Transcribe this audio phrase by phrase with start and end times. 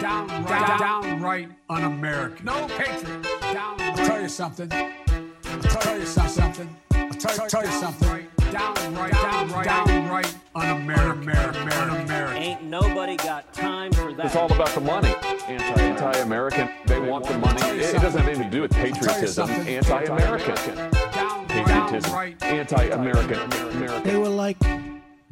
[0.00, 2.44] downright, downright un-American.
[2.44, 3.26] No patriot.
[3.42, 4.72] I'll tell you something.
[4.72, 6.76] I'll tell you something.
[6.92, 8.28] I'll tell, tell you something.
[8.50, 11.28] Downright, downright, downright un-American.
[11.30, 12.36] Un-American.
[12.36, 14.26] Ain't nobody got time for that.
[14.26, 15.14] It's all about the money.
[15.46, 16.70] Anti, anti-American.
[16.86, 17.60] They want the money.
[17.62, 19.48] It, it doesn't have anything to do with patriotism.
[19.48, 19.68] something.
[19.68, 20.54] Anti-American.
[20.54, 20.90] Patriotism.
[21.66, 23.52] Downright, Anti-American.
[23.52, 24.02] American.
[24.04, 24.56] They were like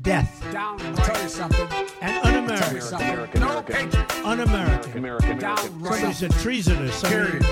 [0.06, 0.52] death.
[0.52, 0.80] down.
[0.80, 1.68] I'll tell you something.
[2.00, 2.80] And Tell you un-American.
[2.80, 3.08] something.
[3.10, 3.74] American, No American.
[3.90, 4.24] patriot.
[4.24, 4.98] Un-American.
[4.98, 4.98] American.
[4.98, 5.40] American.
[5.40, 6.94] Somebody Downright, said treasonous.
[6.94, 7.46] Somebody- Period.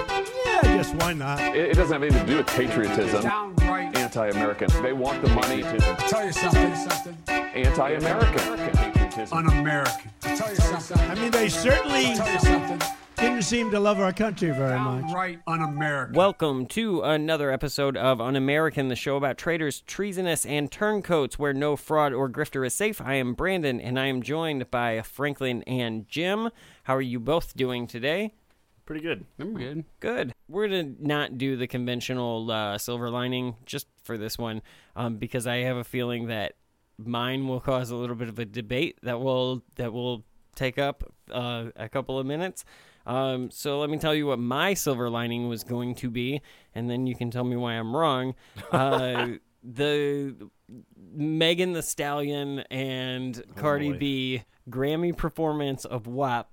[0.47, 1.41] Yeah, just why not?
[1.41, 3.23] It, it doesn't have anything to do with patriotism.
[3.23, 3.97] downright.
[3.99, 4.69] Anti-American.
[4.83, 5.63] They want the money.
[5.63, 6.77] To tell you something.
[6.77, 7.17] Something.
[7.29, 8.57] Anti-American.
[8.57, 9.39] Patriotism.
[9.39, 10.11] Un-American.
[10.23, 11.11] I'll tell you something.
[11.11, 12.83] I mean, they certainly I'll tell you something.
[13.17, 15.03] Didn't seem to love our country very much.
[15.03, 16.15] Downright un-American.
[16.15, 21.53] Welcome to another episode of Un American, the show about traitors, treasonous, and turncoats where
[21.53, 23.01] no fraud or grifter is safe.
[23.01, 26.51] I am Brandon, and I am joined by Franklin and Jim.
[26.85, 28.35] How are you both doing today?
[28.87, 29.25] Pretty good.
[29.39, 29.85] I'm good.
[30.01, 30.35] Good.
[30.49, 34.63] We're gonna not do the conventional uh, silver lining just for this one,
[34.95, 36.55] um, because I have a feeling that
[36.99, 41.03] mine will cause a little bit of a debate that will that will take up
[41.33, 42.65] uh, a couple of minutes.
[43.07, 46.41] Um, so let me tell you what my silver lining was going to be,
[46.75, 48.35] and then you can tell me why I'm wrong.
[48.71, 49.29] Uh,
[49.63, 50.35] the
[51.13, 53.99] Megan Thee Stallion and Cardi boy.
[53.99, 56.51] B Grammy performance of WAP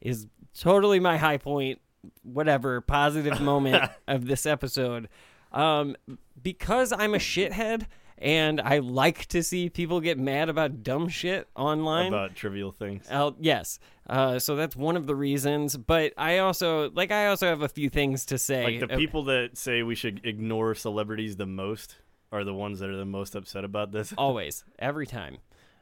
[0.00, 0.26] is
[0.58, 1.80] totally my high point,
[2.22, 5.08] whatever positive moment of this episode.
[5.52, 5.96] Um,
[6.40, 7.86] because I'm a shithead
[8.20, 12.08] and I like to see people get mad about dumb shit online.
[12.08, 13.06] About trivial things.
[13.08, 13.78] Uh, yes.
[14.08, 15.76] Uh, so that's one of the reasons.
[15.76, 17.12] But I also like.
[17.12, 18.78] I also have a few things to say.
[18.78, 21.96] Like the people that say we should ignore celebrities the most
[22.32, 24.12] are the ones that are the most upset about this.
[24.18, 25.38] always, every time.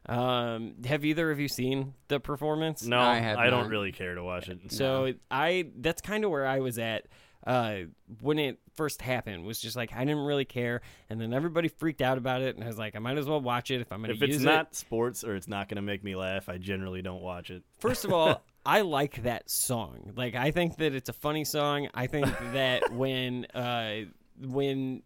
[0.09, 2.85] Um, have either of you seen the performance?
[2.85, 3.71] No, I I don't not.
[3.71, 4.71] really care to watch it.
[4.71, 7.07] So I that's kind of where I was at
[7.47, 7.77] uh,
[8.21, 9.45] when it first happened.
[9.45, 12.65] Was just like I didn't really care, and then everybody freaked out about it, and
[12.65, 14.15] I was like, I might as well watch it if I'm gonna.
[14.15, 14.77] if to it's not it.
[14.77, 17.63] sports or it's not going to make me laugh, I generally don't watch it.
[17.79, 20.13] First of all, I like that song.
[20.17, 21.89] Like I think that it's a funny song.
[21.95, 24.07] I think that when uh,
[24.41, 25.03] when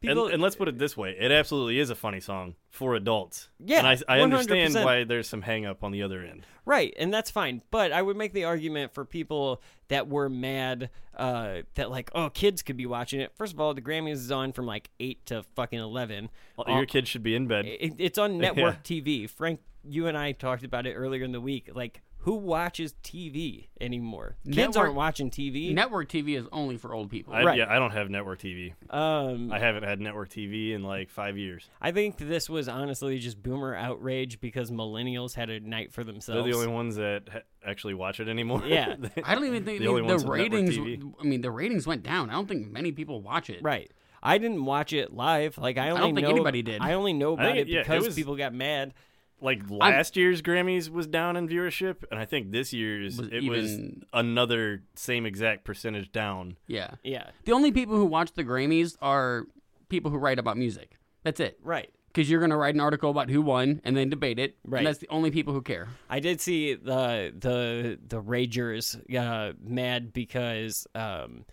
[0.00, 3.48] people and let's put it this way: it absolutely is a funny song for adults.
[3.58, 6.46] Yeah, and I, I understand why there's some hang up on the other end.
[6.64, 7.62] Right, and that's fine.
[7.70, 12.28] But I would make the argument for people that were mad uh, that like, oh,
[12.30, 13.32] kids could be watching it.
[13.36, 16.28] First of all, the Grammys is on from like eight to fucking eleven.
[16.56, 17.66] Well, Uh, Your kids should be in bed.
[17.66, 19.28] it, it's on network TV.
[19.30, 21.70] Frank, you and I talked about it earlier in the week.
[21.74, 24.34] Like, who watches TV anymore?
[24.44, 25.72] Kids Network- aren't watching TV.
[25.72, 27.32] Network TV is only for old people.
[27.32, 27.56] I, right.
[27.56, 28.72] Yeah, I don't have network TV.
[28.90, 31.70] um, I haven't had network TV in like five years.
[31.80, 36.42] I think this was honestly just boomer outrage because millennials had a night for themselves.
[36.42, 38.62] They're the only ones that ha- actually watch it anymore.
[38.66, 38.96] Yeah.
[39.24, 40.76] I don't even think The only the, ones ratings.
[41.20, 42.28] I mean, the ratings went down.
[42.28, 43.62] I don't think many people watch it.
[43.62, 43.88] Right.
[44.20, 45.58] I didn't watch it live.
[45.58, 46.82] Like I only don't think know, anybody did.
[46.82, 48.94] I only know about think it it- yeah, it because was- people got mad.
[49.40, 53.44] Like last year's Grammys was down in viewership, and I think this year's Was it
[53.44, 53.78] was
[54.12, 56.56] another same exact percentage down.
[56.66, 56.92] Yeah.
[57.02, 57.30] Yeah.
[57.44, 59.44] The only people who watch the Grammys are
[59.88, 60.96] people who write about music.
[61.22, 61.58] That's it.
[61.62, 61.90] Right.
[62.08, 64.56] Because you're going to write an article about who won and then debate it.
[64.64, 64.78] Right.
[64.78, 65.88] And that's the only people who care.
[66.08, 71.44] I did see the the the ragers uh, mad because um,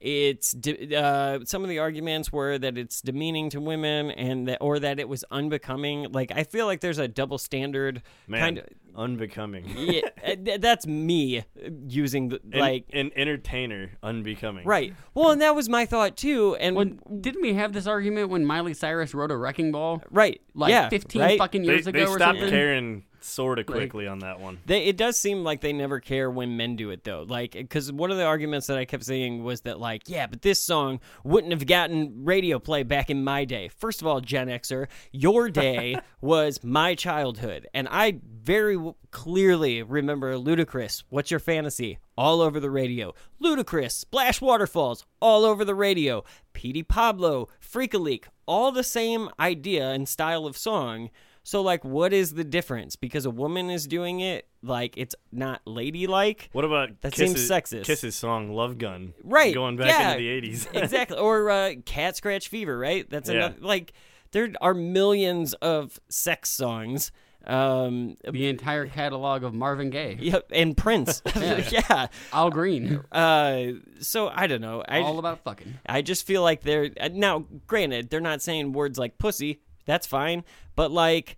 [0.00, 4.58] it's de- uh, some of the arguments were that it's demeaning to women and that
[4.60, 6.12] or that it was unbecoming.
[6.12, 8.64] Like I feel like there's a double standard Man, kind of.
[8.94, 9.64] unbecoming.
[9.76, 11.44] Yeah, uh, that's me
[11.88, 14.66] using the, An- like an entertainer, unbecoming.
[14.66, 14.94] right.
[15.14, 16.56] Well, and that was my thought too.
[16.56, 20.02] And When, didn't we have this argument when Miley Cyrus wrote a Wrecking Ball?
[20.10, 21.38] right, Like yeah, 15 right?
[21.38, 22.50] fucking years they ago or stopped something?
[22.50, 24.58] caring sort of quickly on that one.
[24.66, 27.24] They, it does seem like they never care when men do it though.
[27.28, 30.42] Like, because one of the arguments that I kept saying was that, like, yeah, but
[30.42, 33.68] this song wouldn't have gotten radio play back in my day.
[33.68, 39.82] First of all, Gen Xer, your day was my childhood, and I very w- clearly
[39.82, 41.02] remember Ludacris.
[41.08, 41.98] What's your fantasy?
[42.16, 43.14] All over the radio.
[43.42, 46.24] Ludacris, Splash Waterfalls, all over the radio.
[46.52, 51.10] Petey Pablo, Freek-a-Leek, all the same idea and style of song.
[51.46, 52.96] So like what is the difference?
[52.96, 56.48] Because a woman is doing it, like it's not ladylike.
[56.50, 57.84] What about That seems sexist.
[57.84, 59.14] Kiss's song "Love Gun"?
[59.22, 59.54] Right.
[59.54, 60.66] going back yeah, into the eighties.
[60.74, 61.16] exactly.
[61.16, 63.08] Or uh, cat scratch fever, right?
[63.08, 63.36] That's Yeah.
[63.36, 63.92] another like
[64.32, 67.12] there are millions of sex songs.
[67.46, 70.16] Um The entire catalog of Marvin Gaye.
[70.20, 71.22] yep, and Prince.
[71.36, 72.08] yeah.
[72.32, 73.04] Al Green.
[73.12, 73.66] Uh
[74.00, 74.82] so I don't know.
[74.88, 75.78] I all about fucking.
[75.88, 77.44] I just feel like they're uh, now.
[77.68, 79.60] Granted, they're not saying words like pussy.
[79.86, 80.44] That's fine,
[80.74, 81.36] but like,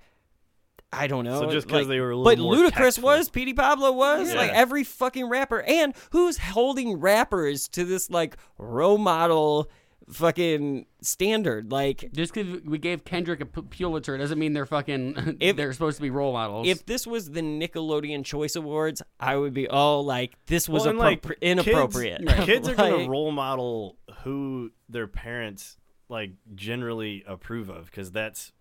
[0.93, 1.41] I don't know.
[1.41, 3.05] So just 'cause like- they were a but little more Ludacris tactful.
[3.05, 8.37] was, Petey Pablo was, like every fucking rapper, and who's holding rappers to this like
[8.56, 9.71] role model
[10.11, 11.71] fucking standard?
[11.71, 15.37] Like, Just because we gave Kendrick a P- Pulitzer doesn't mean they're fucking.
[15.41, 16.67] If- they're supposed to be role models.
[16.67, 20.91] if this was the Nickelodeon Choice Awards, I would be oh like this was Well,
[20.91, 22.27] and, like, appropri- inappropriate.
[22.27, 25.77] Kids, kids are gonna role model who their parents
[26.09, 28.53] like generally approve of because that's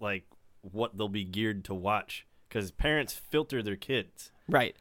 [0.00, 0.24] like
[0.62, 2.26] what they'll be geared to watch.
[2.48, 4.30] Because parents filter their kids.
[4.48, 4.76] right.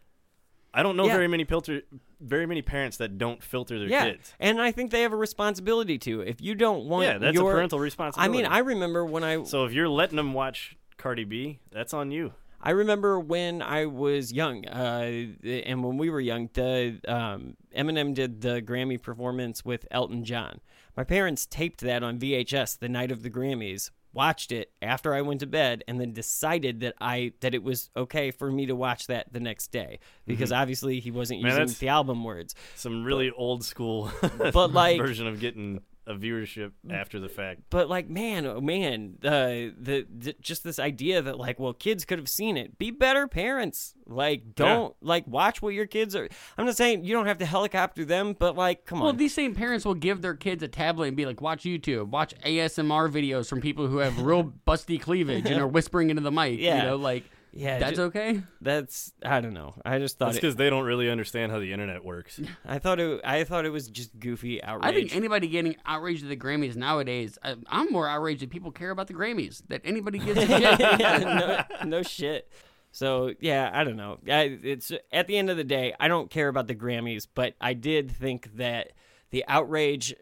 [0.75, 1.13] I don't know Yeah.
[1.13, 1.83] very many filter,
[2.19, 4.33] very many parents that don't filter their Yeah, kids.
[4.39, 6.21] and I think they have a responsibility to.
[6.21, 8.39] If you don't want, Yeah, that's your, a parental responsibility.
[8.39, 11.93] I mean, I remember when I so if you're letting them watch Cardi B, that's
[11.93, 12.33] on you.
[12.59, 18.15] I remember when I was young, uh, and when we were young, the um, Eminem
[18.15, 20.59] did the Grammy performance with Elton John.
[20.95, 25.21] My parents taped that on VHS the night of the Grammys, watched it after I
[25.21, 28.75] went to bed, and then decided that I that it was okay for me to
[28.75, 31.47] watch that the next day because obviously he wasn't Mm-hmm.
[31.49, 32.53] Man, using the album words.
[32.75, 37.61] Some really old school, But, like- version of getting a viewership after the fact.
[37.69, 42.05] But like, man, oh man, uh, the, the just this idea that like, well, kids
[42.05, 42.77] could have seen it.
[42.77, 43.93] Be better parents.
[44.05, 46.27] Like, don't like watch what your kids are.
[46.57, 49.03] I'm not saying you don't have to helicopter them, but like, come on.
[49.05, 52.09] well, these same parents will give their kids a tablet and be like, "Watch YouTube,
[52.09, 56.31] watch ASMR videos from people who have real busty cleavage and are whispering into the
[56.31, 56.77] mic." Yeah.
[56.77, 57.23] you know, like
[57.55, 58.41] yeah, that's ju- okay.
[58.61, 59.75] that's I don't know.
[59.85, 62.39] I just thought That's it, because they don't really understand how the internet works.
[62.65, 63.21] I thought it.
[63.23, 64.91] I thought it was just goofy outrage.
[64.91, 68.71] I think anybody getting outraged at the Grammys nowadays, I, I'm more outraged that people
[68.71, 69.61] care about the Grammys.
[69.67, 70.79] That anybody gives a shit.
[70.79, 72.51] yeah, no, no shit.
[72.91, 74.17] So yeah, I don't know.
[74.27, 77.53] I, it's at the end of the day, I don't care about the Grammys, but
[77.61, 78.93] I did think that
[79.29, 80.15] the outrage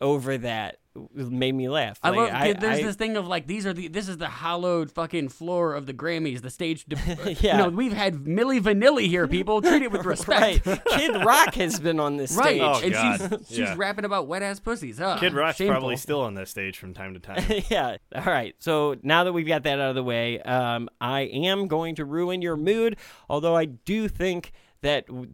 [0.00, 0.76] over that
[1.14, 1.98] made me laugh.
[2.02, 2.60] I Like, love.
[2.60, 5.74] there's I- this thing of like these are the this is the hallowed fucking floor
[5.74, 6.86] of the Grammys, the stage.
[6.86, 6.96] De-
[7.40, 7.58] Yeah.
[7.58, 9.28] You know, we've had Milli Vanilli here.
[9.28, 10.64] People treat it with respect.
[10.66, 10.84] right.
[10.88, 12.62] Kid Rock has been on this Right, stage.
[12.62, 13.18] Oh, and God.
[13.40, 13.74] she's she's Yeah.
[13.76, 14.98] rapping about wet ass pussies.
[14.98, 15.74] Ugh, Kid Rock's shameful.
[15.74, 17.44] probably still on that stage from time to time.
[17.68, 17.96] yeah.
[18.14, 18.54] All right.
[18.58, 22.06] So now that we've got that out of the way, um, I am going to
[22.06, 22.96] ruin your mood.
[23.28, 25.28] Although I do think that w-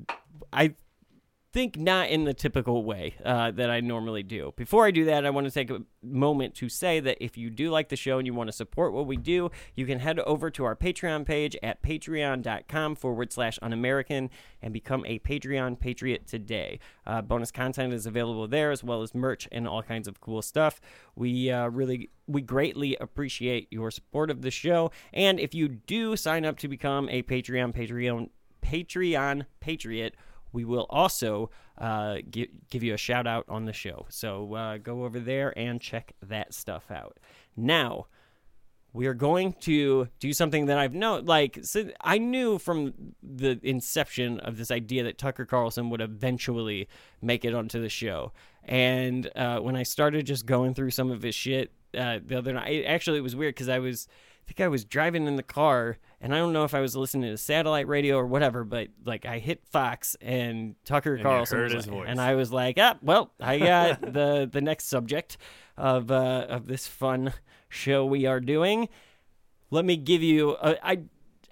[0.52, 0.74] I
[1.52, 4.54] think not in the typical way uh, that I normally do.
[4.56, 7.50] Before I do that, I want to take a moment to say that if you
[7.50, 10.18] do like the show and you want to support what we do, you can head
[10.20, 14.30] over to our Patreon page at patreon.com forward slash un-American
[14.62, 16.80] and become a Patreon patriot today.
[17.06, 20.40] Uh, bonus content is available there as well as merch and all kinds of cool
[20.40, 20.80] stuff.
[21.14, 24.90] We uh, really, we greatly appreciate your support of the show.
[25.12, 28.30] And if you do sign up to become a Patreon, Patreon,
[28.62, 30.14] Patreon patriot,
[30.52, 34.06] we will also uh, give, give you a shout out on the show.
[34.08, 37.18] So uh, go over there and check that stuff out.
[37.56, 38.06] Now,
[38.94, 43.58] we are going to do something that I've known, like, so I knew from the
[43.62, 46.88] inception of this idea that Tucker Carlson would eventually
[47.22, 48.32] make it onto the show.
[48.64, 52.52] And uh, when I started just going through some of his shit uh, the other
[52.52, 54.08] night, actually, it was weird because I was,
[54.44, 56.96] I think I was driving in the car, and I don't know if I was
[56.96, 61.58] listening to satellite radio or whatever, but like I hit Fox and Tucker you Carlson,
[61.58, 62.06] heard his like- voice.
[62.08, 65.36] and I was like, ah, well, I got the the next subject
[65.76, 67.34] of uh, of this fun
[67.68, 68.88] show we are doing.
[69.70, 70.56] Let me give you.
[70.62, 71.00] A, I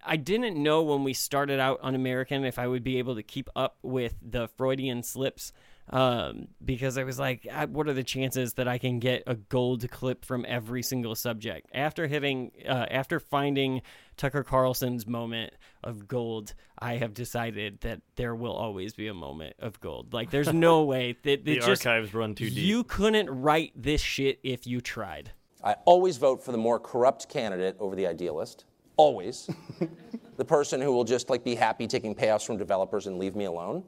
[0.05, 3.23] I didn't know when we started out on American if I would be able to
[3.23, 5.53] keep up with the Freudian slips.
[5.93, 9.35] Um, because I was like, ah, what are the chances that I can get a
[9.35, 11.69] gold clip from every single subject?
[11.75, 13.83] After hitting, uh, after finding
[14.17, 19.57] Tucker Carlson's moment of gold, I have decided that there will always be a moment
[19.59, 20.15] of gold.
[20.15, 22.59] Like, there's no way that the just archives run too deep.
[22.59, 25.33] you couldn't write this shit if you tried.
[25.63, 28.65] I always vote for the more corrupt candidate over the idealist.
[28.97, 29.51] Always.
[30.37, 33.47] the person who will just like be happy taking payoffs from developers and leave me
[33.47, 33.83] alone.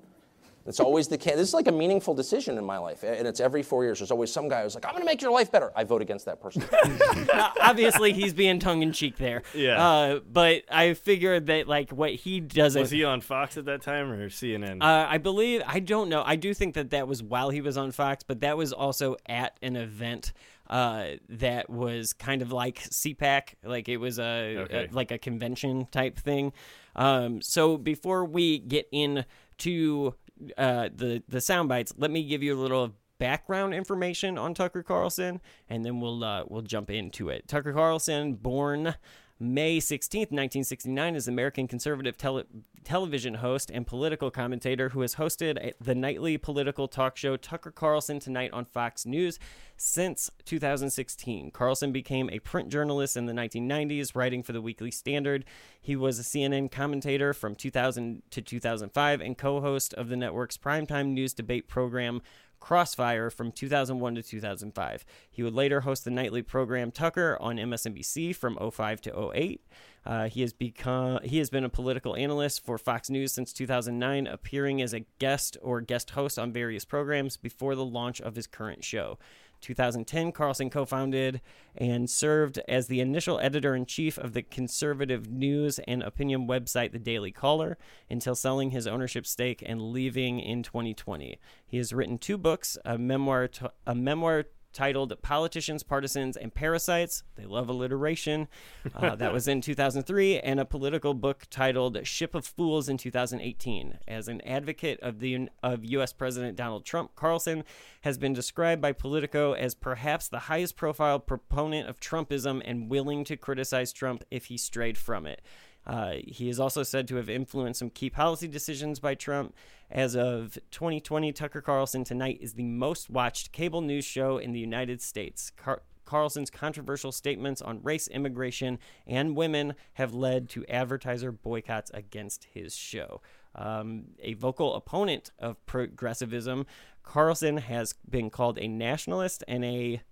[0.66, 1.37] It's always the can.
[1.37, 3.99] This is like a meaningful decision in my life, and it's every four years.
[3.99, 6.02] There's always some guy who's like, "I'm going to make your life better." I vote
[6.02, 6.64] against that person.
[7.33, 9.42] Now, obviously, he's being tongue in cheek there.
[9.54, 9.83] Yeah.
[9.85, 12.81] Uh, but I figured that like what he doesn't.
[12.81, 14.83] Was he on Fox at that time or CNN?
[14.83, 16.23] Uh, I believe I don't know.
[16.25, 19.16] I do think that that was while he was on Fox, but that was also
[19.26, 20.33] at an event
[20.71, 24.88] uh, that was kind of like CPAC, like it was a, Okay.
[24.90, 26.52] a like a convention type thing.
[26.97, 30.14] Um, so before we get into
[30.56, 34.82] uh, the the sound bites, let me give you a little background information on Tucker
[34.82, 37.46] Carlson, and then we'll uh, we'll jump into it.
[37.46, 38.94] Tucker Carlson, born
[39.42, 42.44] May 16th, 1969, is American conservative tele-
[42.84, 47.72] television host and political commentator who has hosted eh, the nightly political talk show Tucker
[47.72, 49.40] Carlson Tonight on Fox News
[49.76, 51.50] since 2016.
[51.50, 55.44] Carlson became a print journalist in the 1990s, writing for the Weekly Standard.
[55.80, 60.56] He was a CNN commentator from 2000 to 2005 and co host of the network's
[60.56, 62.22] primetime news debate program.
[62.62, 65.04] Crossfire from 2001 to 2005.
[65.28, 69.61] He would later host the nightly program Tucker on MSNBC from 05 to 08.
[70.07, 74.28] Uh, he has become he has been a political analyst for Fox News since 2009,
[74.28, 78.47] appearing as a guest or guest host on various programs before the launch of his
[78.47, 79.19] current show.
[79.62, 81.40] 2010, Carlson co founded
[81.76, 86.92] and served as the initial editor in chief of the conservative news and opinion website,
[86.92, 87.78] The Daily Caller,
[88.11, 91.38] until selling his ownership stake and leaving in 2020.
[91.66, 93.49] He has written two books a memoir,
[93.87, 97.23] a memoir titled Politicians, Partisans, and Parasites.
[97.37, 98.49] They love alliteration.
[98.95, 103.99] Uh, that was in 2003, and a political book titled Ship of Fools in 2018.
[104.09, 106.12] As an advocate of the of U.S.
[106.12, 107.64] President Donald Trump, Carlson
[108.02, 113.25] has been described by Politico as perhaps the highest profile proponent of Trumpism and willing
[113.25, 115.43] to criticize Trump if he strayed from it.
[115.87, 119.55] Uh, he is also said to have influenced some key policy decisions by Trump.
[119.91, 124.61] As of 2020, Tucker Carlson Tonight is the most watched cable news show in the
[124.61, 125.51] United States.
[125.51, 132.45] Car- Carlson's controversial statements on race, immigration, and women have led to advertiser boycotts against
[132.53, 133.21] his show.
[133.55, 136.67] Um, a vocal opponent of progressivism,
[137.03, 140.03] Carlson has been called a nationalist and a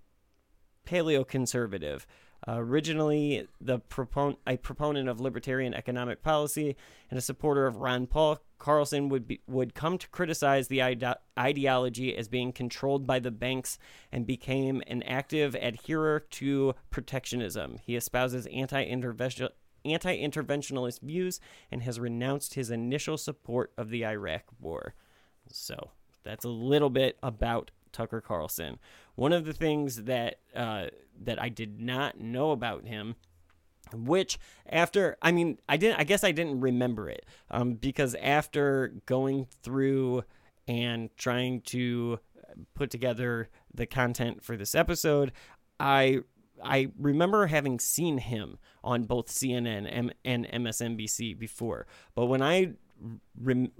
[0.85, 2.05] paleoconservative.
[2.47, 6.75] Originally, the propon- a proponent of libertarian economic policy
[7.09, 11.15] and a supporter of Ron Paul, Carlson would be, would come to criticize the ide-
[11.37, 13.77] ideology as being controlled by the banks
[14.11, 17.77] and became an active adherer to protectionism.
[17.83, 19.49] He espouses anti-intervention
[19.83, 21.39] anti-interventionist views
[21.71, 24.93] and has renounced his initial support of the Iraq War.
[25.47, 25.89] So
[26.23, 28.79] that's a little bit about Tucker Carlson.
[29.15, 30.87] One of the things that uh,
[31.23, 33.15] that I did not know about him,
[33.93, 38.93] which after I mean I didn't I guess I didn't remember it um, because after
[39.05, 40.23] going through
[40.67, 42.19] and trying to
[42.73, 45.31] put together the content for this episode,
[45.79, 46.19] I
[46.63, 52.73] I remember having seen him on both CNN and, and MSNBC before, but when I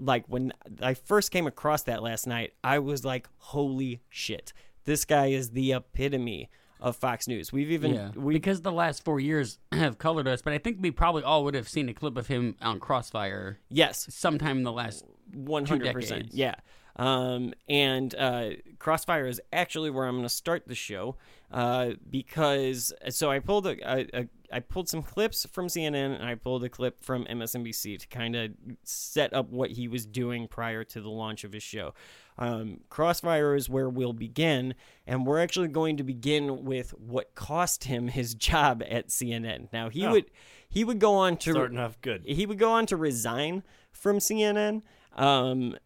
[0.00, 4.52] like when I first came across that last night, I was like, "Holy shit!
[4.84, 9.04] This guy is the epitome of Fox News." We've even Yeah, we because the last
[9.04, 11.94] four years have colored us, but I think we probably all would have seen a
[11.94, 15.04] clip of him on Crossfire yes, sometime in the last.
[15.32, 16.54] one hundred percent, yeah.
[16.96, 21.16] Um, and uh, Crossfire is actually where I'm going to start the show
[21.50, 26.24] uh, because so I pulled a, a, a I pulled some clips from CNN and
[26.24, 28.50] I pulled a clip from MSNBC to kind of
[28.84, 31.94] set up what he was doing prior to the launch of his show.
[32.38, 34.74] Um, Crossfire is where we'll begin,
[35.06, 39.68] and we're actually going to begin with what cost him his job at CNN.
[39.72, 40.12] Now he Oh.
[40.12, 40.30] would
[40.68, 42.24] he would go on to Starting off good.
[42.26, 44.80] he would go on to resign from CNN,
[45.14, 45.76] um,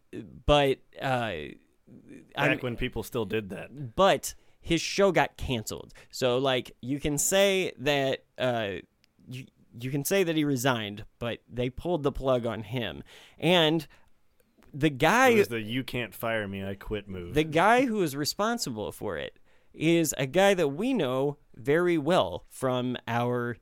[0.45, 1.55] but uh, Back
[2.37, 3.95] I'm- when people still did that.
[3.95, 5.93] but his show got canceled.
[6.11, 8.75] So like you can say that uh,
[9.27, 9.45] you
[9.79, 13.03] you can say that he resigned, but they pulled the plug on him,
[13.37, 13.85] and
[14.77, 17.33] the guy It was the "you can't fire me, I quit" move.
[17.33, 19.37] the guy who is responsible for it
[19.73, 23.57] is a guy that we know very well from our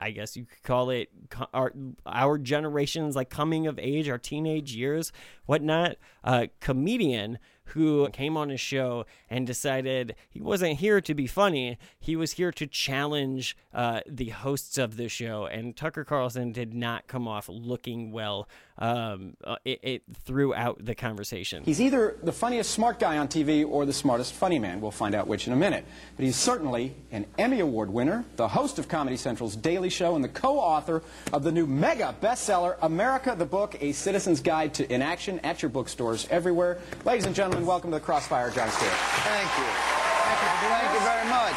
[0.00, 1.08] I guess you could call it
[1.54, 1.72] our
[2.04, 5.12] our generation's like coming of age, our teenage years,
[5.46, 5.96] whatnot.
[6.24, 11.78] A comedian who came on his show and decided he wasn't here to be funny.
[11.98, 15.46] He was here to challenge uh, the hosts of the show.
[15.46, 20.94] And Tucker Carlson did not come off looking well um, uh, it, it throughout the
[20.94, 21.62] conversation.
[21.64, 24.80] He's either the funniest smart guy on TV or the smartest funny man.
[24.80, 25.84] We'll find out which in a minute.
[26.16, 30.24] But he's certainly an Emmy Award winner, the host of Comedy Central's Daily Show, and
[30.24, 31.02] the co-author
[31.32, 35.68] of the new mega bestseller, America the Book, A Citizen's Guide to Inaction at your
[35.68, 36.78] bookstores everywhere.
[37.04, 38.92] Ladies and gentlemen, welcome to the Crossfire, Jon Stewart.
[39.22, 39.64] Thank you.
[39.64, 41.54] Thank you, Thank you very much.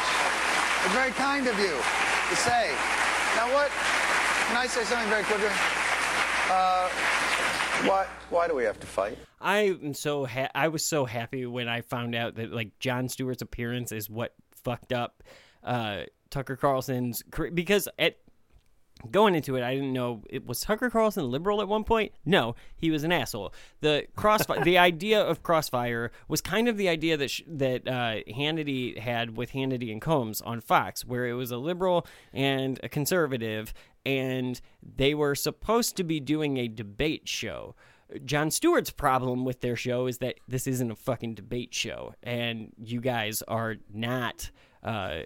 [0.84, 2.70] It's very kind of you to say.
[3.36, 3.70] Now what?
[4.46, 5.50] Can I say something very quickly?
[6.50, 6.88] Uh,
[7.88, 9.18] why, why do we have to fight?
[9.40, 13.08] I am so ha- I was so happy when I found out that like Jon
[13.08, 15.22] Stewart's appearance is what fucked up
[15.62, 18.16] uh, Tucker Carlson's career because at
[19.10, 22.12] going into it, I didn't know it was Tucker Carlson liberal at one point.
[22.24, 23.52] No, he was an asshole.
[23.80, 28.22] The crossfire, the idea of crossfire was kind of the idea that sh- that uh,
[28.28, 32.88] Hannity had with Hannity and Colmes on Fox, where it was a liberal and a
[32.88, 33.72] conservative,
[34.04, 37.74] and they were supposed to be doing a debate show.
[38.24, 42.72] Jon Stewart's problem with their show is that this isn't a fucking debate show, and
[42.78, 44.50] you guys are not.
[44.82, 45.22] Uh,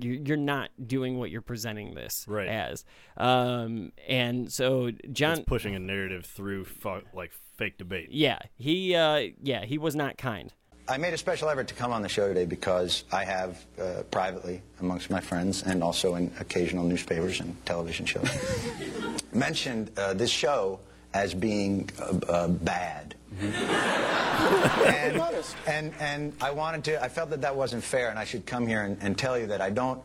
[0.00, 2.48] you- you're not doing what you're presenting this Right.
[2.48, 2.84] as,
[3.16, 8.08] um, and so John, It's pushing a narrative through fu- like fake debate.
[8.12, 10.52] yeah, he, uh, yeah, he was not kind.
[10.88, 14.02] I made a special effort to come on the show today because I have uh,
[14.10, 18.28] privately, amongst my friends, and also in occasional newspapers and television shows,
[19.32, 20.80] mentioned uh, this show
[21.14, 23.14] as being uh, uh, bad.
[23.40, 25.20] and,
[25.66, 28.66] and, and I wanted to, I felt that that wasn't fair, and I should come
[28.66, 30.00] here and, and tell you that I don't,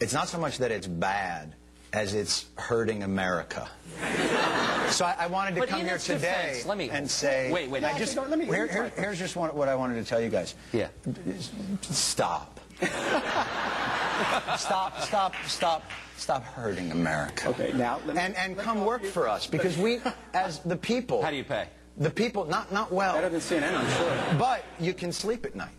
[0.00, 1.54] it's not so much that it's bad
[1.92, 3.68] as it's hurting America.
[4.90, 7.84] So I, I wanted to But come here today let me- and say, Wait, wait,
[7.84, 10.28] I just, let me- here- here- here's just one, what I wanted to tell you
[10.30, 10.54] guys.
[10.72, 10.88] Yeah.
[11.82, 12.60] Stop.
[14.56, 15.82] stop, stop, stop,
[16.16, 17.48] stop hurting America.
[17.48, 20.00] Okay, now let me- and and come work for us because we,
[20.34, 21.22] as the people.
[21.22, 21.68] How do you pay?
[21.98, 23.14] The people, not not well.
[23.14, 24.38] Better than CNN, I'm sure.
[24.38, 25.74] But you can sleep at night.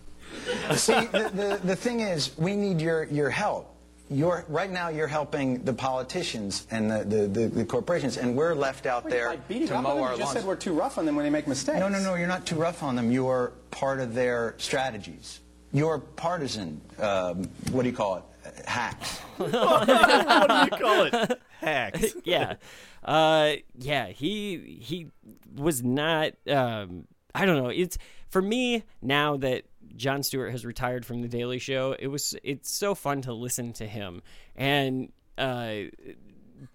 [0.75, 3.67] See, the, the, the thing is, we need your, your help.
[4.10, 8.55] You're, right now, you're helping the politicians and the, the, the, the corporations, and we're
[8.55, 10.39] left out there beating to up mow them, our you just lawns.
[10.39, 11.79] said we're too rough on them when they make mistakes.
[11.79, 13.12] No, no, no, you're not too rough on them.
[13.12, 15.39] You're part of their strategies.
[15.74, 18.24] You're partisan, um, what do you call it,
[18.65, 19.20] Hacks.
[19.38, 21.41] what do you call it?
[21.60, 22.15] Hacks.
[22.24, 22.55] yeah,
[23.03, 24.08] uh, yeah.
[24.08, 25.08] He he
[25.55, 26.34] was not.
[26.48, 27.70] Um, I don't know.
[27.70, 27.98] It's
[28.29, 29.63] for me now that
[29.96, 31.96] Jon Stewart has retired from the Daily Show.
[31.98, 34.22] It was it's so fun to listen to him
[34.55, 35.12] and.
[35.38, 35.89] Uh,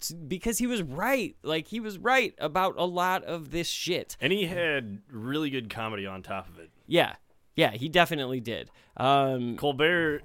[0.00, 4.16] t- because he was right, like he was right about a lot of this shit.
[4.20, 6.70] And he had really good comedy on top of it.
[6.86, 7.14] Yeah,
[7.54, 8.70] yeah, he definitely did.
[8.96, 10.22] Um, Colbert,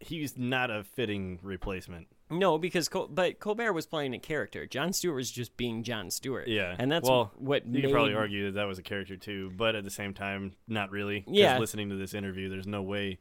[0.00, 2.08] he's not a fitting replacement.
[2.30, 4.66] No, because Col- but Colbert was playing a character.
[4.66, 6.48] Jon Stewart was just being Jon Stewart.
[6.48, 7.82] Yeah, and that's well, what you made.
[7.82, 10.90] could probably argue that that was a character too, but at the same time, not
[10.90, 11.24] really.
[11.26, 11.58] Yeah.
[11.58, 13.18] listening to this interview, there's no way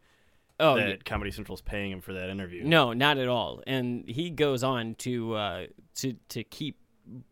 [0.59, 0.95] Oh, that yeah.
[1.05, 2.63] Comedy Central's paying him for that interview.
[2.63, 3.63] No, not at all.
[3.65, 6.77] And he goes on to uh, to to keep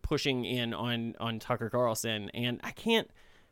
[0.01, 3.09] pushing in on on Tucker Carlson, and I can't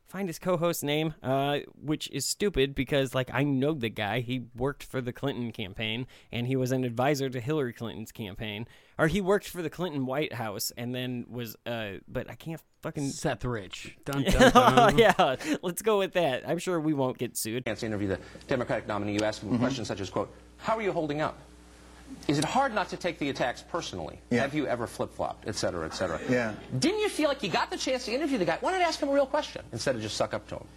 [0.08, 4.20] find his co-host's name, uh, which is stupid because like I know the guy.
[4.22, 8.68] He worked for the Clinton campaign, and he was an advisor to Hillary Clinton's campaign,
[8.98, 11.56] or he worked for the Clinton White House, and then was.
[11.66, 13.10] Uh, but I can't fucking.
[13.10, 13.98] Seth Rich.
[14.06, 14.98] Dun, dun, dun.
[14.98, 16.48] yeah, let's go with that.
[16.48, 17.66] I'm sure we won't get sued.
[17.66, 19.60] chance to interview the Democratic nominee, you ask him Mm-hmm.
[19.60, 21.38] questions such as, quote, how are you holding up?
[22.28, 24.20] Is it hard not to take the attacks personally?
[24.32, 24.42] Yeah.
[24.42, 26.20] Have you ever flip-flopped, et cetera, et cetera?
[26.28, 26.56] Yeah.
[26.80, 28.58] Didn't you feel like you got the chance to interview the guy?
[28.62, 30.68] Why not ask him a real question instead of just suck up to him?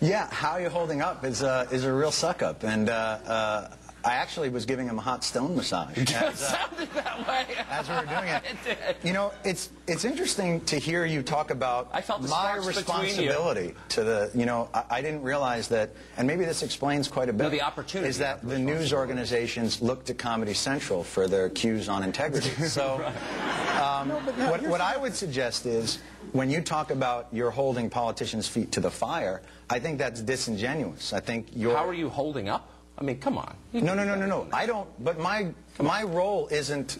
[0.00, 2.64] Yeah, how you're holding up is, uh, is a real suck up.
[2.64, 3.68] And uh, uh,
[4.04, 5.98] I actually was giving him a hot stone massage.
[6.14, 7.46] As, uh, sounded that way.
[7.68, 8.42] as we were doing it.
[8.50, 8.96] It did.
[9.06, 12.68] You know, it's it's interesting to hear you talk about I felt my sparks you.
[12.68, 14.30] responsibility to the.
[14.34, 17.44] You know, I, I didn't realize that, and maybe this explains quite a bit.
[17.44, 21.48] No, the opportunity, is that the the news organizations look to Comedy Central for their
[21.48, 22.50] cues on integrity.
[22.70, 23.04] So,
[23.82, 24.10] um,
[24.48, 25.98] what what I would suggest is
[26.32, 31.12] when you talk about you're holding politicians' feet to the fire, I think that's disingenuous.
[31.12, 31.76] I think you're.
[31.76, 32.68] How are you holding up?
[33.00, 33.56] I mean, come on.
[33.72, 34.46] No, no, no, no, no.
[34.52, 34.88] I don't.
[35.02, 35.48] But my
[35.80, 36.98] my role isn't.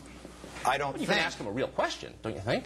[0.64, 1.18] I don't You think.
[1.18, 2.64] can ask him a real question, don't you think?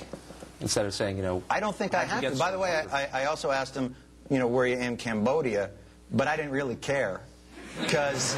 [0.60, 2.38] Instead of saying, you know, I don't think I have to.
[2.38, 2.70] By the way.
[2.92, 3.94] I, I also asked him,
[4.30, 5.70] you know, were you in Cambodia?
[6.12, 7.22] But I didn't really care
[7.80, 8.36] because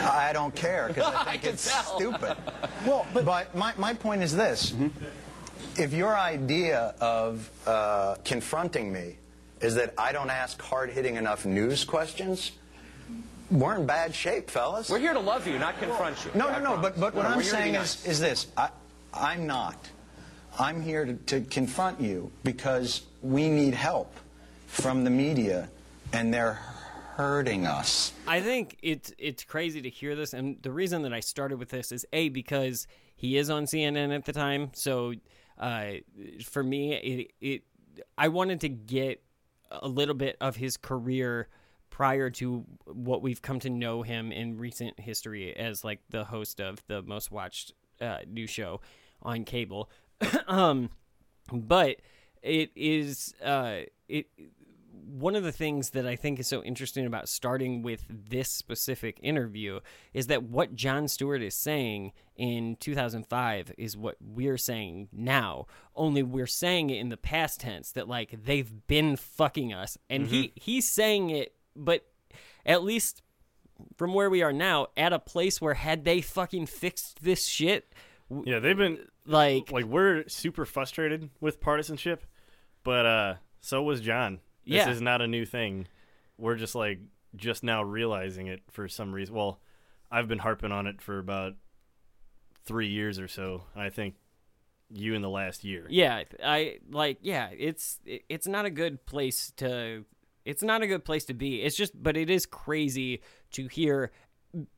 [0.00, 1.96] I don't care because I I think can it's tell.
[1.96, 2.36] stupid.
[2.86, 4.72] Well, but, my, my point is this:
[5.76, 9.16] if your idea of uh, confronting me
[9.60, 12.52] is that I don't ask hard-hitting enough news questions,
[13.50, 14.88] we're in bad shape, fellas.
[14.90, 16.30] We're here to love you, not confront you.
[16.34, 16.64] No, no, no.
[16.74, 16.82] promise.
[16.82, 18.04] But but what No, I'm we're here to be saying nice.
[18.04, 18.70] is is this: I,
[19.14, 19.88] I'm not.
[20.58, 24.12] I'm here to, to confront you because we need help
[24.66, 25.68] from the media,
[26.12, 26.58] and they're
[27.16, 28.12] hurting us.
[28.26, 31.68] I think it's it's crazy to hear this, and the reason that I started with
[31.70, 34.70] this is a because he is on CNN at the time.
[34.74, 35.14] So
[35.58, 35.92] uh,
[36.44, 37.62] for me, it, it
[38.18, 39.22] I wanted to get
[39.70, 41.48] a little bit of his career
[41.96, 46.60] prior to what we've come to know him in recent history as like the host
[46.60, 48.82] of the most watched uh, news show
[49.22, 49.88] on cable.
[50.46, 50.90] um,
[51.50, 51.96] but
[52.42, 53.78] it is uh,
[54.10, 54.26] it
[55.08, 59.18] one of the things that I think is so interesting about starting with this specific
[59.22, 59.80] interview
[60.12, 65.66] is that what Jon Stewart is saying in 2005 is what we're saying now.
[65.94, 70.26] Only we're saying it in the past tense that like they've been fucking us, and
[70.26, 72.06] he he's saying it, but
[72.64, 73.22] at least
[73.96, 77.92] from where we are now, at a place where had they fucking fixed this shit,
[78.44, 82.24] Yeah, they've been like like we're super frustrated with partisanship,
[82.82, 84.40] but uh so was John.
[84.64, 84.90] This Yeah.
[84.90, 85.86] is not a new thing.
[86.38, 87.00] We're just like
[87.36, 89.34] just now realizing it for some reason.
[89.34, 89.60] Well,
[90.10, 91.54] I've been harping on it for about
[92.64, 94.14] 3 years or so, and I think
[94.90, 95.86] you in the last year.
[95.90, 97.18] Yeah, I like.
[97.20, 100.04] Yeah, it's it's not a good place to.
[100.46, 101.60] It's not a good place to be.
[101.62, 103.20] It's just, but it is crazy
[103.52, 104.12] to hear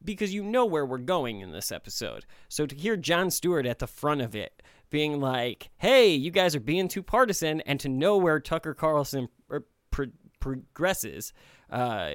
[0.03, 2.27] because you know where we're going in this episode.
[2.49, 6.57] So to hear Jon Stewart at the front of it being like, "Hey, you guys
[6.57, 9.29] are being too partisan," and to know where Tucker Carlson
[9.93, 10.07] pro-
[10.41, 11.33] progresses
[11.71, 12.11] uh,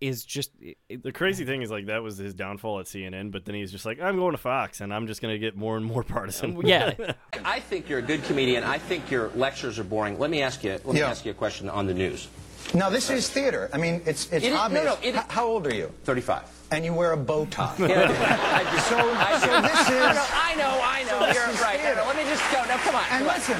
[0.00, 3.44] is just it, The crazy thing is like that was his downfall at CNN, but
[3.44, 5.76] then he's just like I'm going to Fox and I'm just going to get more
[5.76, 6.60] and more partisan.
[6.64, 6.94] yeah.
[7.44, 8.62] I think you're a good comedian.
[8.64, 10.18] I think your lectures are boring.
[10.18, 10.72] Let me ask you.
[10.72, 11.10] Let me Yeah.
[11.10, 12.28] ask you a question on the news.
[12.74, 13.68] No, this is theater.
[13.72, 14.84] I mean, it's it's It is- no, obvious.
[14.84, 15.92] no, it- H- how old are you?
[16.04, 16.42] Thirty-five.
[16.70, 17.74] And you wear a bow tie.
[17.78, 18.78] I do.
[18.88, 19.40] So- I do.
[19.46, 20.80] so this is- no, I know.
[20.82, 21.26] I know.
[21.26, 21.78] This You're is right.
[21.78, 22.02] No, no, theater.
[22.06, 22.64] let me just go.
[22.64, 23.04] Now, come on.
[23.10, 23.34] And come on.
[23.34, 23.56] listen,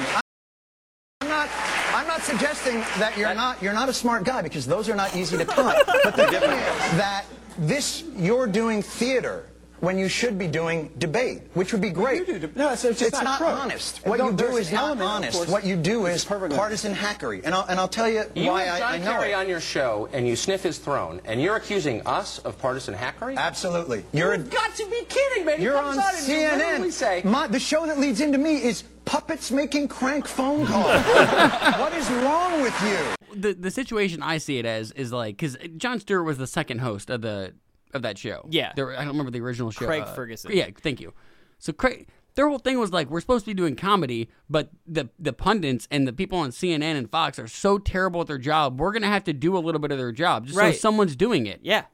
[1.21, 1.49] I'm not.
[1.95, 3.63] I'm not suggesting that you're not.
[3.63, 5.77] You're not a smart guy because those are not easy to taunt.
[5.87, 7.25] But the thing is that
[7.59, 9.47] this you're doing theater
[9.83, 12.21] when you should be doing debate, which would be great.
[12.21, 13.99] You do deb- no, it's- it's just not not honest.
[14.07, 15.37] What you do is an not element, honest.
[15.39, 18.23] course, What you do is it's perfectly- partisan hackery, and I'll and I'll tell you
[18.35, 19.35] You why have I, John I know Kerry it.
[19.35, 23.37] on your show, and you sniff his throne, and you're accusing us of partisan hackery.
[23.37, 24.35] Absolutely, you're.
[24.37, 25.59] You've got to be kidding, man.
[25.59, 26.93] He You're on on and you CNN.
[26.93, 31.03] say, My, the show that leads into me is puppets making crank phone calls.
[31.81, 32.99] what is wrong with you?
[33.35, 36.79] the the situation I see it as is like because John Stewart was the second
[36.81, 37.55] host of the
[37.95, 38.47] of that show.
[38.51, 38.73] Yeah.
[38.77, 39.87] There, I don't remember the original show.
[39.87, 40.53] Craig uh, Ferguson.
[40.53, 41.13] Yeah, thank you.
[41.59, 45.09] So Craig, their whole thing was like we're supposed to be doing comedy, but the
[45.19, 48.81] the pundits and the people on CNN and Fox are so terrible at their job.
[48.81, 50.75] We're gonna have to do a little bit of their job just Right.
[50.75, 51.61] so someone's doing it.
[51.63, 51.85] Yeah.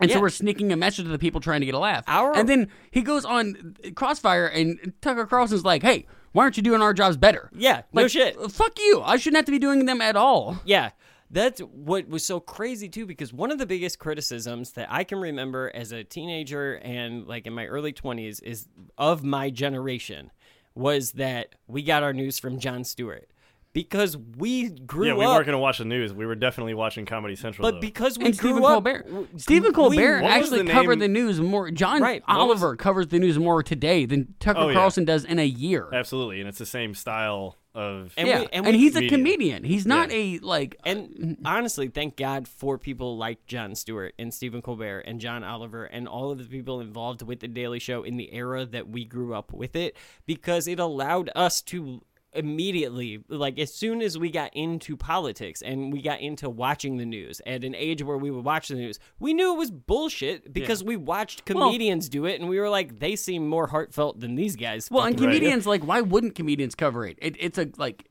[0.00, 0.16] And Yeah.
[0.16, 2.04] so we're sneaking a message to the people trying to get a laugh.
[2.08, 6.64] Our- and then he goes on Crossfire, and Tucker Carlson's like, "Hey, why aren't you
[6.64, 8.36] doing our jobs better?" Yeah, no Like, shit.
[8.50, 9.00] Fuck you!
[9.04, 10.58] I shouldn't have to be doing them at all.
[10.64, 10.90] Yeah.
[11.34, 15.18] That's what was so crazy too, because one of the biggest criticisms that I can
[15.18, 20.30] remember as a teenager and like in my early 20s is of my generation
[20.74, 23.28] was that we got our news from Jon Stewart
[23.72, 25.32] because we grew yeah, we up.
[25.32, 26.12] weren't going to watch the news.
[26.12, 27.66] We were definitely watching Comedy Central.
[27.68, 27.80] but though.
[27.80, 29.06] because we and grew Stephen up, Colbert.
[29.08, 31.70] w- Stephen Colbert what was actually the covered name- the news more.
[31.72, 34.74] John Right, what was- Oliver covers the news more today than Tucker Oh, yeah.
[34.74, 35.88] Carlson does in a year.
[35.92, 39.00] absolutely, and it's the same style of And yeah, we- and, and we- he's a
[39.08, 39.20] Comedian.
[39.20, 39.64] comedian.
[39.64, 40.16] He's not Yeah.
[40.16, 40.76] a like.
[40.84, 45.42] And uh, honestly, thank God for people like Jon Stewart and Stephen Colbert and John
[45.44, 48.88] Oliver and all of the people involved with The Daily Show in the era that
[48.88, 52.02] we grew up with it because it allowed us to
[52.34, 57.04] immediately, like, as soon as we got into politics and we got into watching the
[57.06, 60.52] news at an age where we would watch the news, we knew it was bullshit
[60.52, 64.20] because we watched Well- comedians do it and we were like, they seem more heartfelt
[64.20, 64.90] than these guys.
[64.90, 65.34] well, and fucking do.
[65.38, 67.18] comedians like, why wouldn't comedians cover it?
[67.20, 68.08] it it's a like.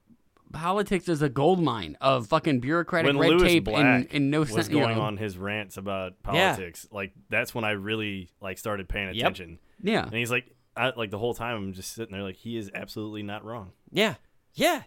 [0.51, 4.29] Politics is a gold mine of fucking bureaucratic when red Louis tape Black and, and
[4.29, 4.69] no was sense.
[4.69, 5.01] you going know.
[5.01, 6.51] on his rants about Yeah.
[6.51, 6.87] politics.
[6.91, 9.15] Like that's when I really like started paying Yep.
[9.15, 9.57] attention.
[9.81, 10.03] Yeah.
[10.03, 10.45] and he's like,
[10.77, 13.71] I, like the whole time I'm just sitting there like he is absolutely not wrong.
[13.93, 14.15] Yeah.
[14.55, 14.81] Yeah.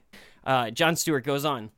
[0.44, 1.70] Uh, Jon Stewart goes on.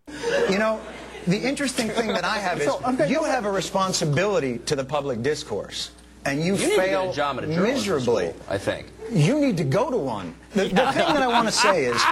[0.51, 0.81] You know,
[1.27, 4.85] the interesting thing that I have is So, okay, you have a responsibility to the
[4.85, 5.91] public discourse,
[6.25, 8.29] and you, You fail a job at a miserably.
[8.31, 8.89] school, I think.
[9.11, 10.35] You need to go to one.
[10.55, 10.75] The, the thing
[11.15, 12.03] that I want to say is,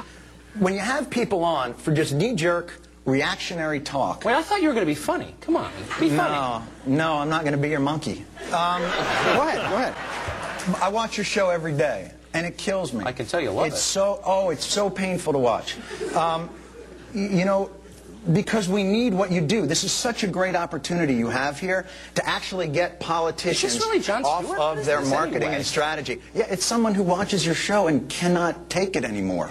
[0.58, 4.24] when you have people on for just knee-jerk, reactionary talk.
[4.24, 5.34] Wait, I thought you were going to be funny.
[5.40, 6.16] Come on, be funny.
[6.16, 8.24] No, no, I'm not going to be your monkey.
[8.52, 9.94] Um, Go ahead, go ahead.
[10.82, 13.04] I watch your show every day, and it kills me.
[13.04, 13.80] I can tell you love it's it.
[13.80, 15.76] so oh, it's so painful to watch.
[16.14, 16.50] Um,
[17.14, 17.70] you know,
[18.32, 19.66] because we need what you do.
[19.66, 24.78] This is such a great opportunity you have here to actually get politicians really off
[24.78, 25.56] of their marketing anyway?
[25.56, 26.20] and strategy.
[26.34, 29.50] Yeah, it's someone who watches your show and cannot take it anymore.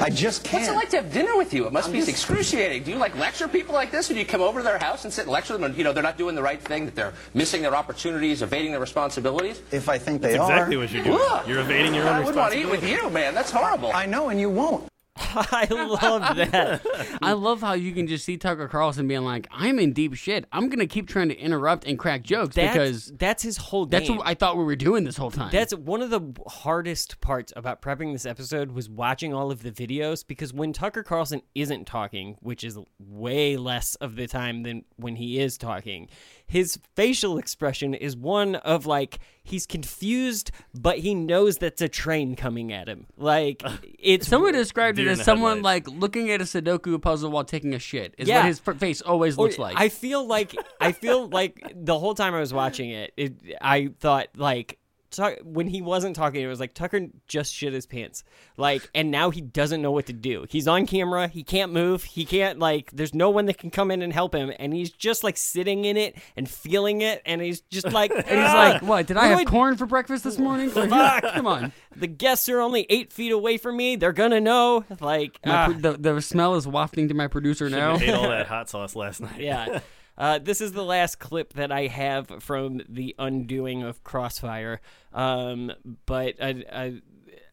[0.00, 0.62] I just can't.
[0.62, 1.66] What's it like to have dinner with you?
[1.66, 2.84] It must be excruciating.
[2.84, 4.10] Do you like lecture people like this?
[4.10, 5.64] Or do you come over to their house and sit and lecture them?
[5.64, 8.72] And you know they're not doing the right thing, that they're missing their opportunities, evading
[8.72, 9.62] their responsibilities.
[9.70, 10.52] if I think they That's are.
[10.52, 11.18] exactly what you're doing.
[11.20, 11.48] Ugh.
[11.48, 13.34] You're evading your own I would want to eat with you, man.
[13.34, 13.92] That's horrible.
[13.92, 14.91] I know, and you won't.
[15.16, 16.80] I love that.
[17.20, 20.46] I love how you can just see Tucker Carlson being like, "I'm in deep shit.
[20.52, 24.08] I'm gonna keep trying to interrupt and crack jokes That's, because that's his whole that's
[24.08, 27.52] what I thought we were doing this whole time." That's one of the hardest parts
[27.54, 31.86] about prepping this episode was watching all of the videos because when Tucker Carlson isn't
[31.86, 36.08] talking, which is way less of the time than when he is talking,
[36.52, 42.36] his facial expression is one of like he's confused, but he knows that's a train
[42.36, 43.06] coming at him.
[43.16, 43.62] Like
[43.98, 45.88] it's Someone described it as someone headlights.
[45.88, 48.14] like looking at a Sudoku puzzle while taking a shit.
[48.18, 48.38] Is Yeah.
[48.40, 49.76] what his face always Or- looks like.
[49.78, 53.90] I feel like I feel like the whole time I was watching it, it I
[54.00, 54.78] thought like
[55.12, 58.24] Tuck, when he wasn't talking, it was like Tucker just shit his pants.
[58.56, 60.46] Like, and now he doesn't know what to do.
[60.48, 61.28] He's on camera.
[61.28, 62.02] He can't move.
[62.04, 62.90] He can't like.
[62.92, 65.84] There's no one that can come in and help him, and he's just like sitting
[65.84, 69.06] in it and feeling it, and he's just like, and he's like, "What?
[69.06, 70.70] Did I What have do corn for breakfast this morning?
[70.74, 73.96] Like, Come on." The guests are only eight feet away from me.
[73.96, 74.84] They're gonna know.
[75.00, 75.78] Like, My pro- ah.
[75.96, 77.96] the, the smell is wafting to my producer now.
[77.98, 79.40] Ate all that hot sauce last night.
[79.40, 79.80] yeah.
[80.16, 84.80] Uh, this is the last clip that I have from the undoing of Crossfire.
[85.12, 85.72] Um,
[86.06, 87.02] but I, I,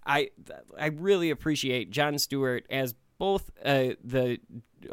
[0.05, 0.29] I,
[0.77, 4.39] I really appreciate Jon Stewart as both uh, the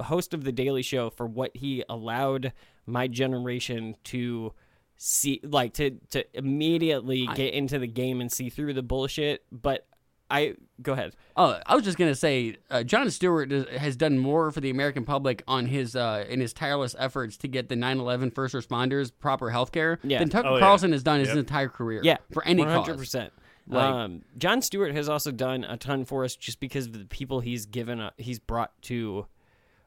[0.01, 2.53] host of The Daily Show for what he allowed
[2.87, 4.53] my generation to
[4.97, 9.45] see, like to to immediately get into the game and see through the bullshit.
[9.51, 9.87] But
[10.31, 11.15] I go ahead.
[11.37, 14.71] Oh, I was just gonna say, uh, Jon Stewart does, has done more for the
[14.71, 19.13] American public on his uh, in his tireless efforts to get the 9/11 first responders
[19.19, 20.19] proper health care Yeah.
[20.19, 20.61] than Tucker Oh, yeah.
[20.61, 22.01] Carlson has done his entire career.
[22.03, 22.97] Yeah, for any one hundred cause.
[23.01, 23.33] percent.
[23.69, 27.05] Like- Um, Jon Stewart has also done a ton for us just because of the
[27.05, 29.27] people he's given, uh, he's brought to.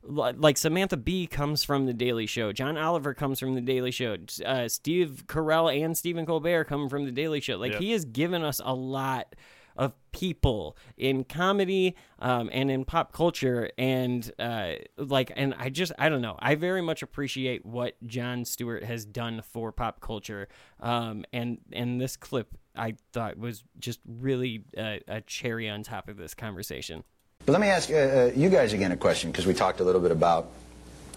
[0.01, 2.53] Like Samantha Bee comes from the Daily Show.
[2.53, 4.15] John Oliver comes from the Daily Show.
[4.45, 7.57] Uh, Steve Carell and Stephen Colbert come from the Daily Show.
[7.57, 7.81] Like Yep.
[7.81, 9.35] he has given us a lot
[9.79, 15.93] of people in comedy um, and in pop culture and uh, like and i just
[15.97, 20.47] i don't know i very much appreciate what jon stewart has done for pop culture
[20.81, 26.09] um, and and this clip i thought was just really uh, a cherry on top
[26.09, 27.03] of this conversation
[27.45, 29.83] But let me ask uh, uh, you guys again a question because we talked a
[29.83, 30.49] little bit about,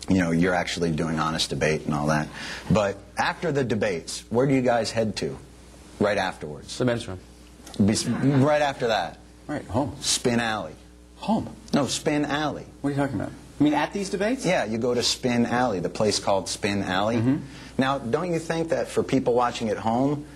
[0.08, 2.28] you know, you're actually doing honest debate and all that.
[2.70, 5.36] But after the debates, where do you guys head to?
[5.98, 6.78] Right afterwards.
[6.78, 7.18] The men's room.
[7.78, 9.18] Be, right after that.
[9.46, 9.96] Right, home.
[10.00, 10.74] Spin Alley.
[11.16, 11.48] Home.
[11.72, 12.66] No, Spin Alley.
[12.80, 13.32] What are you talking about?
[13.60, 14.44] I mean, at these debates?
[14.44, 17.16] Yeah, you go to Spin Alley, the place called Spin Alley.
[17.16, 17.36] Mm-hmm.
[17.78, 20.26] Now, don't you think that for people watching at home,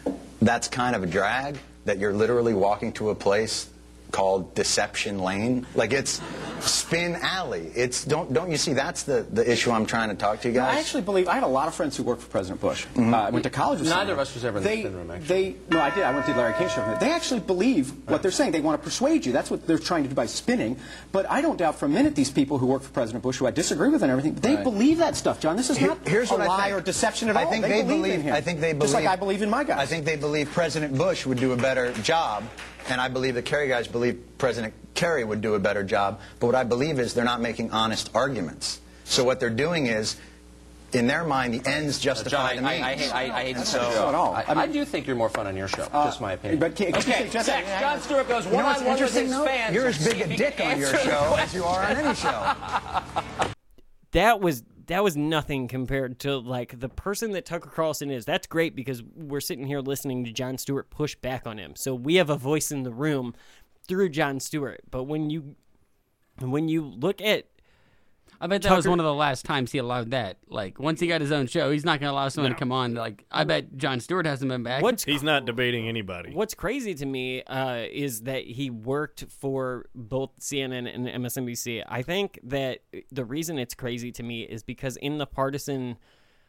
[0.40, 1.59] that's kind of a drag?
[1.87, 3.68] That you're literally walking to a place
[4.11, 5.66] called Deception Lane?
[5.75, 6.20] Like it's
[6.61, 7.71] Spin Alley.
[7.75, 10.55] It's don't don't you see that's the, the issue I'm trying to talk to you
[10.55, 10.77] guys?
[10.77, 12.87] I actually believe I had a lot of friends who worked for President Bush.
[12.95, 13.14] Mm-hmm.
[13.14, 14.19] Uh, I went to college with some Neither them.
[14.21, 15.27] of us was ever in the they, spin room, actually.
[15.53, 16.05] They, no, I did.
[16.05, 16.97] I went to Larry King show.
[17.01, 18.53] They actually believe what they're saying.
[18.53, 19.33] They want to persuade you.
[19.33, 20.77] That's what they're trying to do by spinning.
[21.12, 23.47] But I don't doubt for a minute these people who work for President Bush, who
[23.47, 24.64] I disagree with and everything, they Right.
[24.64, 25.57] believe that stuff, John.
[25.57, 27.51] This is Here- not here's a lie or deception at I all.
[27.51, 28.14] think they, they believe, believe.
[28.14, 28.35] in him.
[28.35, 28.83] I think they believe.
[28.83, 29.79] Just like I believe in my guys.
[29.79, 32.45] I think they believe President Bush would do a better job,
[32.88, 36.20] and I believe the Kerry guys believe President Kerry would do a better job.
[36.40, 38.81] But what I believe is they're not making honest arguments.
[39.05, 40.16] So what they're doing is,
[40.92, 42.83] in their mind, the ends justify John, the means.
[42.83, 43.99] I, I, hate- I, I hate to That's say not this.
[43.99, 44.35] true at all.
[44.35, 45.83] I, I mean- I do think you're more fun on your show.
[45.92, 46.59] Uh, just my opinion.
[46.61, 48.01] but can- can okay, say- just- Zach, John.
[48.01, 49.44] Stewart goes You know one what's on one with interesting, his though?
[49.44, 49.75] fans.
[49.75, 52.55] You're as big a dick on your show as you are on any show.
[54.12, 58.25] that was that was nothing compared to like the person that Tucker Carlson is.
[58.25, 61.75] That's great because we're sitting here listening to Jon Stewart push back on him.
[61.77, 63.35] So we have a voice in the room
[63.87, 64.81] through Jon Stewart.
[64.90, 65.57] But when you
[66.38, 67.46] when you look at
[68.40, 70.38] I bet that was one of the last times he allowed that.
[70.49, 72.72] Like once he got his own show, he's not going to allow someone to come
[72.72, 72.94] on.
[72.94, 74.83] Like I bet Jon Stewart hasn't been back.
[74.83, 76.33] what's He's not debating anybody.
[76.33, 81.85] What's crazy to me uh, is that he worked for both CNN and MSNBC.
[81.88, 85.96] I think that the reason it's crazy to me is because in the partisan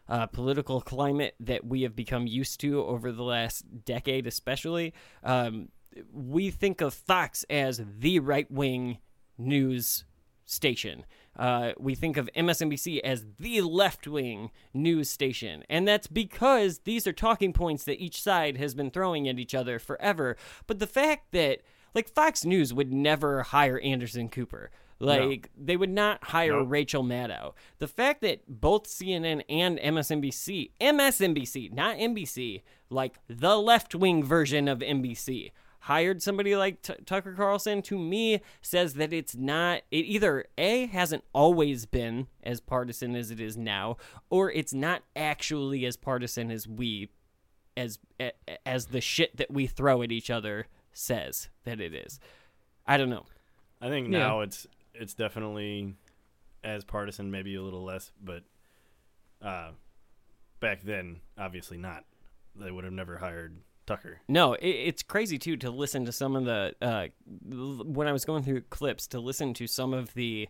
[0.09, 5.69] uh, political climate that we have become used to over the last decade, especially, um,
[6.11, 8.99] we think of Fox as the right wing
[9.37, 10.05] news
[10.45, 11.05] station.
[11.37, 15.63] Uh, we think of MSNBC as the left wing news station.
[15.69, 19.53] And that's because these are talking points that each side has been throwing at each
[19.53, 20.35] other forever.
[20.65, 21.61] But the fact that,
[21.93, 24.71] like, Fox News would never hire Anderson Cooper.
[24.99, 26.67] Like, they would not hire Nope.
[26.69, 27.53] Rachel Maddow.
[27.77, 34.67] The fact that both CNN and MSNBC, MSNBC, not NBC, like the left wing version
[34.67, 35.51] of NBC,
[35.87, 40.85] hired somebody like T- Tucker Carlson to me says that it's not it either a
[40.87, 43.95] hasn't always been as partisan as it is now
[44.29, 47.09] or it's not actually as partisan as we
[47.77, 47.99] as
[48.65, 52.19] as the shit that we throw at each other says that it is.
[52.85, 53.25] I don't know.
[53.81, 54.19] I think Yeah.
[54.19, 55.93] now it's it's definitely
[56.63, 58.43] as partisan, maybe a little less, but
[59.41, 59.69] uh,
[60.59, 62.03] back then, obviously not.
[62.55, 64.19] They would have never hired Tucker.
[64.27, 67.07] No, it, it's crazy too to listen to some of the uh,
[67.49, 70.47] when I was going through clips to listen to some of the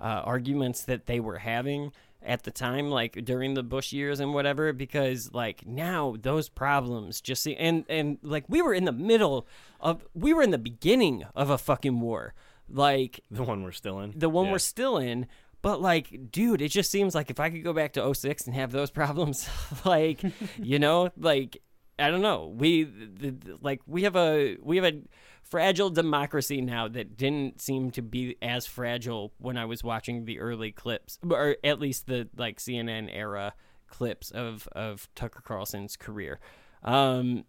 [0.00, 1.92] uh, arguments that they were having
[2.22, 4.72] at the time, like during the Bush years and whatever.
[4.72, 9.46] Because like now those problems just see and and like we were in the middle
[9.80, 12.34] of we were in the beginning of a fucking war,
[12.68, 14.12] like The one we're still in.
[14.16, 14.52] the one Yeah.
[14.52, 15.26] we're still in.
[15.62, 18.54] But like, dude, it just seems like if I could go back to 06 and
[18.54, 19.48] have those problems,
[19.86, 20.20] like,
[20.58, 21.56] you know, like
[21.98, 25.02] I don't know, we the, the- like we have a we have a
[25.42, 30.40] fragile democracy now that didn't seem to be as fragile when I was watching the
[30.40, 33.54] early clips, or at least the like CNN era
[33.86, 36.40] clips of of Tucker Carlson's career.
[36.82, 37.44] Um,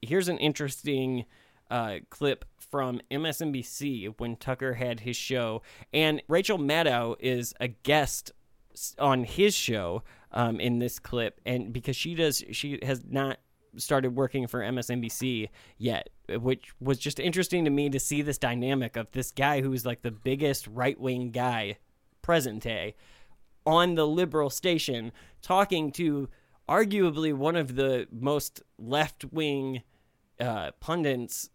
[0.00, 1.24] here's an interesting
[1.70, 8.32] uh, clip from MSNBC when Tucker had his show, and Rachel Maddow is a guest
[8.98, 13.38] on his show um, in this clip, and because she does, she has not
[13.76, 18.96] started working for MSNBC yet, which was just interesting to me to see this dynamic
[18.96, 21.78] of this guy who's like the biggest right wing guy
[22.22, 22.94] present day
[23.66, 26.28] on the liberal station talking to
[26.68, 29.82] arguably one of the most left wing
[30.40, 31.50] uh, pundits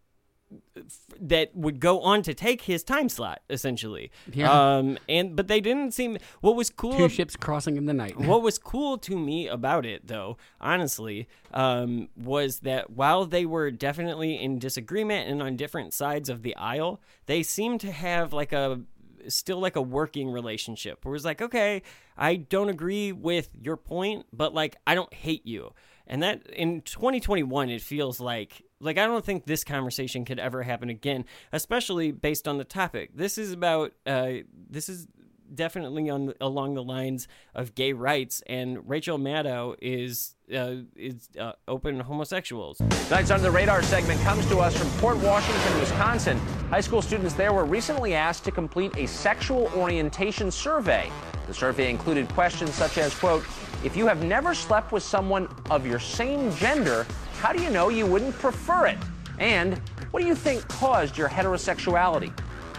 [1.19, 4.77] that would go on to take his time slot essentially Yeah.
[4.77, 8.17] um and but they didn't seem what was cool Two ships crossing in the night.
[8.31, 13.71] what was cool to me about it, though, honestly, um, was that while they were
[13.71, 18.53] definitely in disagreement and on different sides of the aisle, they seemed to have like
[18.53, 18.81] a
[19.27, 21.81] still like a working relationship where it's like, okay,
[22.17, 25.73] I don't agree with your point, but like I don't hate you.
[26.09, 30.63] And that in 2021, it feels like like I don't think this conversation could ever
[30.63, 33.11] happen again, especially based on the topic.
[33.15, 34.31] This is about uh,
[34.69, 35.07] this is
[35.53, 41.53] definitely on along the lines of gay rights, and Rachel Maddow is uh, is uh,
[41.67, 42.77] open homosexuals.
[43.07, 46.37] Tonight's Under the Radar segment comes to us from Port Washington, Wisconsin.
[46.69, 51.09] High school students there were recently asked to complete a sexual orientation survey.
[51.47, 53.43] The survey included questions such as, quote,
[53.83, 57.05] if you have never slept with someone of your same gender,
[57.37, 58.97] how do you know you wouldn't prefer it?
[59.39, 59.77] And
[60.11, 62.31] what do you think caused your heterosexuality?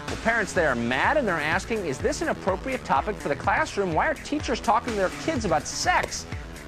[0.07, 3.35] Well, parents they are mad and they're asking, is this an appropriate topic for the
[3.35, 3.93] classroom?
[3.93, 6.25] Why are teachers talking to their kids about sex?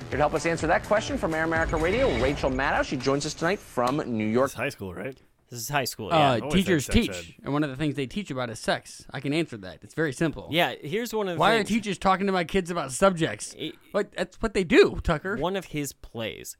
[0.10, 2.84] Here to help us answer that question from Air America Radio, Rachel Maddow.
[2.84, 4.48] She joins us tonight from New York.
[4.48, 5.18] It's high school, right?
[5.50, 6.10] This is high school.
[6.10, 6.32] Yeah.
[6.32, 7.26] Uh, teachers teach, ed.
[7.44, 9.06] and one of the things they teach about is sex.
[9.12, 9.80] I can answer that.
[9.82, 10.48] It's very simple.
[10.50, 10.76] yeah.
[10.82, 13.54] Here's one of the Why are teachers talking to my kids about subjects?
[13.58, 14.14] It- What?
[14.14, 15.36] That's what they do, Tucker.
[15.38, 16.56] one of his plays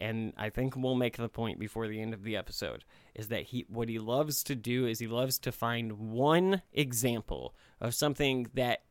[0.00, 2.84] and i think we'll make the point before the end of the episode
[3.14, 7.54] is that he what he loves to do is he loves to find one example
[7.80, 8.82] of something that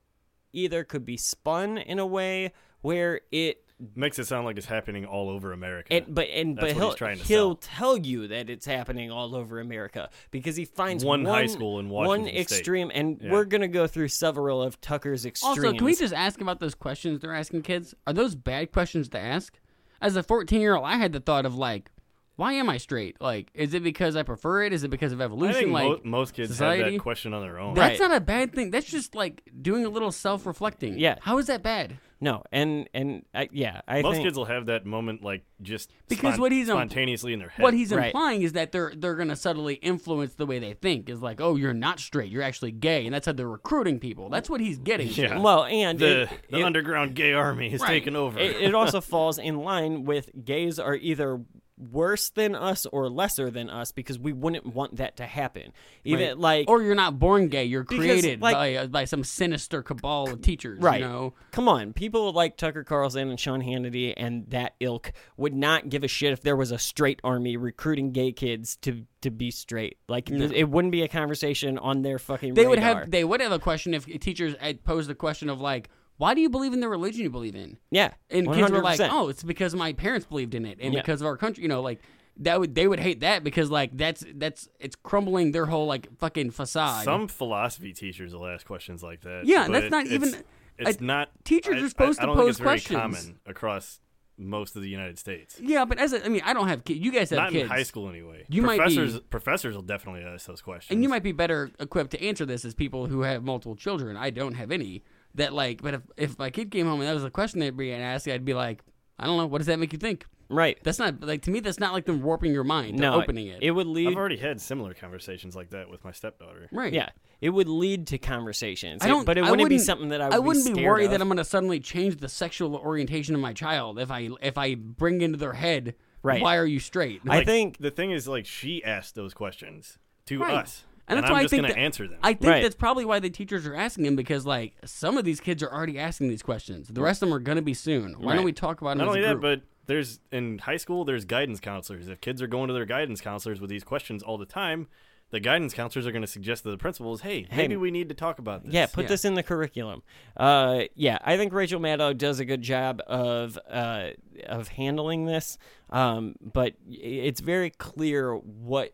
[0.53, 3.63] either could be spun in a way where it
[3.95, 5.93] Makes it sound like it's happening all over America.
[5.93, 7.55] and but and That's but what he'll he's trying to he'll sell.
[7.61, 11.87] tell you that it's happening all over America because he finds One high school in
[11.87, 12.57] one Washington State.
[12.57, 13.31] extreme, and Yeah.
[13.31, 15.59] we're gonna go through several of Tucker's extremes.
[15.59, 17.93] Also, can we just ask about those questions they're asking kids?
[18.07, 19.59] Are those bad questions to ask?
[20.01, 21.91] As a 14 year old, I had the thought of like,
[22.35, 23.19] why am I straight?
[23.19, 24.71] Like, is it because I prefer it?
[24.73, 25.55] Is it because of I evolution?
[25.55, 26.97] think like, mo- most kids have society?
[26.97, 27.73] that question on their own.
[27.73, 28.09] That's Right.
[28.09, 28.69] not a bad thing.
[28.69, 30.99] That's just like doing a little self reflecting.
[30.99, 31.15] Yeah.
[31.21, 31.97] How is that bad?
[32.19, 35.91] No, and and I, yeah, I Most think, kids will have that moment like just
[36.07, 37.61] Because spon- what he's spontaneously in their head.
[37.63, 38.07] What he's Right.
[38.07, 41.09] implying is that they're they're gonna subtly influence the way they think.
[41.09, 42.31] Is like, oh, you're not straight.
[42.31, 44.29] You're actually gay, and that's how they're recruiting people.
[44.29, 45.09] That's what he's getting.
[45.09, 45.21] to.
[45.21, 45.39] Yeah.
[45.39, 47.89] well, and the it, the it- underground gay army is Right.
[47.89, 48.39] taking over.
[48.39, 51.39] it, it also falls in line with gays are either
[51.77, 55.71] worse than us or lesser than us because we wouldn't want that to happen.
[56.03, 56.37] Even Right.
[56.37, 57.65] like or you're not born gay.
[57.65, 60.79] You're Because, created like- by uh, by some sinister cabal of teachers.
[60.81, 61.01] right.
[61.01, 61.33] You know.
[61.51, 66.03] Come on, people like Tucker Carlson and Sean Hannity and that ilk would not give
[66.03, 69.97] a shit if there was a straight army recruiting gay kids to to be straight.
[70.07, 72.53] Like th- it wouldn't be a conversation on their fucking.
[72.55, 75.59] They would have they would have a question if teachers had posed the question of
[75.61, 77.77] like, why do you believe in the religion you believe in?
[77.91, 81.01] yeah, And kids were like, oh, it's because my parents believed in it and Yeah.
[81.01, 81.61] because of our country.
[81.63, 82.01] You know, like
[82.39, 86.07] that would they would hate that because like that's that's it's crumbling their whole like
[86.19, 87.03] fucking facade.
[87.05, 89.45] Some philosophy teachers will ask questions like that.
[89.45, 90.43] Yeah, but that's not it's- even-
[90.79, 91.29] It's uh, not.
[91.43, 92.99] teachers I- are supposed I, I to don't think pose it's very questions.
[92.99, 93.99] common across
[94.39, 95.59] most of the United States.
[95.59, 96.99] yeah, but as a, I mean, I don't have kids.
[96.99, 97.63] You guys have Not kids.
[97.63, 98.45] in high school anyway.
[98.49, 100.93] You might be- professors professors will definitely ask those questions.
[100.93, 104.15] and you might be better equipped to answer this as people who have multiple children.
[104.15, 105.03] I don't have any.
[105.35, 107.75] That like, but if if my kid came home and that was a question they'd
[107.77, 108.81] be asking, I'd be like,
[109.19, 109.45] I don't know.
[109.47, 110.25] What does that make you think?
[110.49, 110.77] Right.
[110.81, 111.59] That's not like to me.
[111.59, 112.97] That's not like them warping your mind.
[112.97, 113.59] No, opening it.
[113.61, 114.07] It would lead.
[114.07, 116.69] I've already had similar conversations like that with my stepdaughter.
[116.71, 116.93] right.
[116.93, 117.09] Yeah,
[117.41, 119.03] it would lead to conversations.
[119.03, 119.25] I don't.
[119.25, 121.11] but it wouldn't, be wouldn't- something that I would i wouldn't be, scared worried of.
[121.11, 124.57] that I'm going to suddenly change the sexual orientation of my child if I if
[124.57, 125.95] I bring into their head.
[126.23, 126.41] Right.
[126.41, 127.21] Why are you straight?
[127.27, 130.55] I think the thing is, like, she asked those questions to Right.
[130.55, 132.19] us, And that's I'm why just I think gonna that- answer them.
[132.21, 132.63] I think Right.
[132.63, 135.71] that's probably why the teachers are asking them because like some of these kids are
[135.71, 136.87] already asking these questions.
[136.89, 138.13] The rest of them are going to be soon.
[138.19, 138.35] Why Right.
[138.35, 141.05] don't we talk about them Not as only a that, but there's in high school
[141.05, 142.07] there's guidance counselors.
[142.09, 144.87] If kids are going to their guidance counselors with these questions all the time,
[145.29, 148.07] the guidance counselors are going to suggest to the principals, "Hey, Hey, maybe we need
[148.09, 149.09] to talk about this." Yeah, put Yeah.
[149.09, 150.03] this in the curriculum.
[150.35, 154.09] Uh, yeah, I think Rachel Maddow does a good job of uh,
[154.45, 155.57] of handling this,
[155.89, 158.93] um, but it's very clear what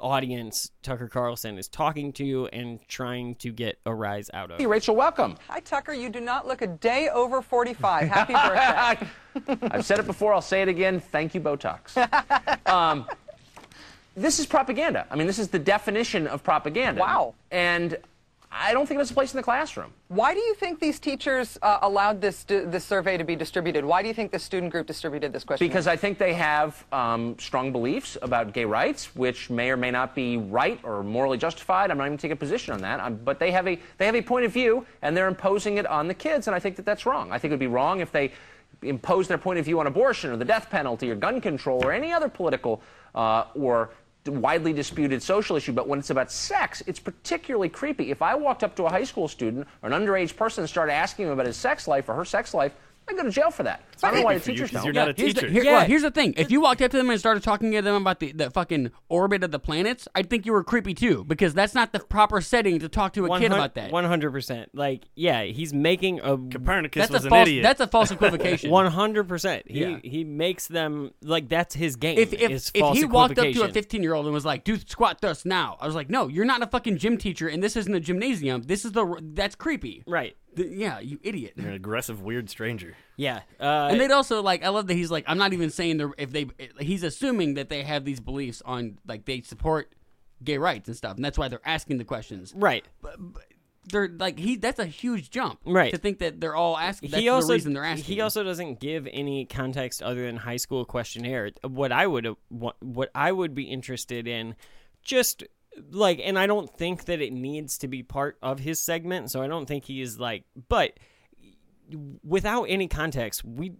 [0.00, 4.58] audience Tucker Carlson is talking to and trying to get a rise out of.
[4.58, 5.36] Hey, Rachel, welcome.
[5.48, 5.92] Hi, Tucker.
[5.92, 8.08] You do not look a day over 45.
[8.12, 9.68] Happy birthday.
[9.70, 11.00] I've said it before, I'll say it again.
[11.00, 11.96] Thank you, Botox.
[12.70, 13.06] um,
[14.16, 15.06] this is propaganda.
[15.10, 17.00] I mean, this is the definition of propaganda.
[17.00, 17.34] Wow.
[17.50, 17.96] And
[18.52, 19.92] I don't think it has a place in the classroom.
[20.08, 23.84] Why do you think these teachers uh, allowed this this survey to be distributed?
[23.84, 25.66] Why do you think the student group distributed this question?
[25.66, 29.92] Because I think they have um, strong beliefs about gay rights, which may or may
[29.92, 31.92] not be right or morally justified.
[31.92, 32.98] I'm not even taking a position on that.
[32.98, 35.86] Um, but they have a they have a point of view, and they're imposing it
[35.86, 37.30] on the kids, and I think that that's wrong.
[37.30, 38.32] I think it would be wrong if they
[38.82, 41.92] imposed their point of view on abortion or the death penalty or gun control or
[41.92, 42.82] any other political
[43.14, 43.90] uh, or
[44.26, 48.10] widely disputed social issue, but when it's about sex, it's particularly creepy.
[48.10, 50.92] If I walked up to a high school student or an underage person and started
[50.92, 52.74] asking him about his sex life or her sex life,
[53.10, 53.82] I'd go to jail for that.
[54.02, 54.84] I don't know why the for you, don't.
[54.84, 55.52] you're not a Here's the, teacher.
[55.52, 55.72] here- Yeah.
[55.78, 56.32] well, here's the thing.
[56.36, 58.90] If you walked up to them and started talking to them about the, the fucking
[59.08, 62.40] orbit of the planets, I'd think you were creepy too, because that's not the proper
[62.40, 63.90] setting to talk to a kid about that.
[63.92, 64.70] One hundred percent.
[64.74, 67.48] Like, yeah, he's making a Copernicus That's was a an false.
[67.48, 67.62] idiot.
[67.64, 68.70] That's a false equivocation.
[68.70, 69.64] one hundred percent.
[69.70, 69.98] He Yeah.
[70.02, 72.18] he makes them like that's his game.
[72.18, 73.72] if if, is if false he walked up to a equivocation.
[73.74, 76.44] 15 year old and was like, "Do squat thrust now," I was like, "No, you're
[76.44, 78.62] not a fucking gym teacher, and this isn't a gymnasium.
[78.62, 80.36] This is the that's creepy." right?
[80.54, 81.52] The- yeah, you idiot.
[81.56, 82.94] You're an aggressive, weird stranger.
[83.16, 84.64] Yeah, uh, And they'd also like.
[84.64, 85.24] I love that he's like.
[85.26, 86.46] I'm not even saying they're if they.
[86.78, 89.92] He's assuming that they have these beliefs on like they support
[90.42, 92.52] gay rights and stuff, and that's why they're asking the questions.
[92.56, 92.84] right.
[93.02, 93.16] but
[93.90, 94.56] They're like he.
[94.56, 95.92] That's a huge jump, Right.
[95.92, 97.10] To think that they're all asking.
[97.10, 98.04] That's he also the reason they're asking.
[98.04, 101.50] he also doesn't give any context other than high school questionnaire.
[101.62, 104.54] What I would what, what I would be interested in,
[105.02, 105.44] just
[105.90, 109.30] like, and I don't think that it needs to be part of his segment.
[109.30, 110.98] So I don't think he is like, but
[112.22, 113.72] without any context, we.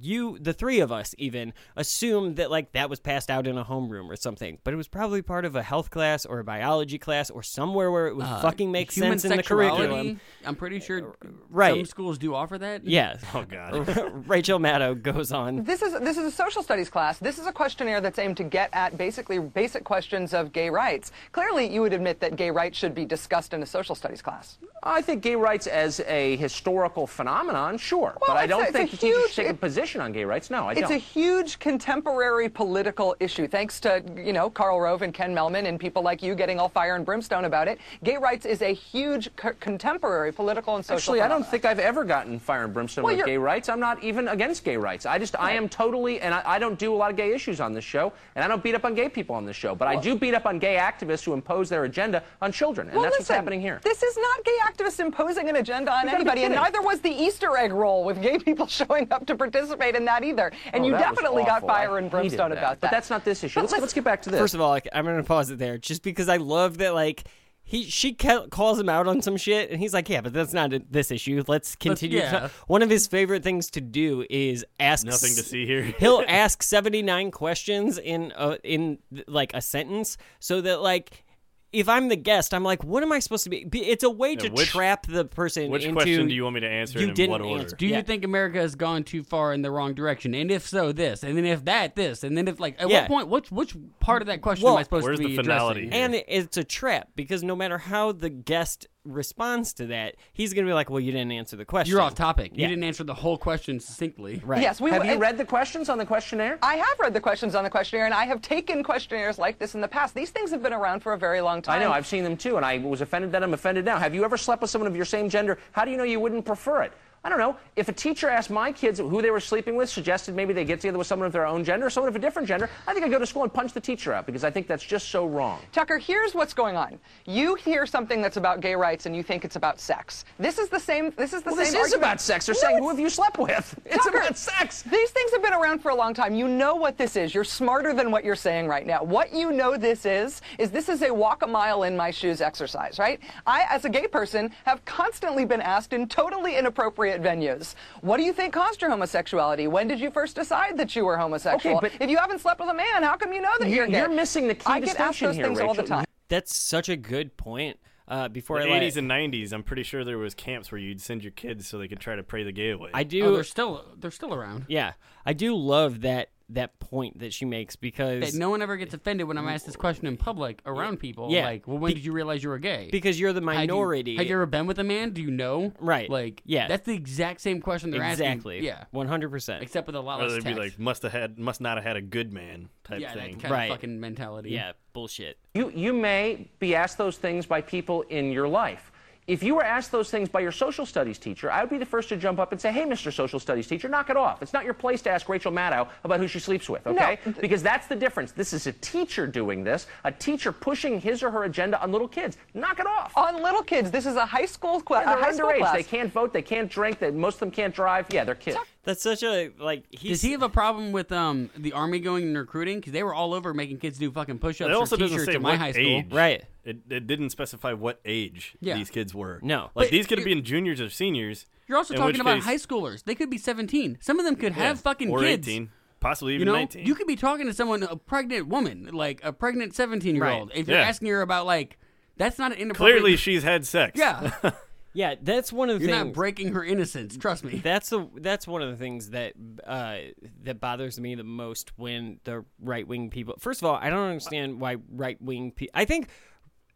[0.00, 3.64] You, the three of us, even assumed that like that was passed out in a
[3.64, 6.98] homeroom or something, but it was probably part of a health class or a biology
[6.98, 10.20] class or somewhere where it would Uh, fucking make human sense in the curriculum.
[10.44, 11.16] I'm pretty sure
[11.48, 11.74] right.
[11.76, 12.84] some schools do offer that.
[12.86, 13.16] Yeah.
[13.34, 13.86] Oh God.
[14.28, 15.62] Rachel Maddow goes on.
[15.64, 17.18] This is this is a social studies class.
[17.18, 21.12] This is a questionnaire that's aimed to get at basically basic questions of gay rights.
[21.32, 24.58] Clearly, you would admit that gay rights should be discussed in a social studies class.
[24.82, 28.16] I think gay rights as a historical phenomenon, sure.
[28.20, 30.24] Well, but I don't a- it's think a huge- should take a position on gay
[30.24, 30.50] rights.
[30.50, 30.92] No, I It's don't.
[30.92, 33.46] It's a huge contemporary political issue.
[33.46, 36.68] Thanks to, you know, Karl Rove and Ken Mehlman and people like you getting all
[36.68, 37.78] fire and brimstone about it.
[38.02, 41.78] Gay rights is a huge co- contemporary political and social Actually, I don't think I've
[41.78, 43.68] ever gotten fire and brimstone Well, with gay rights.
[43.68, 45.06] I'm not even against gay rights.
[45.06, 47.60] I just, I am totally, and I, I don't do a lot of gay issues
[47.60, 49.88] on this show, and I don't beat up on gay people on this show, but
[49.88, 53.04] I do beat up on gay activists who impose their agenda on children, and Well,
[53.04, 53.80] that's what's happening here.
[53.82, 56.80] This is not gay activists imposing an agenda on You gotta be anybody, and neither
[56.82, 60.52] was the Easter egg roll with gay people showing up to participate in that either.
[60.72, 61.68] And Oh, you definitely got awful.
[61.68, 62.58] fire and hated brimstone that.
[62.58, 62.80] about that.
[62.80, 63.60] But that's not this issue.
[63.60, 64.40] Let's, let's get back to this.
[64.40, 66.94] First of all, like, I'm gonna pause it there, just because I love that.
[66.94, 67.24] Like,
[67.68, 70.72] he she calls him out on some shit, and he's like, "Yeah, but that's not
[70.72, 71.42] a- this issue.
[71.48, 72.48] Let's continue." to yeah.
[72.68, 75.04] One of his favorite things to do is ask.
[75.04, 75.82] Nothing to see here.
[75.98, 81.24] He'll ask 79 questions in a, in like a sentence, so that like.
[81.72, 83.64] If I'm the guest, I'm like, what am I supposed to be?
[83.64, 85.94] be- It's a way to which- trap the person Which into.
[85.94, 87.62] question do you want me to answer you and in didn't what order?
[87.64, 87.76] answer.
[87.76, 87.96] Do Yeah.
[87.98, 90.32] you think America has gone too far in the wrong direction?
[90.34, 91.22] And if so, this.
[91.22, 92.22] And then if that, this.
[92.22, 93.02] And then if like, at Yeah.
[93.02, 95.30] what point, which which part of that question Well, am I supposed where's to the
[95.30, 96.12] be finality addressing?
[96.12, 96.20] here?
[96.20, 100.66] And it's a trap because no matter how the guest responds to that, he's gonna
[100.66, 102.52] be like, "Well, you didn't answer the question." You're off topic.
[102.54, 102.62] Yeah.
[102.62, 104.42] You didn't answer the whole question succinctly.
[104.44, 104.62] Right.
[104.62, 106.58] Yes, we Have you read the questions on the questionnaire?
[106.62, 109.74] I have read the questions on the questionnaire, and I have taken questionnaires like this
[109.74, 110.14] in the past.
[110.14, 111.80] These things have been around for a very long time.
[111.80, 113.98] I know, I've seen them too, and I was offended that I'm offended now.
[113.98, 115.58] Have you ever slept with someone of your same gender?
[115.72, 116.92] How do you know you wouldn't prefer it?
[117.26, 117.56] I don't know.
[117.74, 120.80] If a teacher asked my kids who they were sleeping with, suggested maybe they get
[120.80, 123.04] together with someone of their own gender, or someone of a different gender, I think
[123.04, 125.26] I'd go to school and punch the teacher out because I think that's just so
[125.26, 125.58] wrong.
[125.72, 127.00] Tucker, here's what's going on.
[127.24, 130.24] You hear something that's about gay rights and you think it's about sex.
[130.38, 131.10] This is the same.
[131.16, 131.64] This is the Well, same.
[131.64, 132.02] this is argument.
[132.04, 132.46] about sex.
[132.46, 133.74] They're No, saying, who have you slept with?
[133.86, 134.82] It's Tucker, about sex.
[134.82, 136.32] These things have been around for a long time.
[136.32, 137.34] You know what this is.
[137.34, 139.02] You're smarter than what you're saying right now.
[139.02, 142.40] What you know this is, is this is a walk a mile in my shoes
[142.40, 143.18] exercise, right?
[143.48, 148.22] I, as a gay person, have constantly been asked in totally inappropriate venues, what do
[148.22, 149.68] you think caused your homosexuality?
[149.68, 151.78] When did you first decide that you were homosexual?
[151.78, 153.76] Okay, but- if you haven't slept with a man, how come you know that You're-
[153.78, 153.98] you're gay?
[153.98, 156.04] you're missing the key I get asked distinction those here, things all the time.
[156.28, 157.78] That's such a good point.
[158.08, 160.80] Uh, before the I let, 80s and 90s, I'm pretty sure there was camps where
[160.80, 162.90] you'd send your kids so they could try to pray the gay away.
[162.94, 163.24] I do.
[163.24, 164.66] Oh, they're still they're still around.
[164.68, 164.92] yeah,
[165.24, 168.94] I do love that that point that she makes because That no one ever gets
[168.94, 171.30] offended when I'm asked this question in public around people.
[171.32, 171.44] Yeah.
[171.44, 172.88] Like, well, when did you realize you were gay?
[172.92, 174.16] because you're the Had you- minority.
[174.16, 175.10] Had you, ever been with a man?
[175.10, 175.72] Do you know?
[175.80, 176.08] Right.
[176.08, 176.68] Like, Yeah.
[176.68, 178.26] That's the exact same question they're asking.
[178.26, 178.60] exactly.
[178.64, 178.84] Yeah.
[178.92, 179.62] One hundred percent.
[179.62, 180.58] Except with a lot or less they'd be text.
[180.60, 183.38] like, must have had, must not have had a good man type yeah, thing.
[183.38, 183.64] that Right.
[183.64, 184.50] of fucking mentality.
[184.50, 185.38] Yeah, bullshit.
[185.54, 188.92] You, you may be asked those things by people in your life.
[189.26, 191.84] If you were asked those things by your social studies teacher, I would be the
[191.86, 193.12] first to jump up and say, hey, Mr.
[193.12, 194.40] Social Studies teacher, knock it off.
[194.40, 197.18] It's not your place to ask Rachel Maddow about who she sleeps with, okay?
[197.26, 197.32] No.
[197.40, 198.30] Because that's the difference.
[198.30, 202.06] This is a teacher doing this, a teacher pushing his or her agenda on little
[202.06, 202.36] kids.
[202.54, 203.16] Knock it off.
[203.16, 205.58] On little kids, this is a high school, Yeah, a high they're school underage.
[205.58, 205.74] class.
[205.74, 206.32] They can't vote.
[206.32, 207.00] They can't drink.
[207.00, 208.06] They, most of them can't drive.
[208.10, 208.58] Yeah, they're kids.
[208.86, 209.84] That's such a like.
[209.90, 212.78] He's, Does he have a problem with um the army going and recruiting?
[212.78, 215.34] Because they were all over making kids do fucking push-ups It also doesn't t-shirts say
[215.36, 215.84] at my what high school.
[215.84, 216.06] age.
[216.12, 216.44] Right.
[216.64, 218.76] It, it didn't specify what age Yeah.
[218.76, 219.40] these kids were.
[219.42, 219.70] No.
[219.74, 221.46] Like But these could you're- have been juniors or seniors.
[221.68, 223.04] You're also in talking about case- high schoolers.
[223.04, 223.98] They could be 17.
[224.00, 225.46] Some of them could have fucking or kids.
[225.48, 225.70] 18,
[226.00, 226.86] possibly You even know, 19.
[226.86, 230.50] you could be talking to someone, a pregnant woman, like a pregnant 17 year old.
[230.50, 230.58] Right.
[230.58, 230.84] If you're Yeah.
[230.86, 231.76] asking her about like,
[232.16, 233.00] that's not an inappropriate.
[233.00, 233.98] Clearly, she's had sex.
[233.98, 234.30] yeah,
[234.96, 236.06] Yeah, that's one of the you're things.
[236.06, 237.18] not breaking her innocence.
[237.18, 237.58] Trust me.
[237.58, 239.34] That's a that's one of the things that
[239.66, 239.98] uh,
[240.44, 243.34] that bothers me the most when the right wing people.
[243.38, 245.52] First of all, I don't understand why right wing.
[245.52, 246.08] Pe- I think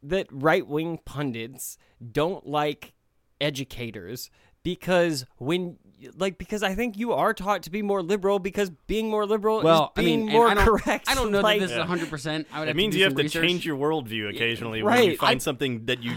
[0.02, 1.78] that right wing pundits
[2.12, 2.92] don't like
[3.40, 4.30] educators
[4.62, 5.78] because when
[6.16, 9.62] like because I think you are taught to be more liberal because being more liberal
[9.62, 11.08] well, is being I mean, more I correct.
[11.08, 12.10] I don't know like, that this is 100.
[12.10, 13.42] percent I would have It means to do you have to research.
[13.46, 16.12] change your worldview occasionally when you find I- something that you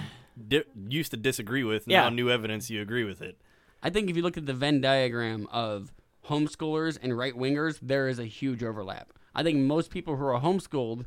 [0.47, 1.87] di- used to disagree with.
[1.87, 2.03] Yeah.
[2.03, 3.37] Now, new evidence, you agree with it.
[3.81, 5.93] I think if you look at the Venn diagram of
[6.27, 9.11] homeschoolers and right wingers, there is a huge overlap.
[9.35, 11.05] I think most people who are homeschooled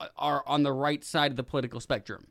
[0.00, 2.26] uh, are on the right side of the political spectrum,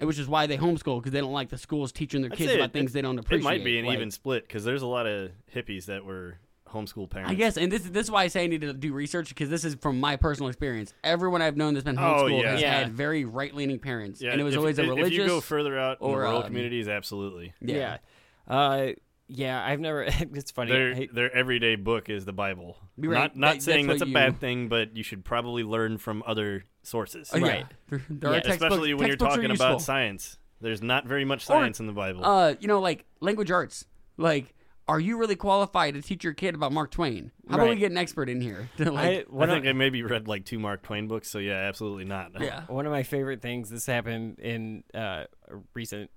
[0.00, 2.52] which is why they homeschool because they don't like the schools teaching their I'd kids
[2.54, 3.40] about it- things they don't appreciate.
[3.40, 6.38] It might be an Like, even split because there's a lot of hippies that were
[6.68, 7.30] homeschool parents.
[7.32, 9.48] I guess, and this this is why I say I need to do research because
[9.50, 10.92] this is from my personal experience.
[11.04, 12.50] Everyone I've known that's been Oh, homeschooled yeah.
[12.52, 12.78] has Yeah.
[12.80, 15.12] had very right leaning parents, Yeah, and it was if, always a if- religious.
[15.12, 17.52] If you go further out or, in the or, rural um, communities, absolutely.
[17.60, 17.98] yeah.
[18.46, 18.88] Uh,
[19.28, 20.02] yeah, I've never.
[20.34, 20.72] It's funny.
[20.72, 22.78] Their I- their everyday book is the Bible.
[22.96, 23.12] Right.
[23.18, 25.98] Not not That- saying that's that's, a you- bad thing, but you should probably learn
[25.98, 27.30] from other sources.
[27.34, 27.40] Oh.
[27.40, 27.66] Right.
[27.90, 30.38] There, there Yeah, are textbooks, Especially when you're talking about science.
[30.60, 32.24] There's not very much science in the Bible.
[32.24, 33.84] Uh, you know, like language arts.
[34.16, 34.52] Like,
[34.88, 37.30] are you really qualified to teach your kid about Mark Twain?
[37.48, 38.70] How about we get an expert in here?
[38.78, 41.28] To, I, like, I one think of, I maybe read like two Mark Twain books,
[41.28, 42.32] so yeah, absolutely not.
[42.40, 42.62] yeah.
[42.68, 43.68] one of my favorite things.
[43.68, 46.10] This happened in uh, a recent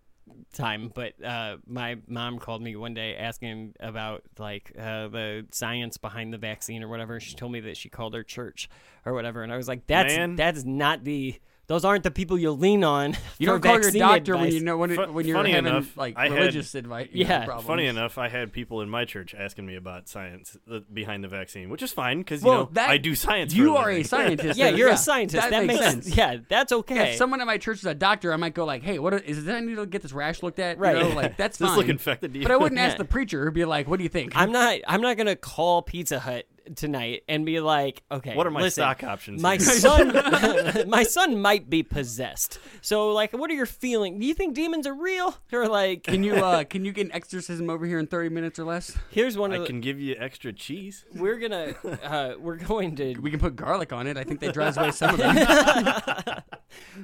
[0.53, 5.97] time, but uh, my mom called me one day asking about like uh, the science
[5.97, 7.19] behind the vaccine or whatever.
[7.19, 8.69] She told me that she called her church
[9.05, 10.35] or whatever, and I was like, "That's Man.
[10.37, 11.39] that's not the."
[11.71, 13.15] Those aren't the people you lean on.
[13.39, 15.51] You for don't call your vaccine doctor when you know when, it, when you're funny
[15.53, 17.07] having enough, like I had- religious advice.
[17.13, 17.45] you know, Yeah.
[17.45, 17.65] problems.
[17.67, 20.57] Funny enough, I had people in my church asking me about science
[20.93, 23.53] behind the vaccine, which is fine because you Well, know that- I do science.
[23.55, 24.03] You for are a living.
[24.03, 24.59] scientist.
[24.59, 25.49] Yeah, you're a scientist.
[25.49, 26.15] That, makes sense.
[26.15, 27.11] Yeah, that's okay.
[27.11, 29.47] If someone at my church is a doctor, I might go like, "Hey, what is
[29.47, 29.51] it?
[29.51, 30.97] I need to get this rash looked at." Right.
[30.97, 31.77] You know, like that's Does this fine.
[31.77, 32.33] look infected?
[32.43, 33.43] But I wouldn't ask the preacher.
[33.45, 34.79] Who'd Be like, "What do you think?" I'm not.
[34.87, 36.45] I'm not gonna call Pizza Hut
[36.77, 40.13] tonight and be like, okay, What are my listen, stock options My here?" son,
[40.89, 42.59] my son might be possessed.
[42.81, 44.19] So, like, what are your feelings?
[44.19, 45.35] Do you think demons are real?
[45.53, 48.57] Or like, Can you uh can you get an exorcism over here in 30 minutes
[48.59, 48.97] or less?
[49.11, 49.67] here's one of I the.
[49.67, 51.05] can give you extra cheese.
[51.13, 51.75] We're gonna.
[52.03, 53.15] Uh, we're going to.
[53.19, 54.17] We can put garlic on it.
[54.17, 55.35] I think that drives away some of them.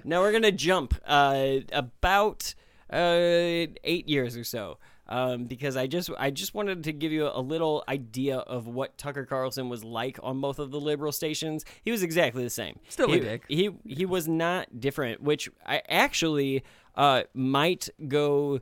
[0.03, 2.53] now we're gonna jump uh, about
[2.91, 4.77] uh, eight years or so.
[5.09, 8.97] Um, because I just I just wanted to give you a little idea of what
[8.97, 11.63] Tucker Carlson was like on both of the liberal stations.
[11.83, 12.79] He was exactly the same.
[12.89, 13.43] Still a he, dick.
[13.47, 16.63] He he was not different, which I actually
[16.95, 18.59] uh, might go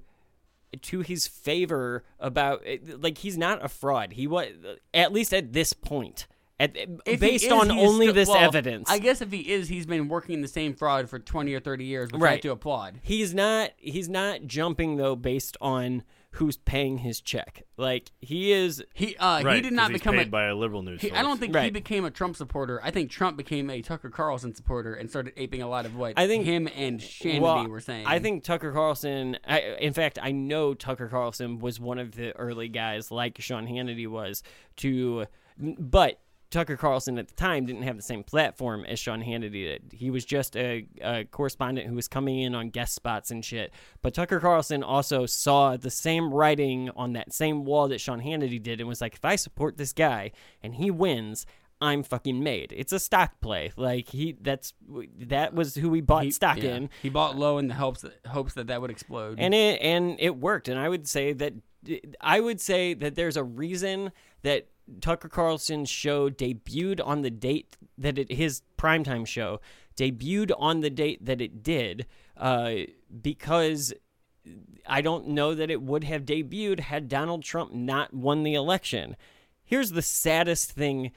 [0.82, 2.64] to his favor about
[3.00, 4.14] like he's not a fraud.
[4.14, 4.50] He was
[4.94, 6.28] at least at this point.
[6.58, 6.74] At,
[7.20, 8.90] based is, on only still- this well, evidence.
[8.90, 11.84] I guess if he is, he's been working the same fraud for 20 or 30
[11.84, 12.32] years, which I Right.
[12.32, 13.00] have to applaud.
[13.04, 16.04] He's not he's not jumping though based on
[16.36, 17.64] who's paying his check.
[17.78, 20.30] Like he is He uh, right, he did not become paid a.
[20.30, 22.80] by a liberal news he- I don't think he became a Trump supporter.
[22.84, 26.14] I think Trump became a Tucker Carlson supporter and started aping a lot of what
[26.18, 28.06] I think him and Shannity well, were saying.
[28.06, 29.38] I think Tucker Carlson.
[29.48, 33.68] I, in fact, I know Tucker Carlson was one of the early guys, like Sean
[33.68, 34.44] Hannity was,
[34.78, 35.26] to.
[35.58, 36.20] But
[36.50, 39.92] Tucker Carlson at the time didn't have the same platform as Sean Hannity did.
[39.94, 43.74] He was just a, a correspondent who was coming in on guest spots and shit.
[44.02, 48.62] But Tucker Carlson also saw the same writing on that same wall that Sean Hannity
[48.62, 50.32] did and was like, if I support this guy
[50.62, 51.46] and he wins.
[51.82, 52.74] I'm fucking made.
[52.76, 53.72] It's a stock play.
[53.76, 54.74] Like he, that's
[55.20, 56.76] that was who we bought he, stock yeah.
[56.76, 56.90] in.
[57.02, 59.40] He bought low in the hopes that hopes that that would explode.
[59.40, 61.54] and it and it worked and i would say that
[62.22, 64.12] i would say that there's a reason
[64.42, 64.68] that
[65.02, 69.60] tucker carlson's show debuted on the date that it his primetime show
[69.98, 72.06] debuted on the date that it did
[72.38, 72.74] uh,
[73.22, 73.94] because
[74.86, 79.16] i don't know that it would have debuted had donald trump not won the election
[79.64, 81.12] here's the saddest thing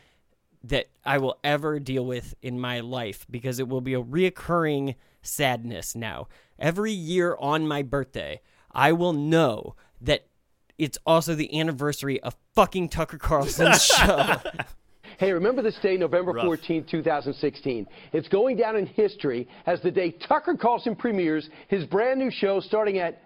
[0.63, 4.97] that I will ever deal with in my life because it will be a reoccurring
[5.23, 6.29] sadness now.
[6.59, 8.41] Every year on my birthday,
[8.73, 10.27] I will know that
[10.79, 14.37] it's also the anniversary of fucking Tucker Carlson's show.
[15.19, 17.87] Hey, remember this day, November 14, 2016.
[18.13, 22.61] It's going down in history as the day Tucker Carlson premieres his brand new show
[22.61, 23.21] starting at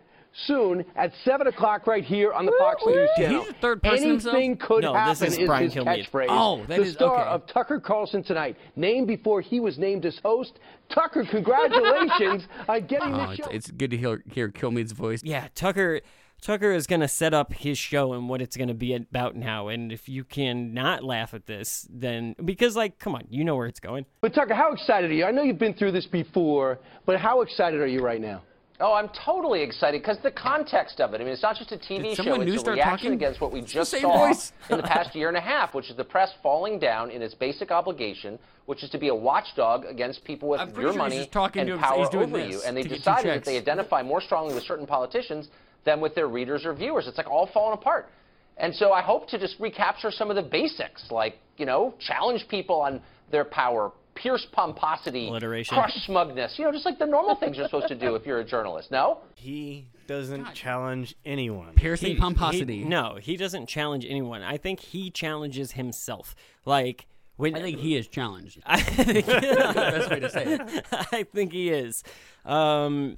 [0.47, 3.41] soon at 7 o'clock right here on the Fox News channel.
[3.41, 4.69] He's the third person Anything himself?
[4.69, 6.09] could No, this happen is is Brian his Kilmeade.
[6.11, 6.27] catchphrase.
[6.29, 7.29] Oh, that the is- star okay.
[7.31, 10.59] of Tucker Carlson tonight, named before he was named as host.
[10.89, 13.53] Tucker, congratulations on getting Oh, this it's, show.
[13.55, 15.21] it's good to hear hear Kilmeade's voice.
[15.25, 16.01] yeah, Tucker
[16.41, 19.37] Tucker is going to set up his show and what it's going to be about
[19.37, 23.45] now and if you can not laugh at this then because like come on, you
[23.45, 24.05] know where it's going.
[24.23, 25.25] But Tucker, how excited are you?
[25.25, 28.43] I know you've been through this before, but how excited are you right now?
[28.83, 31.21] Oh, I'm totally excited because the context of it.
[31.21, 33.13] I mean, it's not just a TV Did show; it's a reaction talking?
[33.13, 34.27] against what we It's just saw
[34.71, 37.33] in the past year and a half, which is the press falling down in its
[37.33, 41.69] basic obligation, which is to be a watchdog against people with your sure money and
[41.69, 42.61] him- power over you.
[42.67, 45.49] And they to get you decided that they identify more strongly with certain politicians
[45.85, 47.07] than with their readers or viewers.
[47.07, 48.11] It's like all falling apart.
[48.57, 52.49] And so I hope to just recapture some of the basics, like you know, challenge
[52.49, 53.93] people on their power.
[54.15, 55.75] Pierce pomposity, Alliteration.
[55.77, 58.41] crush smugness, you know, just like the normal things you're supposed to do if you're
[58.41, 58.91] a journalist.
[58.91, 59.19] No?
[59.35, 61.75] He doesn't challenge anyone.
[61.75, 62.79] Piercing He- pomposity.
[62.81, 64.43] he- no, he doesn't challenge anyone.
[64.43, 66.35] I think he challenges himself.
[66.67, 67.07] Like
[67.37, 68.61] when I think he is challenged.
[68.67, 70.87] I think, Best way to say it.
[71.13, 72.03] I think he is.
[72.45, 73.17] Um,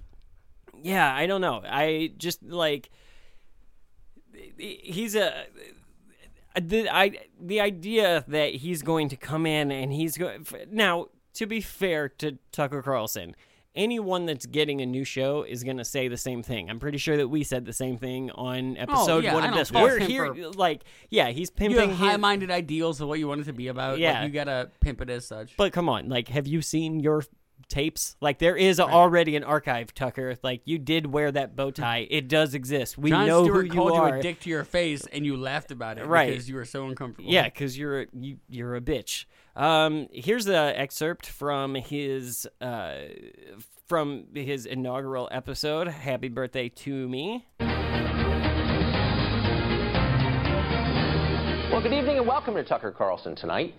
[0.82, 1.60] yeah, I don't know.
[1.66, 2.88] I just like
[4.58, 5.44] he's a
[6.54, 11.08] Uh, the I the idea that he's going to come in and he's going now.
[11.38, 13.34] To be fair to Tucker Carlson,
[13.74, 16.70] anyone that's getting a new show is going to say the same thing.
[16.70, 19.44] I'm pretty sure that we said the same thing on oh, episode Oh, yeah, one
[19.44, 19.72] of this.
[19.72, 21.90] We're here, like, yeah, he's pimping.
[21.90, 23.98] high-minded ideals of what you want it to be about.
[23.98, 24.20] Yeah.
[24.20, 25.56] like, you gotta pimp it as such.
[25.56, 27.24] But come on, like, have you seen your
[27.68, 28.16] tapes?
[28.20, 30.36] Like, there is already an archive, Tucker.
[30.42, 32.06] Like, you did wear that bow tie.
[32.10, 32.96] It does exist.
[32.98, 34.16] We Jon know Stewart who called you you, are.
[34.16, 36.30] a dick to your face, and you laughed about it Right.
[36.30, 37.30] because you were so uncomfortable.
[37.30, 39.24] Yeah, because you're a- you, you're a bitch.
[39.56, 42.94] Um, here's the excerpt from his uh,
[43.86, 45.86] from his inaugural episode.
[45.88, 47.46] Happy birthday to me.
[51.70, 53.74] Well, good evening and welcome to Tucker Carlson tonight.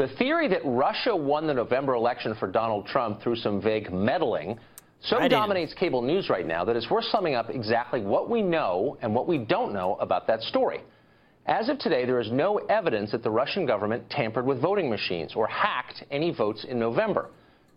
[0.00, 4.58] The theory that Russia won the November election for Donald Trump through some vague meddling
[5.02, 5.32] so I didn't.
[5.32, 9.14] dominates cable news right now that it's worth summing up exactly what we know and
[9.14, 10.80] what we don't know about that story.
[11.44, 15.34] As of today, there is no evidence that the Russian government tampered with voting machines
[15.36, 17.28] or hacked any votes in November.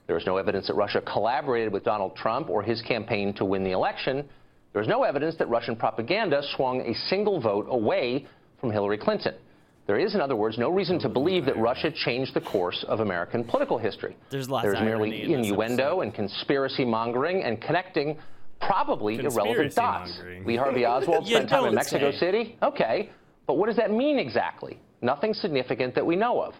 [0.08, 3.66] There is no evidence that Russia collaborated with Donald Trump or his campaign to win
[3.66, 4.24] the election.
[4.72, 8.28] There is no evidence that Russian propaganda swung a single vote away
[8.62, 9.36] from Hillary Clinton.
[9.86, 13.02] There is, in other words, no reason to believe that Russia changed the course of
[13.02, 14.16] American political history.
[14.30, 18.18] There's lots There's of merely in innuendo and conspiracy mongering and connecting
[18.62, 20.10] probably irrelevant Conspiracy dots.
[20.18, 20.46] mongering.
[20.46, 22.18] Lee Harvey Oswald spent time in Mexico say.
[22.18, 22.58] City.
[22.64, 23.10] Okay,
[23.46, 24.80] but what does that mean exactly?
[25.02, 26.54] Nothing significant that we know of.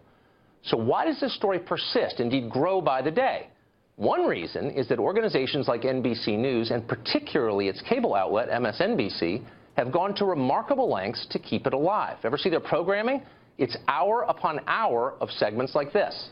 [0.64, 3.48] So why does this story persist, indeed grow by the day?
[3.96, 9.44] One reason is that organizations like NBC News, and particularly its cable outlet, MSNBC,
[9.76, 12.18] have gone to remarkable lengths to keep it alive.
[12.24, 13.24] Ever see their programming?
[13.58, 16.30] It's hour upon hour of segments like this.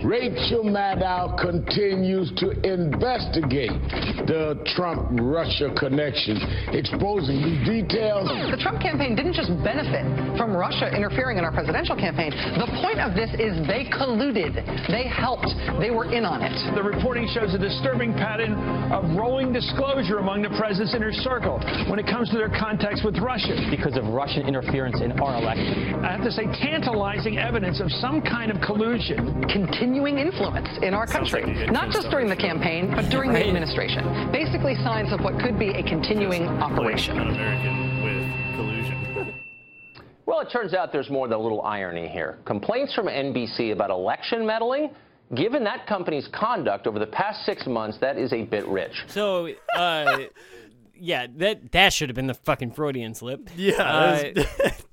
[0.00, 3.76] Rachel Maddow continues to investigate
[4.24, 6.40] the Trump Russia connection,
[6.72, 8.28] exposing new details.
[8.50, 10.02] The Trump campaign didn't just benefit
[10.40, 12.32] from Russia interfering in our presidential campaign.
[12.32, 14.56] The point of this is they colluded,
[14.88, 16.56] they helped, they were in on it.
[16.74, 18.54] The reporting shows a disturbing pattern
[18.90, 23.18] of rolling disclosure among the president's inner circle when it comes to their contacts with
[23.18, 23.54] Russia.
[23.70, 25.94] Because of Russian interference in our election.
[26.04, 29.44] I have to say, tantalizing evidence of some kind of collusion.
[29.82, 34.30] Continuing influence in our country, not just during the campaign, but during the administration.
[34.30, 37.18] Basically, signs of what could be a continuing operation.
[37.18, 39.34] Un-American with collusion.
[40.24, 42.38] Well, it turns out there's more than a little irony here.
[42.44, 44.90] Complaints from NBC about election meddling?
[45.34, 48.92] Given that company's conduct over the past six months, that is a bit rich.
[49.08, 50.18] So, uh,
[50.94, 53.50] yeah, that that should have been the fucking Freudian slip.
[53.56, 54.44] Yeah, Uh,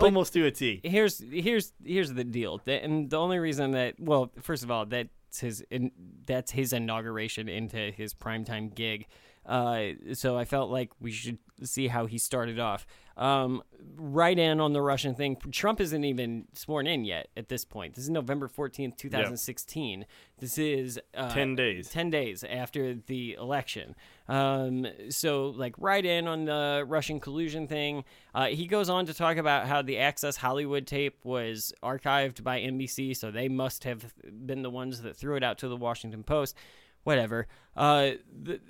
[0.00, 0.80] almost to a T.
[0.84, 4.86] Here's here's here's the deal, That- and the only reason that well, first of all,
[4.86, 5.90] that's his in,
[6.26, 9.06] that's his inauguration into his primetime gig.
[9.44, 12.86] Uh, so I felt like we should see how he started off.
[13.16, 13.62] Um,
[13.96, 15.36] right in on the Russian thing.
[15.50, 17.94] Trump isn't even sworn in yet at this point.
[17.94, 20.06] This is November fourteenth, two thousand sixteen.
[20.38, 21.88] This is uh, 10 days.
[21.88, 23.94] Ten days after the election.
[24.28, 28.04] Um, so like right in on the Russian collusion thing.
[28.34, 32.60] Uh, he goes on to talk about how the Access Hollywood tape was archived by
[32.60, 34.12] NBC, so they must have
[34.46, 36.56] been the ones that threw it out to the Washington Post.
[37.04, 37.46] Whatever.
[37.76, 38.60] Uh, the,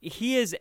[0.00, 0.56] he is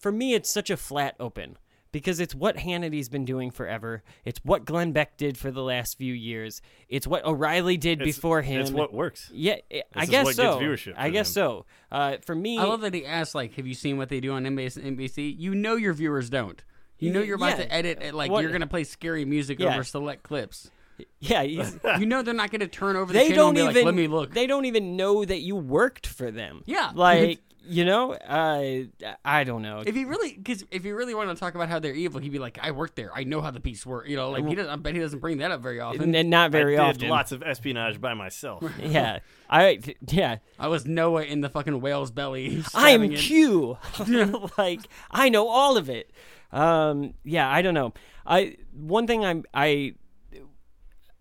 [0.00, 1.56] for me it's such a flat open
[1.92, 4.02] because it's what Hannity's been doing forever.
[4.24, 6.62] It's what Glenn Beck did for the last few years.
[6.88, 8.60] It's what O'Reilly did It's- before him.
[8.60, 9.28] it's what works.
[9.34, 10.58] Yeah, I- I is guess what so.
[10.60, 11.66] gets viewership I for guess so.
[11.90, 14.32] Uh, for me, I love that he asked, like, have you seen what they do
[14.32, 14.82] on NBC?
[14.82, 15.36] NBC?
[15.38, 16.62] You know your viewers don't.
[17.00, 17.64] You know you're about Yeah.
[17.64, 19.72] to edit it, like What- you're gonna play scary music Yeah.
[19.74, 20.70] over select clips.
[21.18, 21.40] Yeah,
[21.98, 23.74] you know they're not gonna turn over the they channel don't and be even.
[23.74, 26.62] like, "Let me look." They don't even know that you worked for them.
[26.66, 26.92] Yeah.
[26.94, 28.84] like you know, uh,
[29.24, 29.82] I don't know.
[29.86, 32.32] If he really, because if he really wanted to talk about how they're evil, he'd
[32.32, 33.10] be like, "I worked there.
[33.14, 34.70] I know how the piece work." You know, like he doesn't.
[34.70, 36.14] I bet he doesn't bring that up very often.
[36.14, 37.08] And not very I did often.
[37.08, 38.64] lots of espionage by myself.
[38.82, 40.38] yeah, I yeah.
[40.58, 42.64] I was Noah in the fucking whale's belly.
[42.74, 43.16] I'm stabbing.
[43.16, 43.78] Q.
[44.58, 44.80] like
[45.10, 46.10] I know all of it.
[46.52, 47.92] Um, yeah, I don't know.
[48.26, 49.94] I one thing I'm I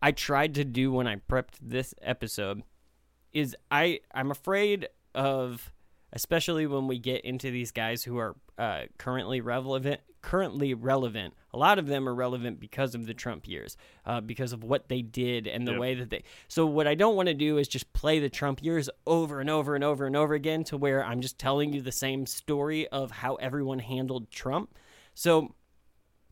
[0.02, 2.64] I tried to do when I prepped this episode
[3.34, 5.72] is I I'm afraid of
[6.14, 11.34] especially when we get into these guys who are uh, currently relevant currently relevant.
[11.54, 14.90] A lot of them are relevant because of the trump years uh, because of what
[14.90, 15.80] they did and the Yep.
[15.80, 18.62] way that they so what i don't want to do is just play the trump
[18.62, 21.82] years over and over and over and over again to where i'm just telling you
[21.82, 24.76] the same story of how everyone handled trump.
[25.14, 25.56] So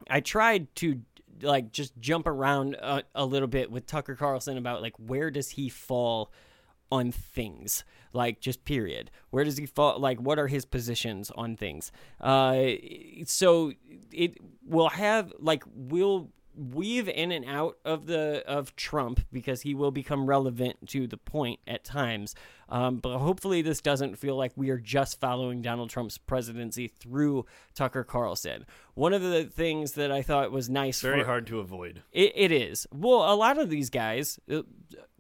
[0.10, 1.02] I tried to
[1.42, 5.50] like just jump around a, a little bit with Tucker Carlson about like where does
[5.52, 6.32] he fall
[6.92, 7.84] on things
[8.18, 11.92] like just period where does he fall like what are his positions on things
[12.22, 12.64] uh
[13.26, 13.72] so
[14.12, 16.30] it will have like we'll
[16.74, 21.18] weave in and out of the of Trump because he will become relevant to the
[21.18, 22.34] point at times.
[22.68, 27.46] Um, but hopefully, this doesn't feel like we are just following Donald Trump's presidency through
[27.76, 28.66] Tucker Carlson.
[28.96, 32.02] One of the things that I thought was nice, Very for- hard to avoid.
[32.12, 32.88] It, it is.
[32.92, 34.64] Well, a lot of these guys, uh,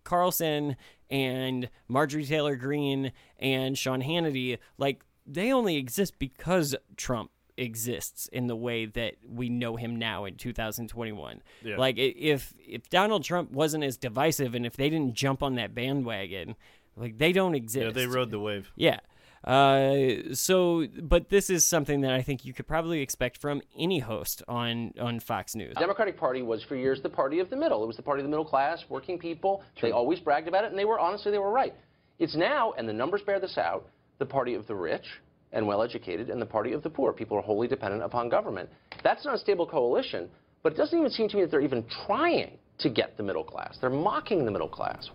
[0.03, 0.75] Carlson
[1.09, 8.47] and Marjorie Taylor Greene and Sean Hannity, like they only exist because Trump exists in
[8.47, 11.41] the way that we know him now in 2021.
[11.63, 11.77] Yeah.
[11.77, 15.73] Like if if Donald Trump wasn't as divisive and if they didn't jump on that
[15.73, 16.55] bandwagon,
[16.95, 17.85] like they don't exist.
[17.85, 18.71] Yeah, they rode the wave.
[18.75, 18.99] Yeah.
[19.47, 23.99] Uh, so, but this is something that I think you could probably expect from any
[23.99, 25.73] host on on Fox News.
[25.73, 27.81] The Democratic Party was for years the party of the middle.
[27.81, 29.63] It was the party of the middle class, working people.
[29.81, 31.73] They always bragged about it, and they were honestly they were right.
[32.19, 33.87] It's now, and the numbers bear this out,
[34.19, 35.05] the party of the rich
[35.53, 37.13] and well-educated, and the party of the poor.
[37.13, 38.69] People are wholly dependent upon government.
[39.01, 40.27] That's not a stable coalition,
[40.61, 43.45] but it doesn't even seem to me that they're even trying to get the middle
[43.45, 43.77] class.
[43.79, 45.09] They're mocking the middle class.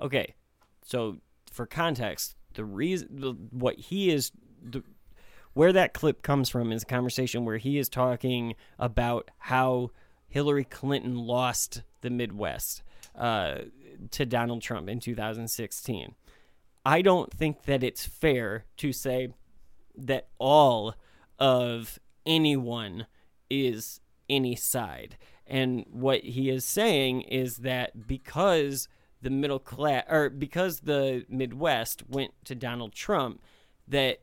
[0.00, 0.34] Okay,
[0.84, 1.16] so
[1.50, 4.32] for context, the reason what he is
[4.62, 4.82] the,
[5.52, 9.90] where that clip comes from is a conversation where he is talking about how
[10.28, 12.82] Hillary Clinton lost the Midwest
[13.14, 13.58] uh,
[14.10, 16.14] to Donald Trump in 2016.
[16.84, 19.28] I don't think that it's fair to say
[19.96, 20.96] that all
[21.38, 23.06] of anyone
[23.48, 25.16] is any side.
[25.46, 28.88] And what he is saying is that because
[29.24, 33.42] the middle class or because the Midwest went to Donald Trump,
[33.88, 34.20] that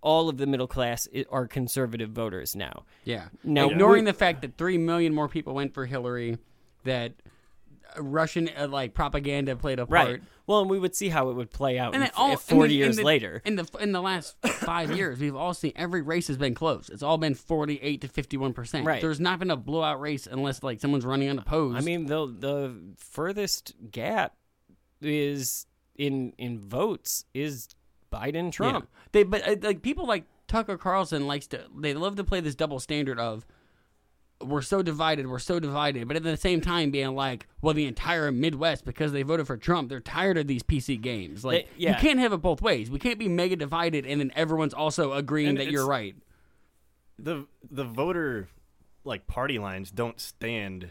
[0.00, 2.84] all of the middle class are conservative voters now.
[3.04, 3.24] Yeah.
[3.44, 6.38] Now ignoring the fact that three million more people went for Hillary
[6.84, 7.12] that
[7.98, 10.08] Russian uh, like propaganda played a part.
[10.08, 10.22] Right.
[10.46, 12.64] Well, and we would see how it would play out And in, all, if 40
[12.64, 13.42] in the- in years the- later.
[13.44, 16.88] in the in the last five years, we've all seen every race has been close.
[16.88, 18.86] It's all been forty eight to fifty one percent.
[18.86, 19.00] Right.
[19.00, 21.76] There's not been a blowout race unless like someone's running unopposed.
[21.76, 24.34] I mean, the the furthest gap
[25.04, 27.68] is in in votes is
[28.12, 28.88] Biden Trump.
[28.90, 28.98] Yeah.
[29.12, 32.54] They but uh, like people like Tucker Carlson likes to they love to play this
[32.54, 33.46] double standard of
[34.44, 37.86] we're so divided, we're so divided, but at the same time being like, well, the
[37.86, 41.44] entire Midwest because they voted for Trump, they're tired of these PC games.
[41.44, 41.90] Like They- yeah.
[41.90, 42.90] you can't have it both ways.
[42.90, 46.16] We can't be mega divided and then everyone's also agreeing And that you're right.
[47.18, 48.48] the the voter
[49.04, 50.88] like party lines don't stand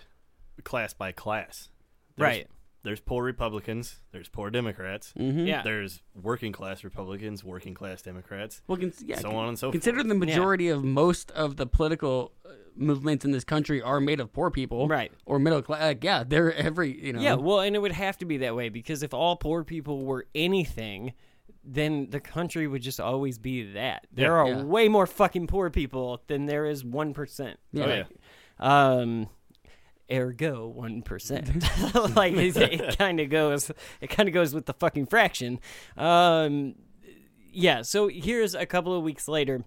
[0.63, 1.69] class by class.
[2.15, 2.47] There's- Right.
[2.83, 3.99] There's poor Republicans.
[4.11, 5.13] There's poor Democrats.
[5.17, 5.45] Mhm.
[5.47, 5.61] Yeah.
[5.61, 8.61] There's working class Republicans, working class Democrats.
[8.67, 10.07] Well, cons- yeah, so con- on and so consider forth.
[10.07, 14.33] the majority of most of the political uh, movements in this country are made of
[14.33, 15.11] poor people, Right.
[15.25, 15.81] Or middle class.
[15.81, 17.21] Like, yeah, they're every you know.
[17.21, 20.03] Yeah, well, and it would have to be that way because if all poor people
[20.03, 21.13] were anything,
[21.63, 24.07] then the country would just always be that.
[24.11, 24.31] There Yeah.
[24.41, 24.63] are Yeah.
[24.63, 27.59] way more fucking poor people than there is one percent.
[27.71, 27.83] Yeah.
[27.85, 28.03] Oh, yeah.
[28.59, 29.29] Um,
[30.11, 31.63] ergo one percent.
[32.15, 33.71] like it, it kind of goes.
[33.99, 35.59] It kind of goes with the fucking fraction.
[35.97, 36.75] Um,
[37.51, 37.81] yeah.
[37.81, 39.63] So here's a couple of weeks later.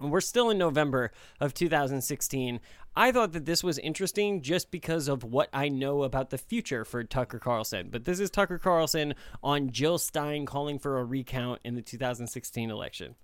[0.00, 2.60] We're still in November of 2016.
[2.96, 6.84] I thought that this was interesting just because of what I know about the future
[6.84, 7.88] for Tucker Carlson.
[7.90, 12.70] But this is Tucker Carlson on Jill Stein calling for a recount in the 2016
[12.70, 13.14] election.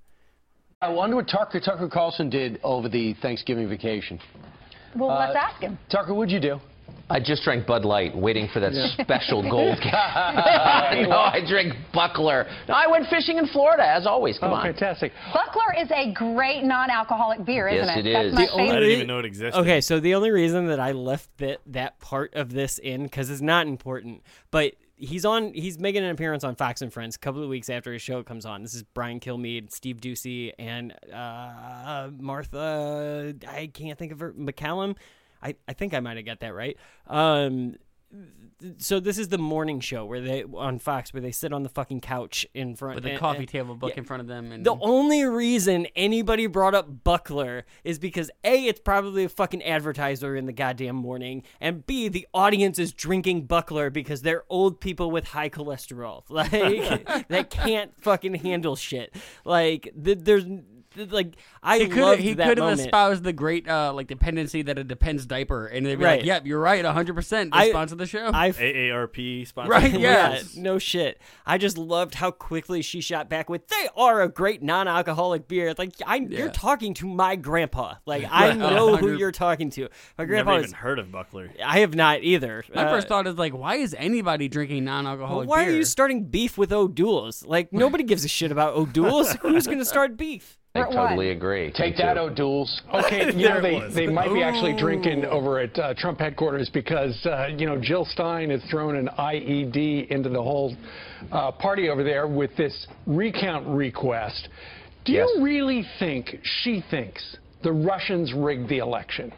[0.82, 4.20] I wonder what Tucker, Tucker Carlson did over the Thanksgiving vacation.
[4.94, 5.78] Well, Uh, let's ask him.
[5.90, 6.60] Tucker, what'd you do?
[7.08, 8.88] I just drank Bud Light, waiting for that Yeah.
[9.00, 9.78] special gold.
[9.84, 12.46] no, I drank Buckler.
[12.68, 14.38] No, I went fishing in Florida, as always.
[14.38, 14.64] Come oh, on.
[14.64, 15.12] fantastic.
[15.32, 18.06] Buckler is a great non-alcoholic beer, isn't Yes, it?
[18.06, 18.34] it That's is.
[18.34, 18.76] my only favorite.
[18.76, 19.60] I didn't even know it existed.
[19.60, 23.30] Okay, so the only reason that I left that that part of this in because
[23.30, 25.52] it's not important, but he's on.
[25.52, 28.22] He's making an appearance on Fox and Friends a couple of weeks after his show
[28.22, 28.62] comes on.
[28.62, 33.34] This is Brian Kilmeade, Steve Doocy, and uh, Martha.
[33.48, 34.32] I can't think of her.
[34.32, 34.96] McCallum.
[35.42, 36.76] I, I think I might have got that right.
[37.06, 37.76] Um,
[38.78, 41.68] so this is the morning show where they on Fox where they sit on the
[41.68, 44.52] fucking couch in front with a and- coffee and- table book in front of them,
[44.52, 49.62] and the only reason anybody brought up Buckler is because A, it's probably a fucking
[49.62, 54.80] advertiser in the goddamn morning, and B, the audience is drinking Buckler because they're old
[54.80, 56.22] people with high cholesterol.
[56.30, 59.14] Like, that can't fucking handle shit.
[59.44, 60.62] Like, th- there's, th-
[61.10, 64.78] like, I he could loved he could have espoused the great uh, like dependency that
[64.78, 66.18] it depends diaper, and they'd be Right.
[66.20, 68.30] like, "Yep, you're right, 100 percent." I- Sponsor the show.
[68.32, 69.70] I AARP sponsor.
[69.70, 70.56] Right, Yeah, yes.
[70.56, 71.20] no shit.
[71.44, 75.74] I just loved how quickly she shot back with, "They are a great non-alcoholic beer."
[75.76, 77.94] Like, I, you're talking to my grandpa.
[78.06, 79.88] Like, I Right, know who you're talking to.
[80.18, 80.70] My grandpa Never was.
[80.70, 81.50] even heard of Buckler.
[81.64, 82.64] I have not either.
[82.74, 85.72] My Uh, first thought is like, why is anybody drinking non-alcoholic why beer?
[85.74, 87.44] are you starting beef with O'Doul's?
[87.44, 89.32] Like, nobody gives a shit about O'Doul's.
[89.42, 90.58] Who's going to start beef?
[90.82, 91.36] I totally one.
[91.36, 91.72] agree.
[91.72, 92.16] Take that.
[92.18, 92.82] O'Doul's.
[92.94, 97.14] Okay, you know, they, they might be actually drinking over at uh, Trump headquarters because,
[97.26, 100.74] uh, you know, Jill Stein has thrown an IED into the whole
[101.32, 104.48] uh, party over there with this recount request.
[105.04, 105.28] Do Yes.
[105.36, 109.32] you really think she thinks the Russians rigged the election?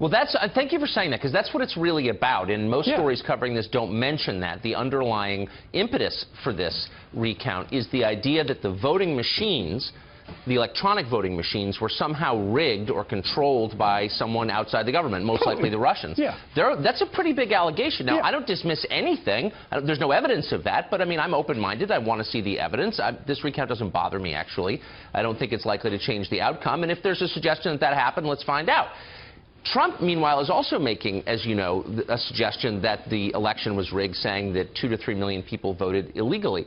[0.00, 0.34] Well, that's.
[0.34, 2.50] Uh, thank you for saying that because that's what it's really about.
[2.50, 2.96] And most Yeah.
[2.96, 4.60] stories covering this don't mention that.
[4.62, 9.92] The underlying impetus for this recount is the idea that the voting machines,
[10.46, 15.46] the electronic voting machines, were somehow rigged or controlled by someone outside the government, most
[15.46, 16.18] likely the Russians.
[16.18, 16.36] Yeah.
[16.54, 18.06] There, that's a pretty big allegation.
[18.06, 18.26] Now, Yeah.
[18.26, 19.52] I don't dismiss anything.
[19.70, 21.90] I don't- there's no evidence of that, but I mean, I'm open-minded.
[21.90, 23.00] I want to see the evidence.
[23.00, 24.80] I, this recount doesn't bother me, actually.
[25.12, 26.82] I don't think it's likely to change the outcome.
[26.82, 28.88] And if there's a suggestion that that happened, let's find out.
[29.64, 34.16] Trump, meanwhile, is also making, as you know, a suggestion that the election was rigged,
[34.16, 36.66] saying that two to three million people voted illegally.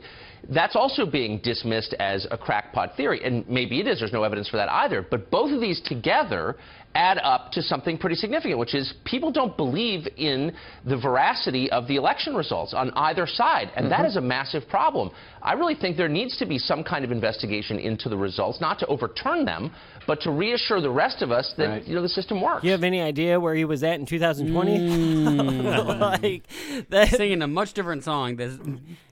[0.50, 4.00] That's also being dismissed as a crackpot theory, and maybe it is.
[4.00, 5.06] There's no evidence for that either.
[5.08, 6.56] But both of these together
[6.98, 10.52] add up to something pretty significant, which is people don't believe in
[10.84, 15.10] the veracity of the election results on either side, and that is a massive problem.
[15.40, 18.80] I really think there needs to be some kind of investigation into the results, not
[18.80, 19.72] to overturn them,
[20.08, 22.64] but to reassure the rest of us that you know the system works.
[22.64, 24.78] You have any idea where he was at in 2020?
[24.78, 26.22] Mm.
[26.22, 26.42] like,
[26.90, 28.50] that, singing a much different song that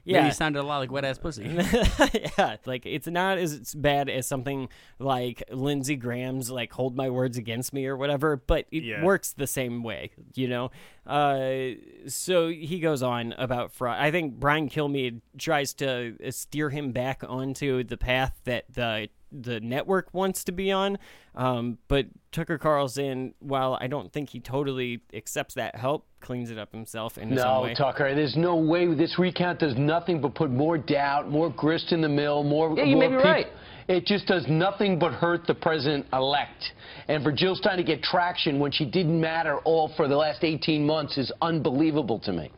[0.03, 0.23] Yeah.
[0.23, 1.43] maybe sounded a lot like wet ass pussy?
[2.37, 4.67] yeah, like it's not as bad as something
[4.99, 9.03] like Lindsey Graham's like "Hold My Words Against Me" or whatever, but it Yeah.
[9.03, 10.71] works the same way, you know.
[11.05, 11.75] Uh,
[12.07, 13.97] so he goes on about fraud.
[13.99, 19.59] I think Brian Kilmeade tries to steer him back onto the path that the the
[19.59, 20.97] network wants to be on.
[21.35, 26.57] Um, but Tucker Carlson, while I don't think he totally accepts that help, cleans it
[26.57, 27.73] up himself in his own No, way.
[27.73, 31.99] Tucker, there's no way this recount does nothing but put more doubt, more grist in
[31.99, 32.73] the mill, more.
[32.77, 33.47] Yeah, you more may be peop- right.
[33.87, 36.71] It just does nothing but hurt the president elect.
[37.07, 40.43] And for Jill Stein to get traction when she didn't matter all for the last
[40.43, 42.51] 18 months is unbelievable to me.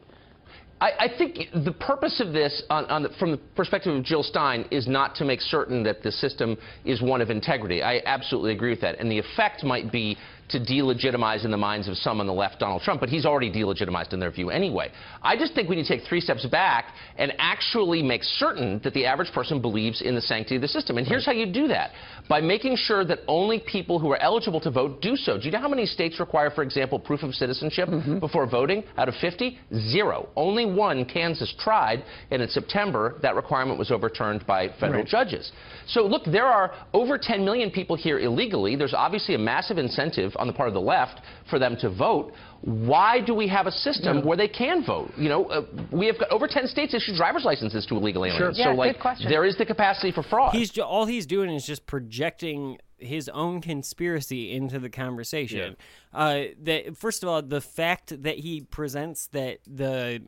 [0.82, 4.24] I, I think the purpose of this, on, on the, from the perspective of Jill
[4.24, 7.84] Stein, is not to make certain that the system is one of integrity.
[7.84, 9.00] I absolutely agree with that.
[9.00, 10.18] And the effect might be
[10.50, 13.52] to delegitimize in the minds of some on the left Donald Trump, but he's already
[13.52, 14.92] delegitimized in their view anyway.
[15.22, 18.94] I just think we need to take three steps back and actually make certain that
[18.94, 20.98] the average person believes in the sanctity of the system.
[20.98, 21.92] And here's how you do that
[22.28, 25.38] by making sure that only people who are eligible to vote do so.
[25.38, 28.20] Do you know how many states require, for example, proof of citizenship mm-hmm.
[28.20, 28.84] before voting?
[28.98, 29.58] Out of 50,
[29.90, 30.30] zero.
[30.36, 35.08] Only one, Kansas, tried, and in September, that requirement was overturned by federal Right.
[35.08, 35.52] judges.
[35.88, 38.76] So, look, there are over 10 million people here illegally.
[38.76, 41.20] There's obviously a massive incentive on the part of the left
[41.50, 42.32] for them to vote.
[42.62, 45.12] Why do we have a system where they can vote?
[45.18, 45.62] You know, uh,
[45.92, 48.58] we have got over 10 states issue driver's licenses to illegal aliens.
[48.58, 48.66] Sure.
[48.66, 49.30] So, like, good question.
[49.30, 50.54] there is the capacity for fraud.
[50.54, 55.78] He's ju- all he's doing is just projecting his own conspiracy into the conversation.
[56.14, 60.22] Uh, that first of all, the fact that he presents that the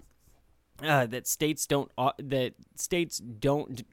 [0.82, 3.86] uh, that states don't au- that states don't d-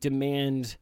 [0.00, 0.76] demand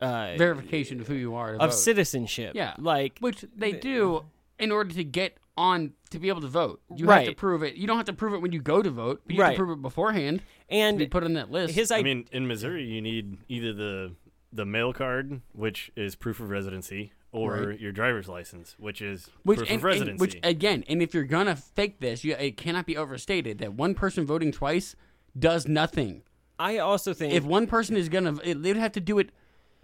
[0.00, 1.76] uh, verification of who you are to of vote.
[1.76, 2.52] citizenship.
[2.54, 4.24] Yeah, like which they do
[4.58, 6.80] in order to get on to be able to vote.
[6.94, 7.76] You have to prove it.
[7.76, 9.56] You don't have to prove it when you go to vote, but you have to
[9.58, 10.42] prove it beforehand.
[10.68, 11.74] And to be put on that list.
[11.74, 14.12] His I mean, in Missouri, you need either the
[14.52, 17.80] the mail card, which is proof of residency, or Right.
[17.80, 20.20] your driver's license, which is Which, proof and, of and- residency.
[20.20, 23.94] which again, and if you're gonna fake this, you, it cannot be overstated that one
[23.94, 24.94] person voting twice
[25.38, 26.22] does nothing.
[26.58, 29.30] I also think if one person is gonna, they'd have to do it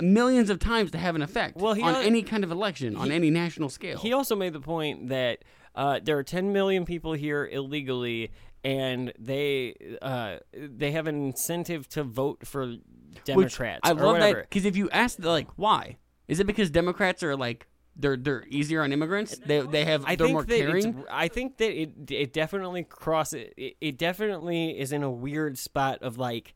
[0.02, 2.96] millions of times to have an effect Well, he on al- any kind of election
[2.96, 3.98] on any national scale.
[3.98, 5.44] He also made the point that
[5.74, 8.30] uh, there are 10 million people here illegally,
[8.64, 12.76] and they uh, they have an incentive to vote for
[13.24, 13.80] Democrats.
[13.82, 14.40] Which I love whatever.
[14.40, 15.96] that because if you ask, like, why
[16.28, 19.38] is it because Democrats are like they're they're easier on immigrants?
[19.38, 21.04] They they have I they're think more that caring.
[21.10, 23.50] I think that it it definitely crosses.
[23.56, 26.54] It, it definitely is in a weird spot of like,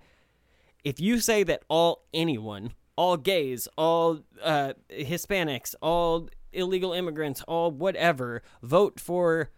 [0.84, 7.70] if you say that all anyone, all gays, all uh, Hispanics, all illegal immigrants, all
[7.70, 9.50] whatever, vote for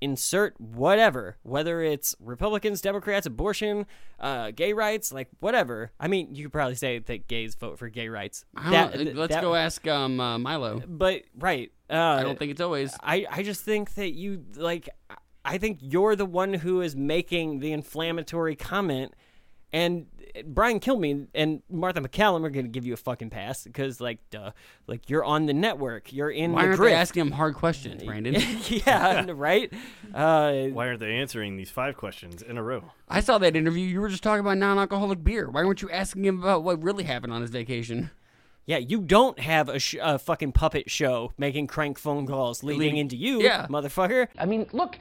[0.00, 3.86] insert whatever, whether it's Republicans, Democrats, abortion,
[4.20, 5.92] uh, gay rights, like whatever.
[5.98, 8.44] I mean, you could probably say that gays vote for gay rights.
[8.70, 10.82] That- don't- let's that- go ask um, uh, Milo.
[10.86, 12.94] But right, uh, I don't think it's always.
[13.02, 14.88] I I just think that you like.
[15.46, 19.14] I think you're the one who is making the inflammatory comment,
[19.74, 20.06] and
[20.46, 24.18] Brian Kilmeade and Martha MacCallum are going to give you a fucking pass because, like,
[24.30, 24.50] duh,
[24.86, 26.90] like you're on the network, you're in Why the aren't grip.
[26.90, 28.34] they asking him hard questions, Brandon?
[28.68, 29.72] yeah, right.
[30.12, 32.84] Uh, Why aren't they answering these five questions in a row?
[33.08, 33.86] I saw that interview.
[33.86, 35.48] You were just talking about non-alcoholic beer.
[35.50, 38.10] Why weren't you asking him about what really happened on his vacation?
[38.66, 42.80] Yeah, you don't have a, sh- a fucking puppet show making crank phone calls leading
[42.80, 43.66] Leading- into you, Yeah.
[43.68, 44.28] motherfucker.
[44.38, 44.98] I mean, look,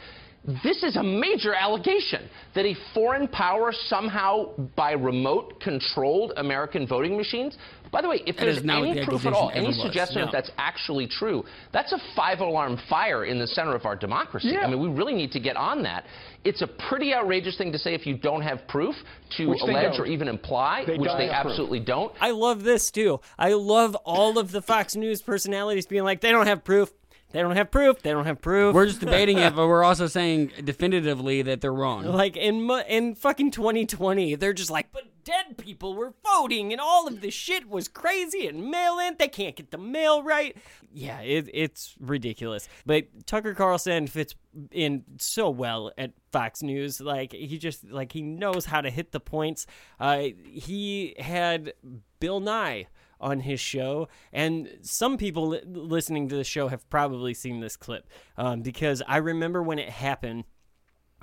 [0.63, 7.15] this is a major allegation that a foreign power somehow, by remote, controlled American voting
[7.15, 7.57] machines.
[7.91, 9.71] By the way, if That there's is not what any the proof at all, any
[9.71, 10.25] suggestion No.
[10.25, 14.49] that that's actually true, that's a five-alarm fire in the center of our democracy.
[14.49, 14.61] Yeah.
[14.65, 16.05] I mean, we really need to get on that.
[16.43, 18.95] It's a pretty outrageous thing to say if you don't have proof
[19.37, 21.51] to Which allege or even imply, They which they have proof.
[21.51, 22.11] absolutely don't.
[22.19, 23.21] I love this too.
[23.37, 26.91] I love all of the Fox News personalities being like, they don't have proof.
[27.33, 28.01] They don't have proof.
[28.03, 28.75] They don't have proof.
[28.75, 32.05] We're just debating it, but we're also saying definitively that they're wrong.
[32.05, 37.07] Like in in fucking 2020, they're just like, but dead people were voting, and all
[37.07, 39.15] of this shit was crazy and mail in.
[39.17, 40.55] They can't get the mail right.
[40.93, 42.69] Yeah, it, it's ridiculous.
[42.85, 44.35] But Tucker Carlson fits
[44.71, 47.01] in so well at Fox News.
[47.01, 49.65] Like he just like he knows how to hit the points.
[49.99, 51.73] Uh, he had
[52.19, 52.85] Bill Nye
[53.19, 57.77] on his show, and some people li- listening to the show have probably seen this
[57.77, 58.07] clip
[58.37, 60.43] um, because I remember when it happened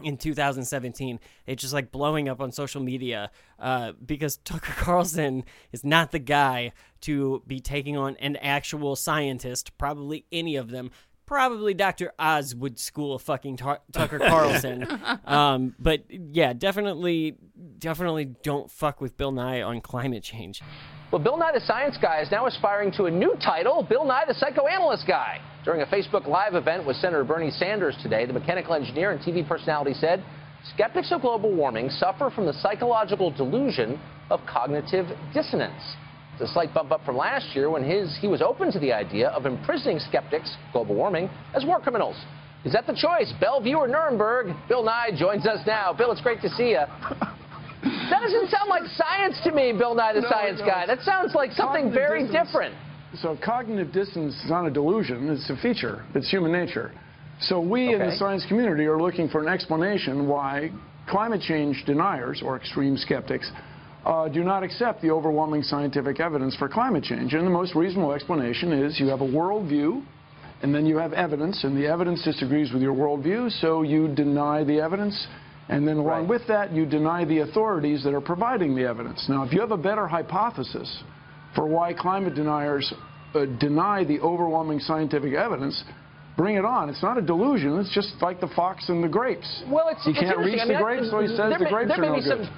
[0.02, 5.84] in 2017 it's just like blowing up on social media uh, because tucker carlson is
[5.84, 6.72] not the guy
[7.02, 9.76] to be taking on an actual scientist.
[9.76, 10.90] Probably any of them.
[11.26, 14.86] Probably dr oz would school fucking Tar- tucker carlson.
[15.26, 17.36] Um, but yeah definitely
[17.78, 20.62] definitely don't fuck with bill nye on climate change
[21.12, 24.26] Well, Bill Nye the Science Guy is now aspiring to a new title, Bill Nye
[24.28, 25.40] the Psychoanalyst Guy.
[25.64, 29.46] During a Facebook Live event with Senator Bernie Sanders today, the mechanical engineer and TV
[29.46, 30.22] personality said
[30.72, 33.98] skeptics of global warming suffer from the psychological delusion
[34.30, 35.82] of cognitive dissonance.
[36.34, 38.92] It's a slight bump up from last year when his he was open to the
[38.92, 42.14] idea of imprisoning skeptics, global warming, as war criminals.
[42.64, 43.32] Is that the choice?
[43.40, 44.54] Bellevue or Nuremberg?
[44.68, 45.92] Bill Nye joins us now.
[45.92, 46.84] Bill, it's great to see you.
[47.82, 50.86] That doesn't sound like science to me, Bill Nye, the No, science guy.
[50.86, 52.74] That sounds like something Cognitive very dissonance- different.
[53.20, 56.04] So cognitive dissonance is not a delusion, it's a feature.
[56.14, 56.92] It's human nature.
[57.40, 60.70] So we in the science community are looking for an explanation why
[61.08, 63.50] climate change deniers or extreme skeptics
[64.04, 67.34] uh, do not accept the overwhelming scientific evidence for climate change.
[67.34, 70.04] And the most reasonable explanation is you have a worldview
[70.62, 74.62] and then you have evidence, and the evidence disagrees with your worldview, so you deny
[74.62, 75.26] the evidence,
[75.70, 79.24] and then along with that, you deny the authorities that are providing the evidence.
[79.28, 81.02] Now, if you have a better hypothesis
[81.54, 82.92] for why climate deniers
[83.34, 85.82] uh, deny the overwhelming scientific evidence,
[86.36, 86.88] bring it on.
[86.88, 87.78] It's not a delusion.
[87.78, 89.62] It's just like the fox and the grapes.
[89.68, 91.70] Well, it's he it's can't reach the I mean, grapes, so he says the may-
[91.70, 92.46] grapes there are may no be good.
[92.46, 92.54] some-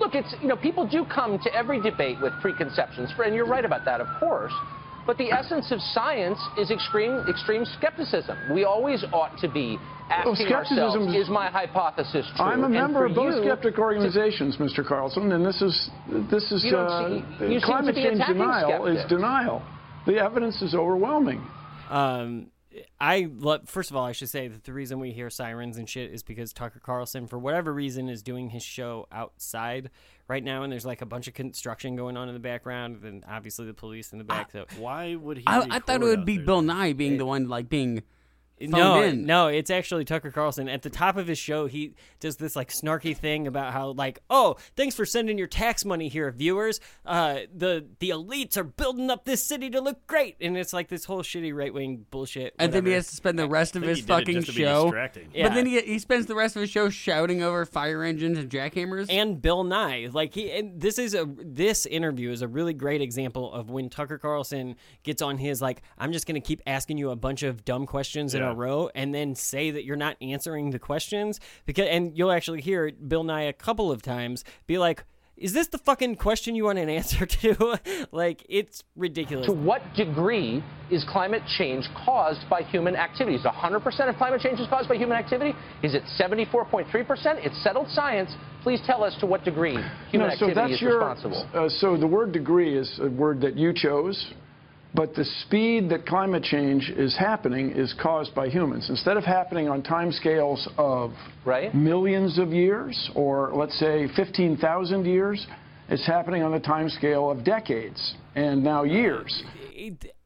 [0.00, 3.64] Look, it's you know people do come to every debate with preconceptions, and you're right
[3.64, 4.52] about that, of course.
[5.04, 8.38] But the essence of science is extreme extreme skepticism.
[8.52, 9.78] We always ought to be
[10.10, 13.34] asking skepticism ourselves, is- "Is my hypothesis true?" I'm a And member for of both
[13.34, 14.86] you skeptic to- organizations, Mr.
[14.86, 15.90] Carlson, and this is
[16.30, 19.62] this is You uh, see- you climate change attacking denial is denial.
[20.06, 21.40] The evidence is overwhelming.
[21.90, 22.46] Um,
[23.00, 23.68] I love.
[23.68, 26.22] First of all, I should say that the reason we hear sirens and shit is
[26.22, 29.90] because Tucker Carlson, for whatever reason, is doing his show outside
[30.28, 33.24] right now, and there's like a bunch of construction going on in the background, and
[33.28, 34.52] obviously the police in the back.
[34.52, 35.44] so why would he?
[35.46, 38.02] I, I thought it would be Bill Nye being the one like being phoned
[38.60, 39.26] no, in.
[39.26, 40.68] no, it's actually Tucker Carlson.
[40.68, 44.20] At the top of his show, he does this like snarky thing about how like,
[44.30, 46.80] oh, thanks for sending your tax money here, viewers.
[47.04, 50.88] Uh, the the elites are building up this city to look great, and it's like
[50.88, 52.54] this whole shitty right wing bullshit.
[52.58, 54.46] And then he has to spend the rest of his he did it fucking just
[54.48, 54.84] to be show.
[54.84, 55.28] distracting.
[55.34, 58.48] But then he, he spends the rest of his show shouting over fire engines and
[58.48, 59.06] jackhammers.
[59.10, 60.08] and Bill Nye.
[60.12, 63.90] Like he, and this is a this interview is a really great example of when
[63.90, 67.64] Tucker Carlson gets on his like, I'm just gonna keep asking you a bunch of
[67.64, 68.51] dumb questions in Yeah.
[68.52, 72.60] A row, and then say that you're not answering the questions because, and you'll actually
[72.60, 75.04] hear Bill Nye a couple of times be like.
[75.34, 77.80] Is this the fucking question you want an answer to?
[78.12, 79.46] like, it's ridiculous.
[79.46, 83.40] To what degree is climate change caused by human activities?
[83.40, 85.52] 100% of climate change is caused by human activity?
[85.82, 86.86] Is it 74.3%?
[87.44, 88.30] It's settled science.
[88.62, 89.78] Please tell us to what degree
[90.10, 91.48] human No, so activity that's is your, responsible.
[91.54, 94.34] Uh, so the word degree is a word that you chose,
[94.94, 98.88] but the speed that climate change is happening is caused by humans.
[98.90, 101.12] Instead of happening on timescales of
[101.74, 105.46] millions of years, or let's say 15,000 years,
[105.88, 109.42] it's happening on the timescale of decades and now years.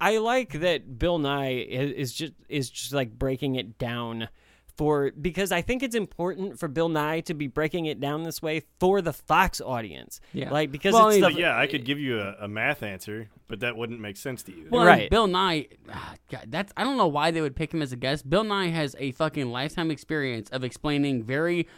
[0.00, 4.28] I like that Bill Nye is, is just is just like breaking it down
[4.76, 8.42] for because I think it's important for Bill Nye to be breaking it down this
[8.42, 10.20] way for the Fox audience.
[10.32, 10.50] Yeah.
[10.50, 12.82] like because Well, it's I the, mean, yeah, I could give you a, a math
[12.82, 14.68] answer, but that wouldn't make sense to you.
[14.70, 17.82] Well, and Bill Nye, ah, God, that's I don't know why they would pick him
[17.82, 18.28] as a guest.
[18.28, 21.68] Bill Nye has a fucking lifetime experience of explaining very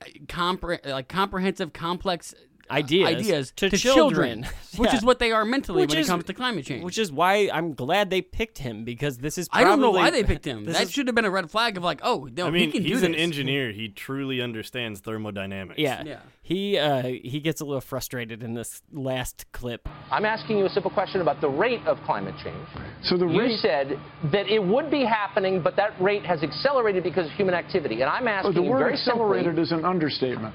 [0.00, 2.34] uh, compre- like comprehensive, complex
[2.72, 4.46] Ideas ideas to children, children.
[4.78, 4.96] which Yeah.
[4.96, 6.82] is what they are mentally Which when is- it comes to climate change.
[6.82, 9.48] which is why I'm glad they picked him because this is.
[9.52, 10.64] I don't know why they picked him.
[10.66, 12.66] this That is- should have been a red flag of like, oh, no, I mean,
[12.66, 13.72] he can he's do an engineer.
[13.72, 15.78] He truly understands thermodynamics.
[15.78, 16.20] Yeah, yeah.
[16.42, 19.86] he uh, he gets a little frustrated in this last clip.
[20.10, 22.66] I'm asking you a simple question about the rate of climate change.
[23.04, 23.98] So the you rate- said
[24.32, 28.00] that it would be happening, but that rate has accelerated because of human activity.
[28.00, 29.62] And I'm Oh, asking the you word very accelerated simply.
[29.62, 30.54] is an understatement.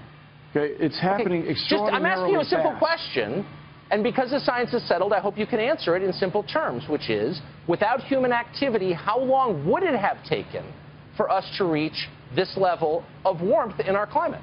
[0.51, 1.91] Okay, it's happening extremely.
[1.91, 2.79] Just, I'm asking you a simple fast.
[2.79, 3.45] question,
[3.91, 6.83] and because the science is settled, I hope you can answer it in simple terms,
[6.89, 10.73] which is, without human activity, how long would it have taken
[11.15, 14.41] for us to reach this level of warmth in our climate?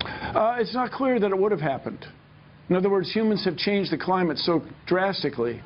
[0.00, 2.06] Uh, it's not clear that it would have happened.
[2.68, 5.60] In other words, humans have changed the climate so drastically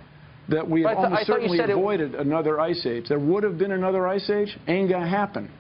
[0.49, 3.09] that we have But I thought- I almost certainly avoided another ice age.
[3.09, 5.51] There would have been another ice age, ain't gonna happen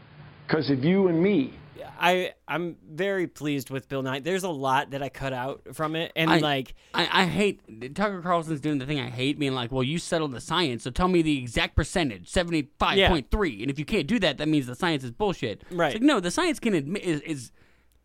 [0.46, 1.54] because of you and me.
[1.98, 4.20] I I'm very pleased with Bill Nye.
[4.20, 7.94] There's a lot that I cut out from it, and I, like I, I hate
[7.94, 10.90] Tucker Carlson's doing the thing I hate, being like, "Well, you settled the science, so
[10.90, 14.38] tell me the exact percentage, seventy five point three, and if you can't do that,
[14.38, 15.88] that means the science is bullshit." Right.
[15.88, 17.52] It's like, no, the science can admit is, is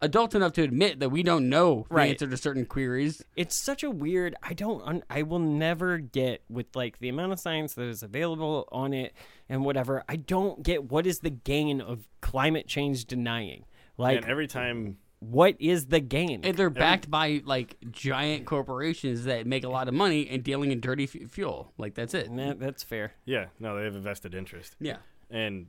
[0.01, 2.09] adult enough to admit that we don't know the Right.
[2.11, 3.23] answer to certain queries.
[3.35, 7.39] it's such a weird i don't i will never get with like the amount of
[7.39, 9.13] science that is available on it
[9.47, 13.65] and whatever i don't get what is the gain of climate change denying
[13.97, 19.25] like and every time what is the gain And they're backed by like giant corporations
[19.25, 21.71] that make a lot of money and dealing in dirty f- fuel.
[21.77, 22.35] Like that's it.
[22.35, 23.13] That, that's fair.
[23.25, 24.75] Yeah, no, they have a vested interest.
[24.79, 24.97] Yeah.
[25.29, 25.67] And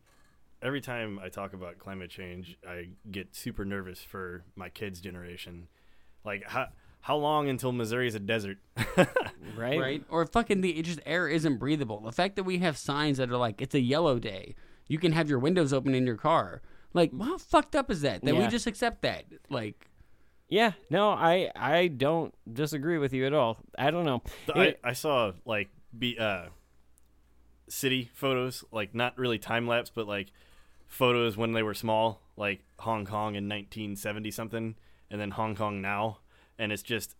[0.62, 5.68] every time I talk about climate change, I get super nervous for my kids' generation.
[6.24, 6.68] Like, how,
[7.00, 8.58] how long until Missouri is a desert?
[9.56, 9.78] right?
[9.78, 10.04] right?
[10.08, 12.00] Or fucking the just air isn't breathable.
[12.00, 14.54] The fact that we have signs that are like it's a yellow day,
[14.86, 16.62] you can have your windows open in your car.
[16.94, 18.22] Like, how fucked up is that?
[18.22, 19.24] That we just accept that?
[19.50, 19.88] Like,
[20.48, 23.58] Yeah, no, I I don't disagree with you at all.
[23.76, 24.22] I don't know.
[24.54, 26.46] It- I, I saw like be uh
[27.68, 30.30] city photos, like not really time lapse, but like
[30.92, 34.74] photos when they were small, like Hong Kong in 1970 something,
[35.10, 36.18] and then Hong Kong now,
[36.58, 37.16] and it's just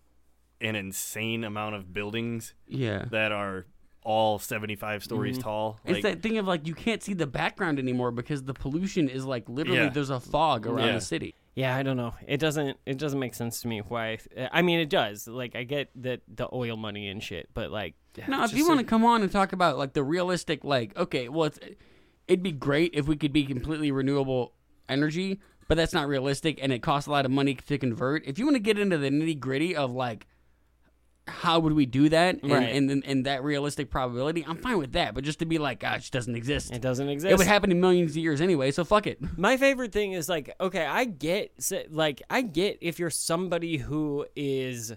[0.61, 2.55] an insane amount of buildings.
[2.69, 3.07] Yeah.
[3.11, 3.67] that are
[4.05, 5.43] all 75 stories Mhm.
[5.43, 5.81] tall.
[5.85, 9.25] It's that thing of like you can't see the background anymore because the pollution is
[9.25, 9.89] like literally Yeah.
[9.91, 10.93] there's a fog around Yeah.
[10.95, 11.35] the city.
[11.55, 12.15] Yeah, I don't know.
[12.27, 12.79] It doesn't.
[12.87, 14.19] It doesn't make sense to me why.
[14.53, 15.29] I mean, it does.
[15.29, 17.95] Like, I get that the oil money and shit, but like,
[18.27, 21.29] No, if you want to come on and talk about like the realistic, like, okay,
[21.29, 21.59] well, it's,
[22.29, 24.53] it'd be great if we could be completely renewable
[24.89, 28.27] energy, but that's not realistic, and it costs a lot of money to convert.
[28.27, 30.27] If you want to get into the nitty gritty of like,
[31.29, 32.75] how would we do that, and, Right.
[32.75, 35.15] and, and and that realistic probability, I'm fine with that.
[35.15, 36.73] But just to be like, gosh, it doesn't exist.
[36.73, 37.31] It doesn't exist.
[37.31, 39.19] It would happen in millions of years anyway, so fuck it.
[39.39, 41.53] My favorite thing is like, okay, I get,
[41.91, 44.93] like, I get if you're somebody who is,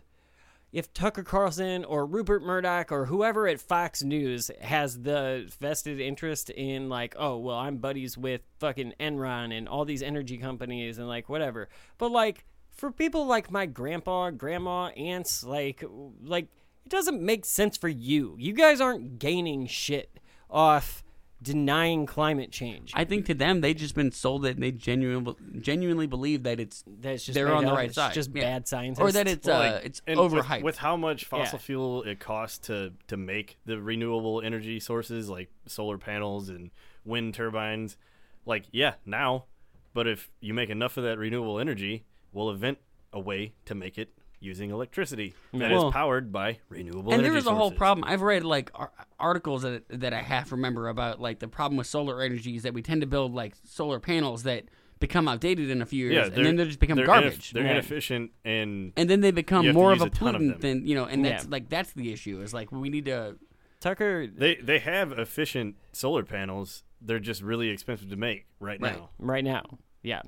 [0.76, 6.49] if Tucker Carlson or Rupert Murdoch or whoever at Fox News has the vested interest
[6.49, 11.07] in, like, oh, well, I'm buddies with fucking Enron and all these energy companies and
[11.07, 11.69] like whatever.
[11.97, 12.43] But like,
[12.73, 15.81] for people like my grandpa, grandma, aunts, like,
[16.22, 16.49] like,
[16.85, 18.35] it doesn't make sense for you.
[18.38, 20.19] You guys aren't gaining shit
[20.49, 21.05] off
[21.46, 22.92] denying climate change.
[22.94, 26.60] I think to them, they've just been sold it, and they genuinely genuinely believe that
[26.60, 28.42] it's that it's just they're made on the right it's side, just Yeah.
[28.44, 29.00] bad scientists.
[29.02, 30.64] or that it's Well, uh, like, it's and with- overhyped.
[30.64, 31.30] with, how much Yeah.
[31.30, 36.72] fossil fuel it costs to to make the renewable energy sources like solar panels and
[37.06, 37.98] wind turbines.
[38.46, 39.46] Like, yeah, now,
[39.94, 42.04] but if you make enough of that renewable energy,
[42.34, 42.80] we'll invent
[43.14, 44.10] a way to make it
[44.46, 48.04] using electricity that is Well, powered by renewable and energy there was a whole problem.
[48.08, 51.88] I've read like ar- articles that that I half remember about like the problem with
[51.88, 54.66] solar energy is that we tend to build like solar panels that
[55.00, 57.50] become outdated in a few years, Yeah, and then they just become they're garbage.
[57.50, 60.10] ineff- they're inefficient and and then they become you have to more of use a
[60.10, 61.50] ton of pollutant than you know, and that's Yeah.
[61.52, 62.42] like that's the issue.
[62.42, 63.36] Is like we need to
[63.82, 64.26] Tucker.
[64.28, 66.84] They they have efficient solar panels.
[67.02, 69.10] They're just really expensive to make right, right now.
[69.20, 69.64] right now.
[70.06, 70.22] Yeah.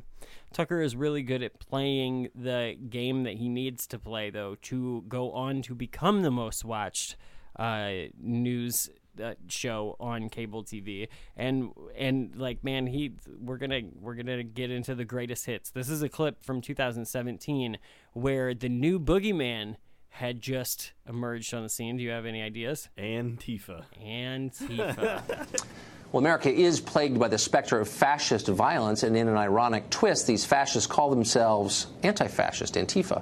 [0.53, 5.03] Tucker is really good at playing the game that he needs to play, though, to
[5.07, 7.15] go on to become the most watched
[7.57, 8.89] uh, news
[9.21, 11.09] uh, show on cable TV.
[11.35, 15.69] And and like, man, he we're gonna we're gonna get into the greatest hits.
[15.69, 17.77] This is a clip from 2017
[18.13, 19.75] where the new boogeyman
[20.09, 21.97] had just emerged on the scene.
[21.97, 22.89] Do you have any ideas?
[22.97, 23.85] Antifa.
[24.03, 25.47] Antifa.
[26.11, 30.25] Well, America is plagued by the specter of fascist violence, and in an ironic twist,
[30.25, 33.21] these fascists call themselves anti fascist, Antifa.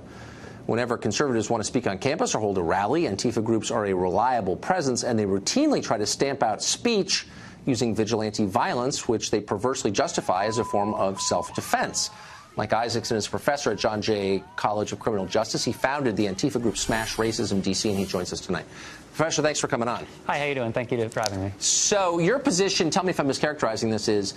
[0.68, 3.94] Whenever conservatives want to speak on campus or hold a rally, Antifa groups are a
[3.94, 7.26] reliable presence, and they routinely try to stamp out speech
[7.66, 12.12] using vigilante violence, which they perversely justify as a form of self defense.
[12.56, 15.66] Mike Isaacson is a professor at John Jay College of Criminal Justice.
[15.66, 18.66] He founded the Antifa group Smash Racism DC, and he joins us tonight.
[19.16, 20.06] Professor, thanks for coming on.
[20.28, 20.74] Hi, how you doing?
[20.74, 21.54] Thank you for having me.
[21.58, 24.34] So your position, tell me if I'm mischaracterizing this, is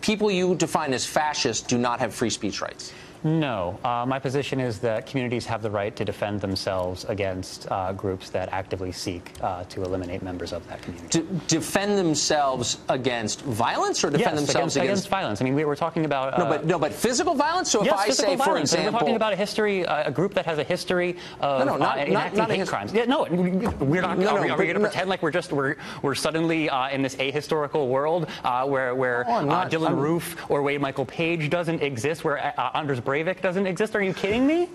[0.00, 2.94] people you define as fascists do not have free speech rights.
[3.24, 7.94] No, uh, my position is that communities have the right to defend themselves against uh,
[7.94, 11.20] groups that actively seek uh, to eliminate members of that community.
[11.22, 15.40] D- defend themselves against violence or defend yes, themselves against, against violence.
[15.40, 16.36] I mean, we were talking about.
[16.36, 17.70] No, uh, but no, but physical violence.
[17.70, 18.72] So if yes, I say, for violence.
[18.74, 21.60] And example, we're talking about a history, uh, a group that has a history of
[21.60, 22.92] No, no, not- uh, not- enacting not hate crimes.
[22.92, 24.18] Yeah, no, we're not.
[24.18, 26.14] No, are we, no, are we going to no- pretend like we're just we're we're
[26.14, 30.44] suddenly uh, in this ahistorical world uh, where where Oh, uh, not- Dylan I'm- Roof
[30.50, 33.94] or Wade Michael Page doesn't exist, where uh, Anders Breivik doesn't exist?
[33.94, 34.68] Are you kidding me?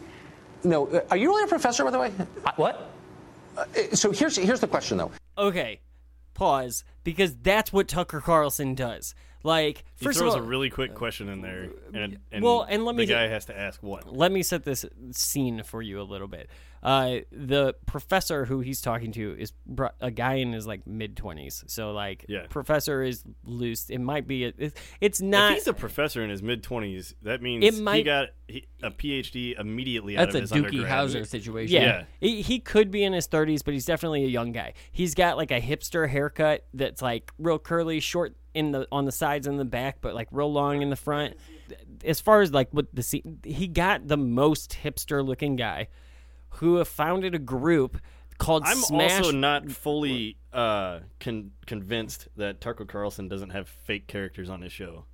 [0.63, 2.11] no, uh, are you really a professor, by the way?
[2.45, 2.89] Uh, what?
[3.57, 5.11] Uh, so here's here's the question though.
[5.37, 5.81] okay,
[6.33, 9.15] pause because that's what Tucker Carlson does.
[9.41, 12.65] Like, He first throws of all, a really quick question in there, and, and well,
[12.67, 14.13] and let me the guy has to ask what.
[14.13, 16.49] let me set this scene for you a little bit.
[16.81, 21.17] Uh, the professor who he's talking to is br- a guy in his like mid
[21.17, 21.63] twenties.
[21.67, 22.45] So like, Yeah.
[22.49, 23.89] professor is loose.
[23.89, 24.45] It might be.
[24.45, 25.51] A, it, it's not.
[25.51, 28.29] if he's a professor in his mid twenties, that means It he got
[28.81, 30.89] a PhD immediately out That's of a his Doogie undergrad.
[31.09, 31.75] Howser situation.
[31.75, 31.81] Yeah.
[31.83, 32.03] Yeah.
[32.19, 34.73] He, he could be in his 30s, but he's definitely a young guy.
[34.91, 39.11] He's got like a hipster haircut that's like real curly, short in the on the
[39.11, 41.35] sides and the back, but like real long in the front.
[42.03, 45.87] As far as like what the se- he got the most hipster looking guy
[46.51, 47.99] who have founded a group
[48.37, 49.17] called Smash I'm Smash.
[49.19, 54.71] also not fully uh, con- convinced that Tucker Carlson doesn't have fake characters on his
[54.71, 55.05] show.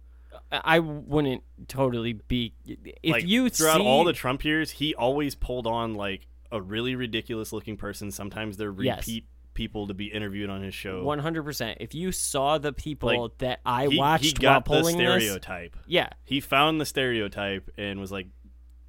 [0.52, 5.34] I wouldn't totally be if like you throughout see, all the Trump years, he always
[5.34, 8.12] pulled on like a really ridiculous looking person.
[8.12, 9.00] Sometimes they're Yes.
[9.08, 11.02] repeat people to be interviewed on his show.
[11.04, 11.78] One hundred percent.
[11.80, 14.98] If you saw the people Like, that I he, watched he got while the pulling
[14.98, 15.78] this, stereotype.
[15.88, 18.28] yeah, he found the stereotype and was like,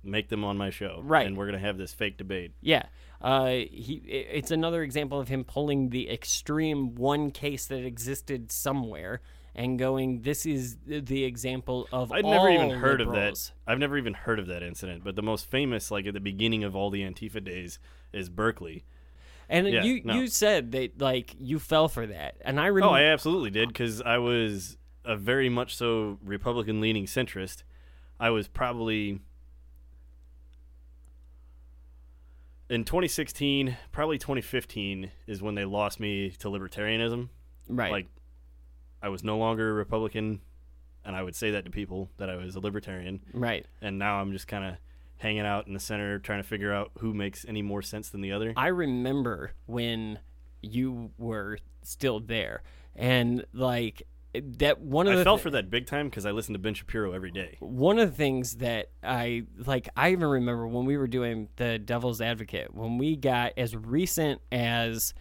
[0.07, 1.27] "Make them on my show." Right.
[1.27, 2.53] and we're gonna have this fake debate.
[2.61, 2.85] Yeah.
[3.21, 9.21] Uh, he it's another example of him pulling the extreme one case that existed somewhere
[9.55, 13.73] and going, "This is the example of." I'd never even heard liberals." of that.
[13.73, 15.03] I've never even heard of that incident.
[15.03, 17.79] But the most famous, like at the beginning of all the Antifa days,
[18.13, 18.85] is Berkeley.
[19.49, 20.15] And Yeah, you no.
[20.15, 22.93] you said that like you fell for that, and I remember.
[22.93, 27.63] Oh, I absolutely did because I was a very much so Republican leaning centrist.
[28.19, 29.21] I was probably
[32.69, 37.29] in 2016, probably 2015 is when they lost me to libertarianism.
[37.69, 37.93] Right.
[37.93, 38.07] Like
[39.03, 40.41] I was no longer a Republican,
[41.05, 43.21] and I would say that to people that I was a libertarian.
[43.33, 43.67] Right.
[43.81, 44.75] And now I'm just kind of
[45.19, 48.21] hanging out in the center, trying to figure out who makes any more sense than
[48.21, 48.53] the other.
[48.57, 50.19] I remember when
[50.63, 52.63] you were still there,
[52.95, 54.03] and like
[54.59, 56.59] that one of I the fell thi- for that big time because I listened to
[56.59, 57.57] Ben Shapiro every day.
[57.61, 61.79] one of the things that I like, I even remember when we were doing the
[61.79, 65.15] Devil's Advocate, when we got as recent as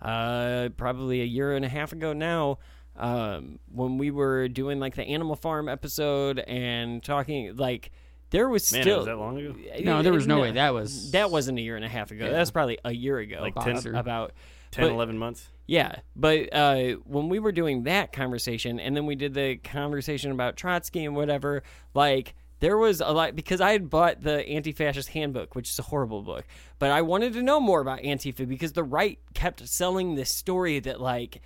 [0.00, 2.58] uh, probably a year and a half ago now,
[2.96, 7.90] um, when we were doing like the Animal Farm episode and talking like.
[8.30, 9.54] There was Man, still was that long ago?
[9.82, 10.52] No, there was no way.
[10.52, 12.24] That was- that wasn't a year and a half ago.
[12.24, 12.30] Yeah.
[12.30, 13.36] That was probably a year ago.
[13.42, 14.32] Like ab- 10 about
[14.70, 15.50] 10, but- 11 months.
[15.66, 20.32] Yeah, but uh, when we were doing that conversation, and then we did the conversation
[20.32, 21.62] about Trotsky and whatever,
[21.94, 25.82] like there was a lot because I had bought the Anti-Fascist Handbook, which is a
[25.82, 26.44] horrible book,
[26.78, 30.78] but I wanted to know more about Antifa because the right kept selling this story
[30.80, 31.40] that like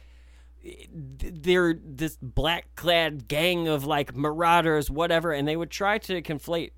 [0.93, 6.73] they're this black clad gang of like marauders, whatever, and they would try to conflate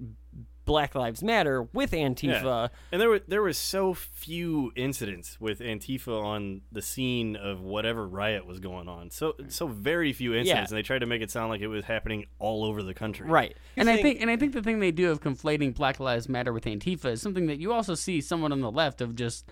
[0.68, 2.42] Black Lives Matter with Antifa.
[2.44, 2.68] Yeah.
[2.92, 8.06] And there were there was so few incidents with Antifa on the scene of whatever
[8.06, 9.10] riot was going on.
[9.10, 10.76] So so very few incidents, Yeah.
[10.76, 13.26] and they tried to make it sound like it was happening all over the country.
[13.28, 13.56] Right.
[13.76, 16.52] And I think and I think the thing they do of conflating Black Lives Matter
[16.52, 19.50] with Antifa is something that you also see someone on the left of just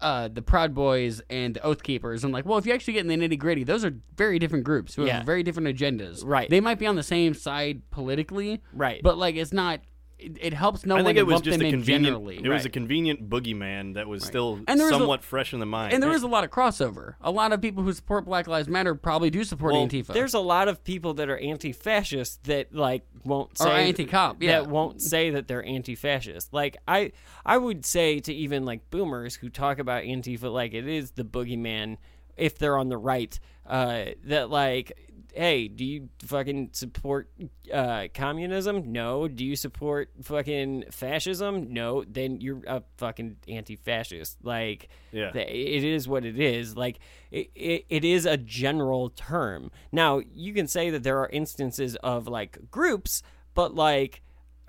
[0.00, 2.22] uh, the Proud Boys and the Oath Keepers.
[2.22, 4.64] I'm like, well, if you actually get in the nitty gritty, those are very different
[4.64, 5.16] groups who Yeah.
[5.16, 6.22] have very different agendas.
[6.24, 6.48] Right.
[6.48, 8.62] They might be on the same side politically.
[8.72, 9.02] Right.
[9.02, 9.80] But like, it's not.
[10.18, 11.86] It, it helps no I think to it was just a convenient.
[12.06, 12.36] generally.
[12.42, 15.60] It was a convenient boogeyman that was still And there was a- somewhat fresh in
[15.60, 15.92] the mind.
[15.92, 17.14] and there is a lot of crossover.
[17.20, 20.12] A lot of people who support Black Lives Matter probably do support Well, Antifa.
[20.12, 24.60] There's a lot of people that are anti-fascist that like won't Or say anti-cop, yeah.
[24.60, 26.52] that won't say that they're anti-fascist.
[26.52, 27.12] Like I,
[27.46, 31.24] I would say to even like boomers who talk about Antifa like it is the
[31.24, 31.96] boogeyman
[32.36, 34.92] if they're on the right, uh, that like.
[35.38, 37.30] Hey, do you fucking support
[37.72, 38.90] uh, communism?
[38.90, 39.28] No.
[39.28, 41.72] Do you support fucking fascism?
[41.72, 42.02] No.
[42.02, 44.38] Then you're a fucking anti-fascist.
[44.42, 45.30] Like, Yeah.
[45.30, 46.76] th- it is what it is.
[46.76, 46.98] Like
[47.30, 49.70] it, it, it is a general term.
[49.92, 53.22] Now you can say that there are instances of like groups,
[53.54, 54.22] but like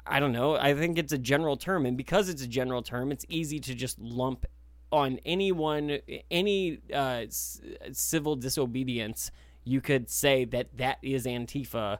[0.05, 0.55] I don't know.
[0.55, 3.73] I think it's a general term, and because it's a general term, it's easy to
[3.75, 4.45] just lump
[4.91, 5.99] on anyone,
[6.31, 7.59] any uh, s-
[7.91, 9.31] civil disobedience.
[9.63, 11.99] You could say that that is Antifa.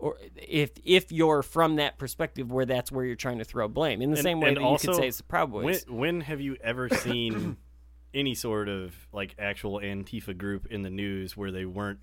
[0.00, 4.00] Or if if you're from that perspective, where that's where you're trying to throw blame,
[4.00, 5.84] in the And- same way and that you could say it's the Proud Boys.
[5.88, 7.56] When, when have you ever seen
[8.14, 11.98] any sort of like actual Antifa group in the news where they weren't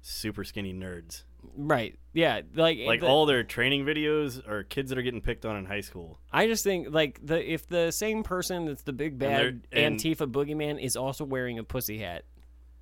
[0.00, 1.24] super skinny nerds?
[1.56, 1.98] Right.
[2.12, 2.42] Yeah.
[2.54, 5.64] Like Like the- all their training videos are kids that are getting picked on in
[5.64, 6.20] high school.
[6.32, 9.98] I just think like the if the same person that's the big bad they're- and-
[9.98, 12.24] Antifa boogeyman is also wearing a pussy hat,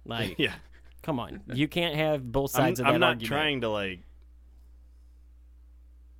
[0.04, 0.54] like Yeah.
[1.02, 3.28] Come on, you can't have both I'm, sides of I'm not argument.
[3.28, 4.00] trying to like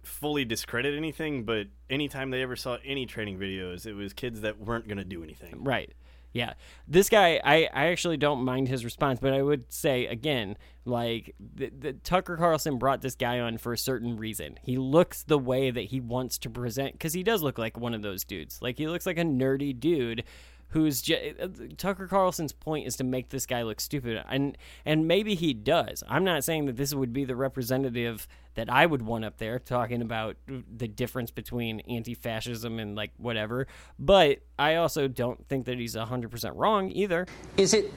[0.03, 4.59] fully discredit anything, but anytime they ever saw any training videos, it was kids that
[4.61, 5.63] weren't gonna do anything.
[5.63, 5.93] Right.
[6.33, 6.55] Yeah.
[6.87, 11.35] This guy, I, I actually don't mind his response, but I would say again, like
[11.39, 14.59] the, the Tucker Carlson brought this guy on for a certain reason.
[14.63, 17.95] He looks the way that he wants to present because he does look like one
[17.95, 18.61] of those dudes.
[18.61, 20.25] Like he looks like a nerdy dude
[20.71, 21.35] who's j-
[21.77, 26.03] Tucker Carlson's point is to make this guy look stupid, and and maybe he does.
[26.09, 29.59] I'm not saying that this would be the representative that I would want up there
[29.59, 33.67] talking about the difference between anti-fascism and like whatever,
[33.99, 37.27] but I also don't think that he's 100% wrong either.
[37.57, 37.93] Is it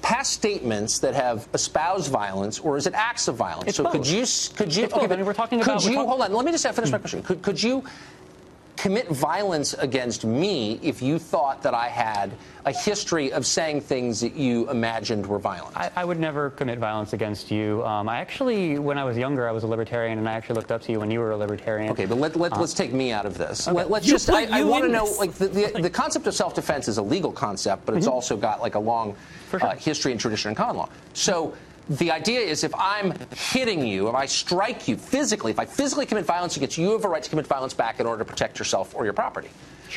[0.00, 3.68] past statements that have espoused violence, or is it acts of violence?
[3.68, 4.24] It's so could you
[4.56, 5.10] could you It's both.
[5.10, 6.32] I mean, we're talking could about- you we're talk- hold on?
[6.32, 7.02] Let me just finish my hmm.
[7.02, 7.22] question.
[7.22, 7.84] Could could you
[8.82, 12.32] commit violence against me if you thought that I had
[12.66, 15.76] a history of saying things that you imagined were violent.
[15.76, 17.84] I, I would never commit violence against you.
[17.84, 20.72] Um, I actually, when I was younger, I was a libertarian, and I actually looked
[20.72, 21.92] up to you when you were a libertarian.
[21.92, 23.68] Okay, but let, let, Uh, us take me out of this.
[23.68, 23.84] Okay.
[23.84, 26.52] Let, us just, I, I want to know, like, the, the, the concept of self
[26.56, 28.12] defense is a legal concept, but it's Mhm.
[28.12, 29.14] also got, like, a long
[29.52, 30.88] uh, history and tradition in common law.
[31.14, 31.54] So,
[31.98, 36.06] the idea is if I'm hitting you, if I strike you physically, if I physically
[36.06, 38.30] commit violence against you, you have a right to commit violence back in order to
[38.30, 39.50] protect yourself or your property.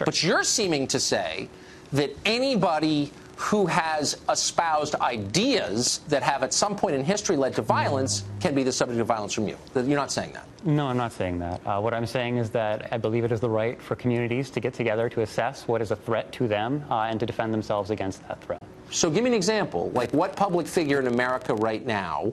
[0.03, 1.47] But you're seeming to say
[1.93, 7.61] that anybody who has espoused ideas that have at some point in history led to
[7.61, 9.57] violence can be the subject of violence from you.
[9.75, 10.47] You're not saying that.
[10.63, 11.61] No, I'm not saying that.
[11.65, 14.59] Uh, what I'm saying is that I believe it is the right for communities to
[14.59, 17.89] get together to assess what is a threat to them uh, and to defend themselves
[17.91, 18.63] against that threat.
[18.95, 19.91] So give me an example.
[19.93, 22.31] Like what public figure in America right now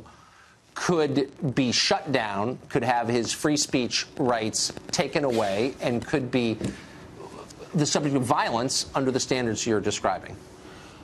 [0.75, 6.57] could be shut down, could have his free speech rights taken away, and could be
[7.75, 10.37] the subject of violence under the standards you're describing?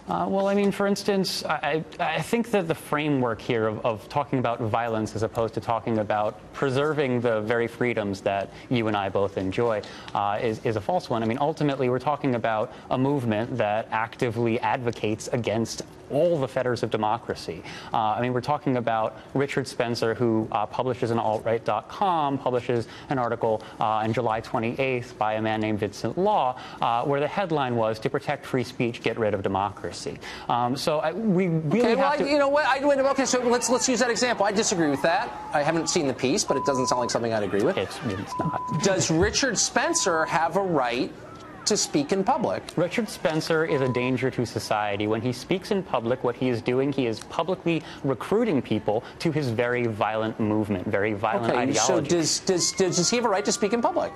[0.09, 4.09] Uh, well, I mean, for instance, I, I think that the framework here of, of
[4.09, 8.97] talking about violence as opposed to talking about preserving the very freedoms that you and
[8.97, 9.83] I both enjoy
[10.15, 11.23] uh, is, is a false one.
[11.23, 16.83] I mean, ultimately, we're talking about a movement that actively advocates against all the fetters
[16.83, 17.63] of democracy.
[17.93, 23.19] Uh, I mean, we're talking about Richard Spencer, who uh, publishes in altright.com, publishes an
[23.19, 27.77] article uh, on July 28th by a man named Vincent Law, uh, where the headline
[27.77, 29.98] was "To protect free speech, get rid of democracy."
[30.49, 32.31] Um, so I, we really Okay, well, have I, to.
[32.31, 32.67] you know what?
[32.67, 34.47] I, wait, okay, so let's let's use that example.
[34.47, 35.31] I disagree with that.
[35.53, 37.77] I haven't seen the piece, but it doesn't sound like something I'd agree with.
[37.77, 38.61] It's, it's not.
[38.83, 41.13] Does Richard Spencer have a right
[41.67, 42.63] to speak in public?
[42.77, 45.07] Richard Spencer is a danger to society.
[45.07, 49.31] When he speaks in public, what he is doing, he is publicly recruiting people to
[49.31, 53.29] his very violent movement, very violent Okay, so does, does does does he have a
[53.29, 54.13] right to speak in public?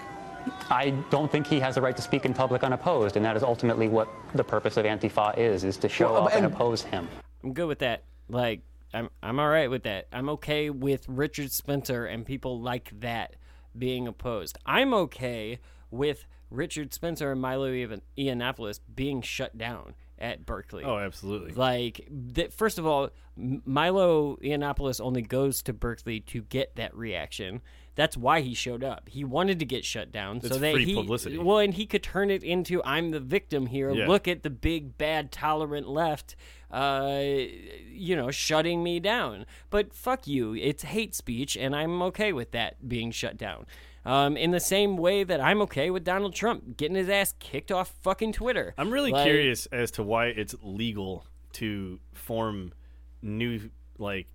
[0.70, 3.42] I don't think he has a right to speak in public unopposed, and that is
[3.42, 6.82] ultimately what the purpose of Antifa is: is to show Well, up and and- oppose
[6.82, 7.08] him.
[7.44, 8.04] I'm good with that.
[8.28, 8.62] Like,
[8.94, 10.06] I'm I'm all right with that.
[10.12, 13.36] I'm okay with Richard Spencer and people like that
[13.76, 14.58] being opposed.
[14.66, 15.58] I'm okay
[15.90, 20.84] with Richard Spencer and Milo Ian- Yiannopoulos being shut down at Berkeley.
[20.84, 21.52] Oh, absolutely.
[21.52, 26.94] Like, that, first of all, M- Milo Yiannopoulos only goes to Berkeley to get that
[26.94, 27.60] reaction.
[27.94, 29.08] That's why he showed up.
[29.08, 31.36] He wanted to get shut down so It's that free he publicity.
[31.38, 34.06] well, and he could turn it into "I'm the victim here." Yeah.
[34.08, 36.34] Look at the big bad tolerant left,
[36.70, 39.44] uh, you know, shutting me down.
[39.70, 43.66] But fuck you, it's hate speech, and I'm okay with that being shut down.
[44.04, 47.70] Um, in the same way that I'm okay with Donald Trump getting his ass kicked
[47.70, 48.74] off fucking Twitter.
[48.76, 52.72] I'm really Like- curious as to why it's legal to form
[53.20, 54.26] new like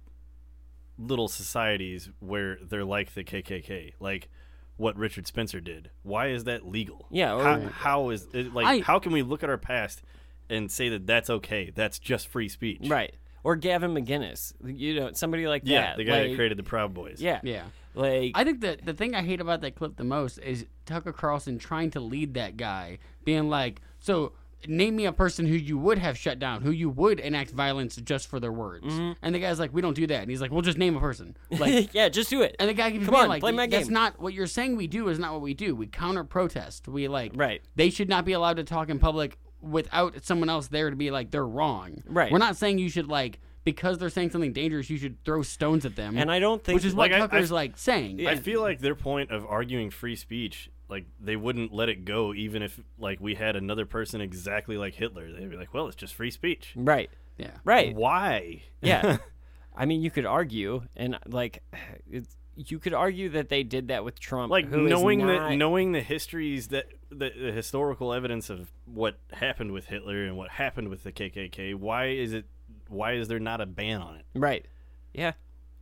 [0.97, 4.29] little societies where they're like the KKK, like
[4.77, 5.89] what Richard Spencer did.
[6.03, 7.07] Why is that legal?
[7.09, 8.65] Yeah, or- how, how is it like?
[8.65, 10.01] I- how can we look at our past
[10.49, 11.71] and say that that's okay?
[11.73, 13.13] That's just free speech, Right.
[13.43, 15.97] Or Gavin McInnes, you know, somebody like Yeah, that.
[15.97, 17.21] the guy that created the Proud Boys.
[17.21, 17.63] Yeah, Yeah.
[17.93, 21.13] Like I think that the thing I hate about that clip the most is Tucker
[21.13, 24.33] Carlson trying to lead that guy, being like, "So
[24.67, 27.95] name me a person who you would have shut down, who you would enact violence
[27.97, 29.11] just for their words." Mm-hmm.
[29.21, 30.99] And the guy's like, "We don't do that." And he's like, "Well, just name a
[30.99, 32.55] person." Like, yeah, just do it.
[32.59, 34.47] and the guy keeps Come being on, like, play my "That's game." not what you're
[34.47, 34.75] saying.
[34.77, 35.75] We do is not what we do.
[35.75, 36.87] We counter protest.
[36.87, 37.61] We like, right?
[37.75, 41.11] They should not be allowed to talk in public without someone else there to be
[41.11, 42.03] like they're wrong.
[42.05, 42.31] Right.
[42.31, 43.39] We're not saying you should like.
[43.63, 46.17] Because they're saying something dangerous, you should throw stones at them.
[46.17, 48.25] And I don't think- which is what Like, I- Tucker's I- like saying.
[48.25, 52.33] I feel like their point of arguing free speech, like they wouldn't let it go,
[52.33, 55.31] even if like we had another person exactly like Hitler.
[55.31, 57.09] They'd be like, "Well, it's just free speech." Right.
[57.37, 57.51] Yeah.
[57.63, 57.95] Right.
[57.95, 58.63] Why?
[58.81, 59.17] Yeah.
[59.75, 61.61] I mean, you could argue, and like,
[62.09, 65.49] it's, you could argue that they did that with Trump, like who is knowing not-
[65.49, 70.35] the knowing the histories that the, the historical evidence of what happened with Hitler and
[70.35, 71.75] what happened with the KKK.
[71.75, 72.45] Why is it?
[72.89, 74.25] Why is there not a ban on it?
[74.33, 74.65] Right.
[75.13, 75.33] Yeah.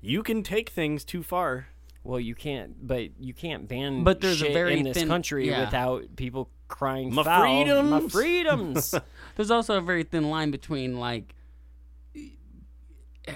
[0.02, 1.68] You can take things too far.
[2.06, 4.03] Well, you can't, but you can't ban.
[4.03, 5.65] But there's a shit very in this thin- country yeah.
[5.65, 7.41] without people crying My foul.
[7.41, 8.95] My freedoms!" freedoms.
[9.36, 11.34] There's also a very thin line between like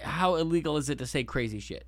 [0.03, 1.85] how illegal is it to say crazy shit?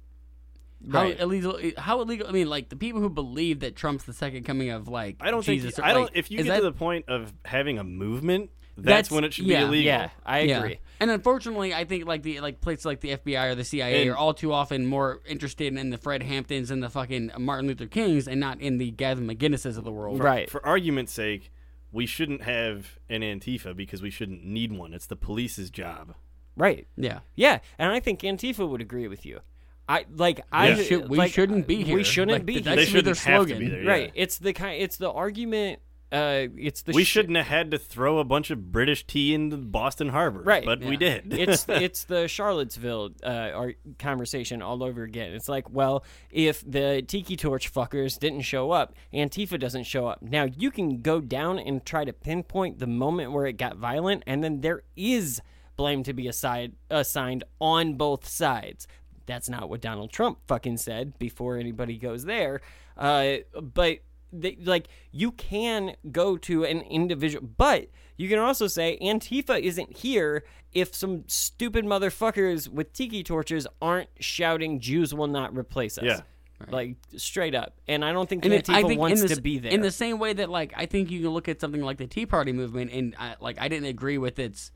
[0.92, 1.20] How Right.
[1.20, 1.60] illegal?
[1.78, 2.28] How illegal?
[2.28, 5.30] I mean, like the people who believe that Trump's the second coming of like I
[5.30, 5.76] don't Jesus.
[5.76, 6.04] think or, I don't.
[6.06, 9.24] like, If you is get that- to the point of having a movement, that's, when
[9.24, 9.86] it should yeah, be illegal.
[9.86, 10.60] Yeah, I Yeah.
[10.60, 10.80] agree.
[11.00, 14.12] And unfortunately, I think like the like places like the FBI or the CIA And-
[14.12, 17.88] are all too often more interested in the Fred Hamptons and the fucking Martin Luther
[17.88, 20.20] Kings and not in the Gavin McInneses of the world.
[20.20, 20.50] Right.
[20.50, 21.52] For argument's sake,
[21.92, 24.94] we shouldn't have an Antifa because we shouldn't need one.
[24.94, 26.14] It's the police's job.
[26.56, 26.88] Right.
[26.96, 27.20] Yeah.
[27.36, 29.40] Yeah, and I think Antifa would agree with you.
[29.90, 31.96] I like I We should- we like, shouldn't be here.
[31.96, 32.86] We shouldn't Like, be that here.
[32.88, 33.86] should be their They shouldn't have to be slogan.
[33.86, 34.12] there, Right.
[34.14, 34.82] It's the kind.
[34.82, 35.80] It's the argument.
[36.12, 39.34] Uh, it's the we sh- shouldn't have had to throw a bunch of British tea
[39.34, 41.34] into Boston Harbor, Right, But we did.
[41.34, 43.68] it's it's the Charlottesville uh,
[43.98, 45.32] conversation all over again.
[45.32, 50.22] It's like, well, if the Tiki Torch fuckers didn't show up, Antifa doesn't show up.
[50.22, 54.24] Now you can go down and try to pinpoint the moment where it got violent,
[54.28, 55.42] and then there is
[55.78, 58.86] blame to be aside, assigned on both sides.
[59.26, 62.60] That's not what Donald Trump fucking said before anybody goes there.
[62.98, 64.00] Uh, but
[64.34, 67.88] they, like you can go to an individual, but
[68.18, 70.44] you can also say Antifa isn't here
[70.74, 76.22] if some stupid motherfuckers with tiki torches aren't shouting "Jews will not replace us." Yeah.
[76.70, 79.36] Like straight up, and I don't think And it- Antifa I think wants in the,
[79.36, 79.72] to be there.
[79.72, 82.06] In the same way that, like, I think you can look at something like the
[82.06, 84.72] Tea Party movement, and I, like, I didn't agree with its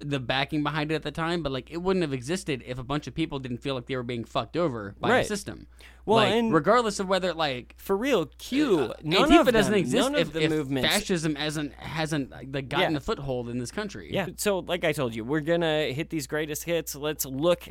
[0.00, 2.84] the backing behind it at the time, but like, it wouldn't have existed if a
[2.84, 5.22] bunch of people didn't feel like they were being fucked over by Right.
[5.22, 5.66] the system.
[6.06, 9.74] Well, Like, and- regardless of whether, like, for real, Q, uh, none Antifa of doesn't
[9.74, 12.96] exist none of if, the if movements- fascism hasn't hasn't like, gotten Yeah.
[12.98, 14.08] a foothold in this country.
[14.12, 14.28] Yeah.
[14.36, 16.94] So, like I told you, we're gonna hit these greatest hits.
[16.94, 17.68] Let's look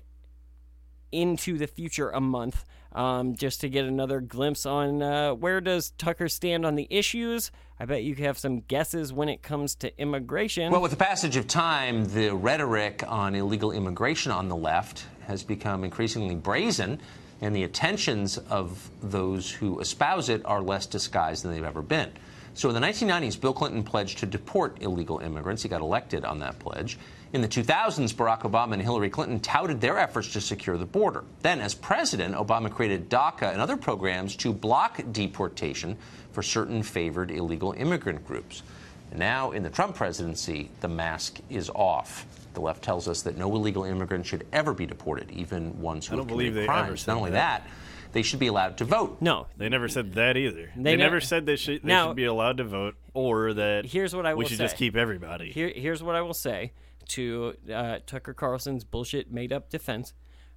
[1.12, 2.66] into the future a month,
[2.98, 7.52] um, just to get another glimpse on uh, where does Tucker stand on the issues.
[7.80, 10.72] I bet you have some guesses when it comes to immigration.
[10.72, 15.44] Well, with the passage of time, the rhetoric on illegal immigration on the left has
[15.44, 17.00] become increasingly brazen,
[17.42, 22.12] and the attentions of those who espouse it are less disguised than they've ever been.
[22.56, 25.62] So in the 1990s, Bill Clinton pledged to deport illegal immigrants.
[25.62, 26.98] He got elected on that pledge.
[27.34, 31.24] In the 2000s, Barack Obama and Hillary Clinton touted their efforts to secure the border.
[31.42, 35.98] Then, as president, Obama created DACA and other programs to block deportation
[36.32, 38.64] for certain favored illegal immigrant groups.
[39.12, 42.26] And now, in the Trump presidency, the mask is off.
[42.54, 46.14] The left tells us that no illegal immigrant should ever be deported, even ones who
[46.14, 47.02] I don't have believe committed they crimes.
[47.02, 47.64] said Not only that.
[47.66, 47.70] that,
[48.14, 49.18] they should be allowed to vote.
[49.20, 50.72] No, They never said that either.
[50.78, 53.86] They They, never said they should they Now- should be allowed to vote or that
[53.86, 54.64] here's what I will we should say.
[54.64, 55.52] just keep everybody.
[55.52, 56.72] Here, here's what I will say
[57.10, 60.14] to uh, Tucker Carlson's bullshit made up defense.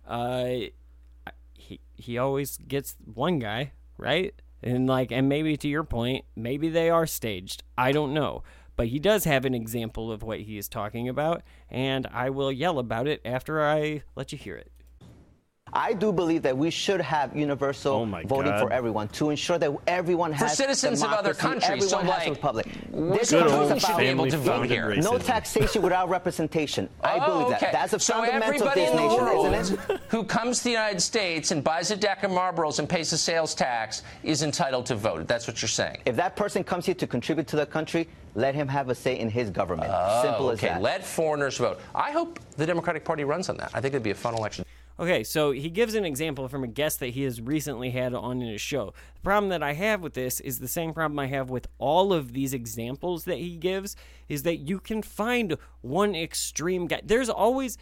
[0.07, 0.49] Uh,
[1.55, 6.69] he he always gets one guy right, and like, and maybe to your point, maybe
[6.69, 7.63] they are staged.
[7.77, 8.43] I don't know.
[8.77, 12.51] But he does have an example of what he is talking about, and I will
[12.51, 14.73] yell about it after I let you hear it.
[15.73, 18.61] I do believe that we should have universal oh voting God.
[18.61, 21.99] for everyone to ensure that everyone has For has citizens of other democracy, countries, so,
[21.99, 22.67] Everyone has like, a republic.
[22.93, 25.25] This good country old is about family founded no racism.
[25.25, 26.89] taxation without representation.
[27.03, 27.59] I Oh, believe okay.
[27.67, 27.73] that.
[27.73, 30.01] That's a so fundamental of everybody in the nation, world isn't it?
[30.09, 33.19] who comes to the United States and buys a deck of Marlboros and pays a
[33.19, 35.27] sales tax is entitled to vote.
[35.29, 35.99] That's what you're saying.
[36.05, 39.19] If that person comes here to contribute to the country, let him have a say
[39.19, 39.91] in his government.
[39.93, 40.69] Oh, Simple as okay.
[40.69, 40.83] that.
[40.83, 41.81] Let foreigners vote.
[41.95, 43.71] I hope the Democratic Party runs on that.
[43.75, 44.65] I think it'd be a fun election.
[45.01, 48.43] Okay, so he gives an example from a guest that he has recently had on
[48.43, 48.93] in his show.
[49.15, 52.13] The problem that I have with this is the same problem I have with all
[52.13, 53.97] of these examples that he gives
[54.29, 57.01] is that you can find one extreme guy.
[57.03, 57.79] There's always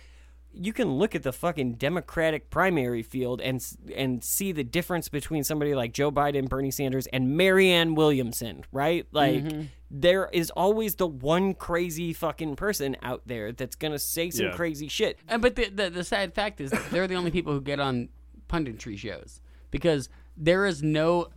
[0.52, 3.64] you can look at the fucking Democratic primary field and
[3.94, 9.06] and see the difference between somebody like Joe Biden, Bernie Sanders, and Marianne Williamson, right?
[9.12, 9.68] Like Mhm.
[9.90, 14.52] there is always the one crazy fucking person out there that's gonna say some Yeah.
[14.52, 15.18] crazy shit.
[15.28, 18.08] And but the, the the sad fact is they're the only people who get on
[18.48, 21.28] punditry shows because there is no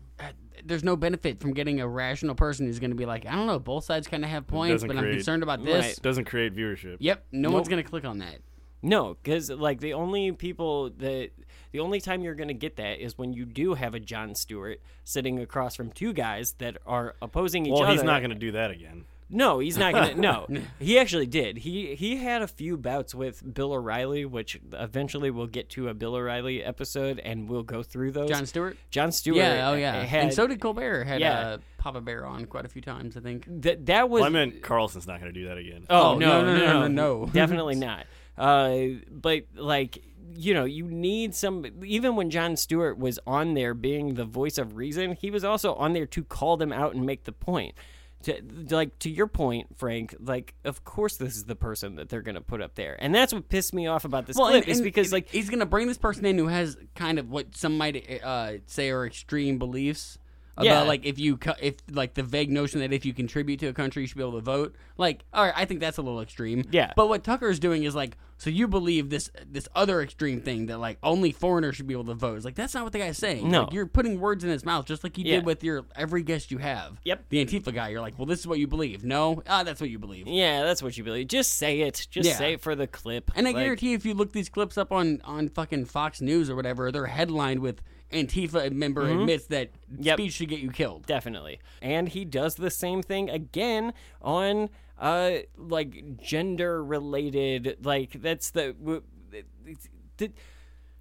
[0.64, 3.48] there's no benefit from getting a rational person who's going to be like, I don't
[3.48, 5.98] know, both sides kind of have points, Doesn't but I'm concerned about this.
[5.98, 6.98] Doesn't create viewership.
[7.00, 8.38] Yep, no one's going to click on that.
[8.82, 11.30] No, because like the only people that
[11.72, 14.82] the only time you're gonna get that is when you do have a Jon Stewart
[15.04, 17.88] sitting across from two guys that are opposing each Well, other.
[17.88, 19.06] Well, he's not going to do that again.
[19.34, 20.14] No, he's not gonna.
[20.18, 20.46] No,
[20.80, 21.60] he actually did.
[21.60, 25.94] He he had a few bouts with Bill O'Reilly, which eventually we'll get to a
[25.94, 28.30] Bill O'Reilly episode, and we'll go through those.
[28.30, 28.78] Jon Stewart?
[28.90, 29.38] Jon Stewart.
[29.38, 30.04] Yeah, oh yeah.
[30.04, 31.06] had- and so did Colbert.
[31.06, 31.40] Had yeah.
[31.40, 33.46] uh, Papa Bear on quite a few times, I think.
[33.62, 34.20] That that was.
[34.20, 35.86] Well, I meant Carlson's not going to do that again.
[35.90, 37.32] Oh, Oh, no, no, no, no, no, no, no.
[37.32, 38.08] definitely not.
[38.38, 40.02] Uh, but like
[40.34, 41.66] you know, you need some.
[41.86, 45.74] Even when Jon Stewart was on there being the voice of reason, he was also
[45.76, 47.76] on there to call them out and make the point.
[48.24, 48.40] To,
[48.70, 50.16] like to your point, Frank.
[50.20, 53.34] Like, of course, this is the person that they're gonna put up there, and that's
[53.34, 54.64] what pissed me off about this Well, clip.
[54.64, 57.18] and- is and because like he's going to bring this person in who has kind
[57.18, 60.20] of what some might uh, say are extreme beliefs.
[60.58, 60.82] About Yeah.
[60.84, 63.74] like if you co- if like the vague notion that if you contribute to a
[63.74, 64.76] country you should be able to vote.
[64.98, 66.64] Like, all right, I think that's a little extreme.
[66.72, 66.94] Yeah.
[66.96, 70.80] But what Tucker's doing is like, so you believe this this other extreme thing that
[70.80, 72.38] like only foreigners should be able to vote.
[72.38, 73.48] It's like that's not what the guy's saying.
[73.48, 73.66] No.
[73.66, 75.36] Like, you're putting words in his mouth just like you Yeah.
[75.36, 77.00] did with your every guest you have.
[77.04, 77.26] Yep.
[77.30, 77.90] The Antifa guy.
[77.90, 79.04] You're like, well, this is what you believe.
[79.04, 80.26] No, ah, that's what you believe.
[80.28, 81.28] Yeah, that's what you believe.
[81.28, 82.08] Just say it.
[82.10, 82.36] Just Yeah.
[82.36, 83.30] say it for the clip.
[83.36, 86.50] And I Like- guarantee if you look these clips up on on fucking Fox News
[86.50, 87.80] or whatever, they're headlined with
[88.12, 89.22] Antifa member Mhm.
[89.22, 89.70] admits that
[90.00, 90.18] Yep.
[90.18, 91.06] speech should get you killed.
[91.06, 91.60] Definitely.
[91.82, 94.70] And he does the same thing again on
[95.02, 98.74] uh like gender related like that's the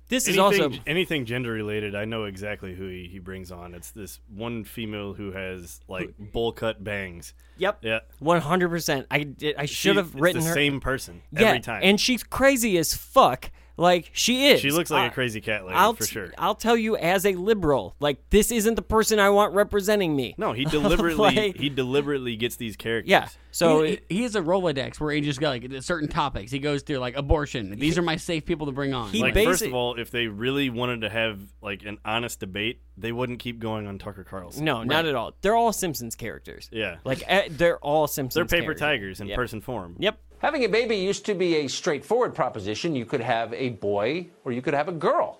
[0.08, 1.94] this is also anything gender related.
[1.94, 3.74] I know exactly who he, he brings on.
[3.74, 7.32] It's this one female who has like bowl cut bangs.
[7.58, 7.78] Yep.
[7.82, 8.00] Yeah.
[8.18, 9.06] One hundred percent.
[9.08, 9.54] I did.
[9.56, 11.82] I should have written the her same person Yeah, every time.
[11.84, 13.52] and she's crazy as fuck.
[13.80, 14.60] Like she is.
[14.60, 16.32] She looks like a I- crazy cat lady, I'll for t- sure.
[16.36, 20.34] I'll tell you, as a liberal, like this isn't the person I want representing me.
[20.36, 23.08] No, he deliberately Like, he deliberately gets these characters.
[23.10, 23.28] Yeah.
[23.52, 26.52] So he, it- he has a Rolodex where he just got like certain topics.
[26.52, 27.78] He goes through like abortion.
[27.78, 29.12] These are my safe people to bring on.
[29.18, 33.12] like first of all, if they really wanted to have like an honest debate, they
[33.12, 34.62] wouldn't keep going on Tucker Carlson.
[34.64, 35.32] no, not at all.
[35.40, 36.68] They're all Simpsons characters.
[36.70, 36.98] Yeah.
[37.04, 38.34] Like eh, they're all Simpsons.
[38.34, 38.80] They're paper characters.
[38.80, 39.36] tigers in Yep.
[39.36, 39.96] person form.
[39.98, 40.20] Yep.
[40.40, 42.96] Having a baby used to be a straightforward proposition.
[42.96, 45.38] You could have a boy or you could have a girl.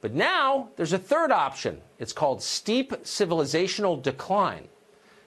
[0.00, 1.82] But now there's a third option.
[1.98, 4.68] It's called steep civilizational decline.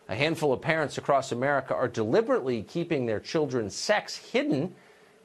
[0.09, 4.73] A handful of parents across America are deliberately keeping their children's sex hidden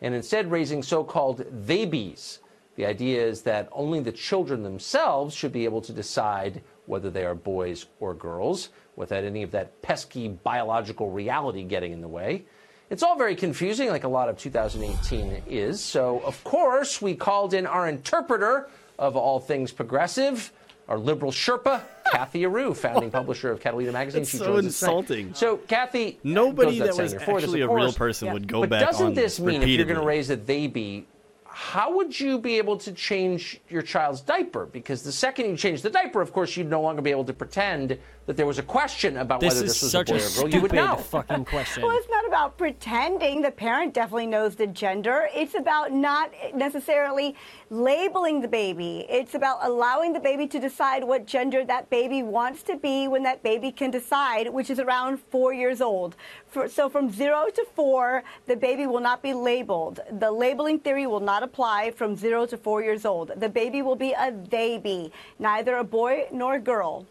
[0.03, 2.41] and instead raising so called theybies.
[2.75, 7.25] The idea is that only the children themselves should be able to decide whether they
[7.25, 12.45] are boys or girls without any of that pesky biological reality getting in the way.
[12.89, 15.81] It's all very confusing, like a lot of 2018 is.
[15.81, 18.69] So, of course, we called in our interpreter
[18.99, 20.53] of all things progressive,
[20.89, 21.83] our liberal Sherpa,
[22.13, 24.21] Kathy Areu, founding publisher of Catalina Magazine.
[24.23, 24.91] That's She so joins us tonight.
[24.99, 25.35] insulting.
[25.35, 27.99] So, Kathy, Nobody that was this, actually of a real course.
[27.99, 28.71] person would go back to that.
[28.71, 31.09] but back doesn't this mean if you're going to raise a baby,
[31.45, 34.67] how would you be able to change your child's diaper?
[34.67, 37.33] Because the second you change the diaper, of course, you'd no longer be able to
[37.33, 40.23] pretend that there was a question about This whether this was such a boy a
[40.23, 40.49] or a girl.
[40.49, 40.97] You would stupid know.
[40.97, 41.83] fucking question.
[41.85, 43.41] Well, it's not about pretending.
[43.41, 45.29] The parent definitely knows the gender.
[45.33, 47.37] It's about not necessarily
[47.71, 49.07] labeling the baby.
[49.09, 53.23] It's about allowing the baby to decide what gender that baby wants to be when
[53.23, 56.17] that baby can decide, which is around four years old.
[56.49, 60.01] For, so from zero to four, the baby will not be labeled.
[60.19, 63.33] The labeling theory will not apply from zero to four years old.
[63.37, 67.07] The baby will be a baby, neither a boy nor a girl.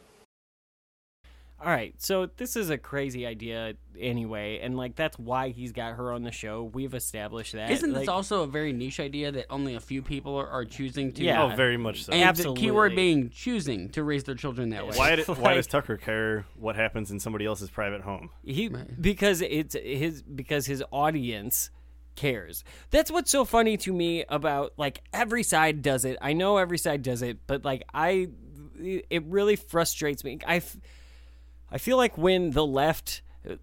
[1.57, 5.95] All right, so this is a crazy idea anyway, and like that's why he's got
[5.95, 6.63] her on the show.
[6.63, 7.71] We've established that.
[7.71, 10.65] Isn't this Like, also a very niche idea that only a few people are, are
[10.65, 11.23] choosing to?
[11.23, 11.43] Yeah.
[11.43, 12.11] Oh, very much so.
[12.11, 12.61] And Absolutely.
[12.61, 14.95] the keyword being choosing to raise their children that way.
[14.95, 18.31] Why, d- why does Tucker care what happens in somebody else's private home?
[18.43, 18.69] he
[18.99, 21.69] because it's his because his audience
[22.15, 22.63] cares.
[22.91, 26.17] That's what's so funny to me about like every side does it.
[26.21, 28.27] I know every side does it, but like I
[28.77, 30.39] it really frustrates me.
[30.45, 30.77] I f-
[31.75, 33.55] I feel like when the left uh,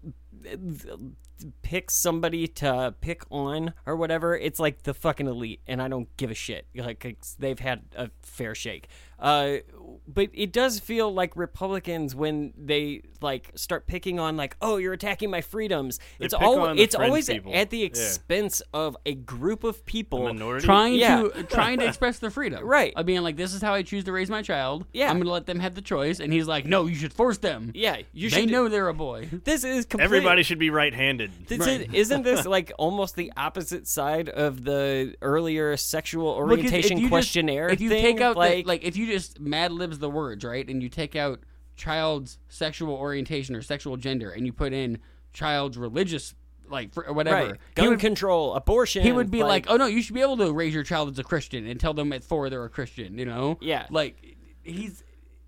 [1.63, 6.15] picks somebody to pick on or whatever, it's like the fucking elite, and I don't
[6.15, 6.67] give a shit.
[6.75, 8.87] Like they've had a fair shake.
[9.23, 9.57] Uh,
[10.05, 14.91] but it does feel like Republicans when they like start picking on like, oh, you're
[14.91, 15.97] attacking my freedoms.
[16.19, 17.53] They it's always it's always people.
[17.55, 17.85] at the Yeah.
[17.85, 21.21] expense of a group of people trying Yeah.
[21.21, 22.91] to trying to express their freedom, Right.
[22.97, 24.85] Of being like, this is how I choose to raise my child.
[24.91, 25.05] Yeah.
[25.09, 26.19] I'm going to let them have the choice.
[26.19, 27.71] And he's like, no, you should force them.
[27.73, 29.29] Yeah, you they should- know they're a boy.
[29.45, 31.31] This is complete, Everybody should be right-handed.
[31.47, 36.65] This is, isn't this like almost the opposite side of the earlier sexual Because if
[36.65, 37.69] orientation you just- questionnaire?
[37.69, 38.01] if you thing?
[38.03, 40.89] take out like, the, like if you just mad libs the words right, and you
[40.89, 41.39] take out
[41.75, 44.99] child's sexual orientation or sexual gender, and you put in
[45.33, 46.35] child's religious
[46.69, 49.03] like for, or whatever, right, gun would- control, abortion.
[49.03, 51.19] He would be like, "Oh no, you should be able to raise your child as
[51.19, 53.57] a Christian and tell them at four they're a Christian." You know?
[53.61, 53.85] Yeah.
[53.89, 55.03] Like he's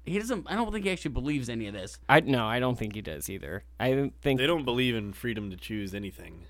[0.06, 0.46] he doesn't.
[0.48, 1.98] I don't think he actually believes any of this.
[2.08, 3.64] I no, I don't think he does either.
[3.80, 6.46] I think They don't believe in freedom to choose anything.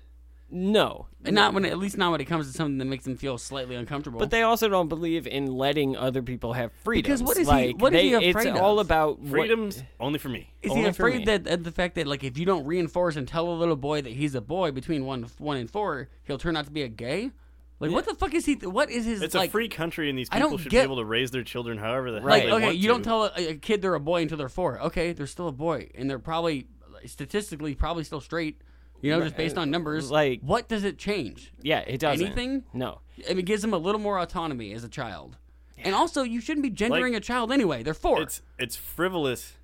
[0.48, 3.16] No, And not when, at least not when it comes to something that makes them
[3.16, 4.18] feel slightly uncomfortable.
[4.20, 7.20] But they also don't believe in letting other people have freedoms.
[7.20, 8.62] Because what is he- like, what is they, he afraid It's of?
[8.62, 10.50] all about what- Freedoms only for me.
[10.62, 11.24] Is Only he for afraid me.
[11.26, 14.02] that at the fact that like if you don't reinforce and tell a little boy
[14.02, 16.88] that he's a boy between one one and four, he'll turn out to be a
[16.88, 17.30] gay?
[17.78, 18.54] Like what the fuck is he?
[18.54, 19.20] What is his?
[19.22, 21.04] It's like, a free country, and these I people don't should get- be able to
[21.04, 22.88] raise their children however the hell Like they okay, want you to.
[22.88, 24.80] don't tell a, a kid they're a boy until they're four.
[24.80, 26.68] Okay, they're still a boy, and they're probably
[27.04, 28.62] statistically probably still straight.
[29.06, 30.10] You know, just based on numbers.
[30.10, 31.52] Like- what does it change?
[31.62, 32.24] Yeah, it doesn't.
[32.24, 32.64] Anything?
[32.72, 33.00] No.
[33.26, 35.36] I mean, it gives them a little more autonomy as a child.
[35.78, 37.82] And also, you shouldn't be gendering Like, a child anyway.
[37.82, 38.22] They're four.
[38.22, 39.54] It's it's frivolous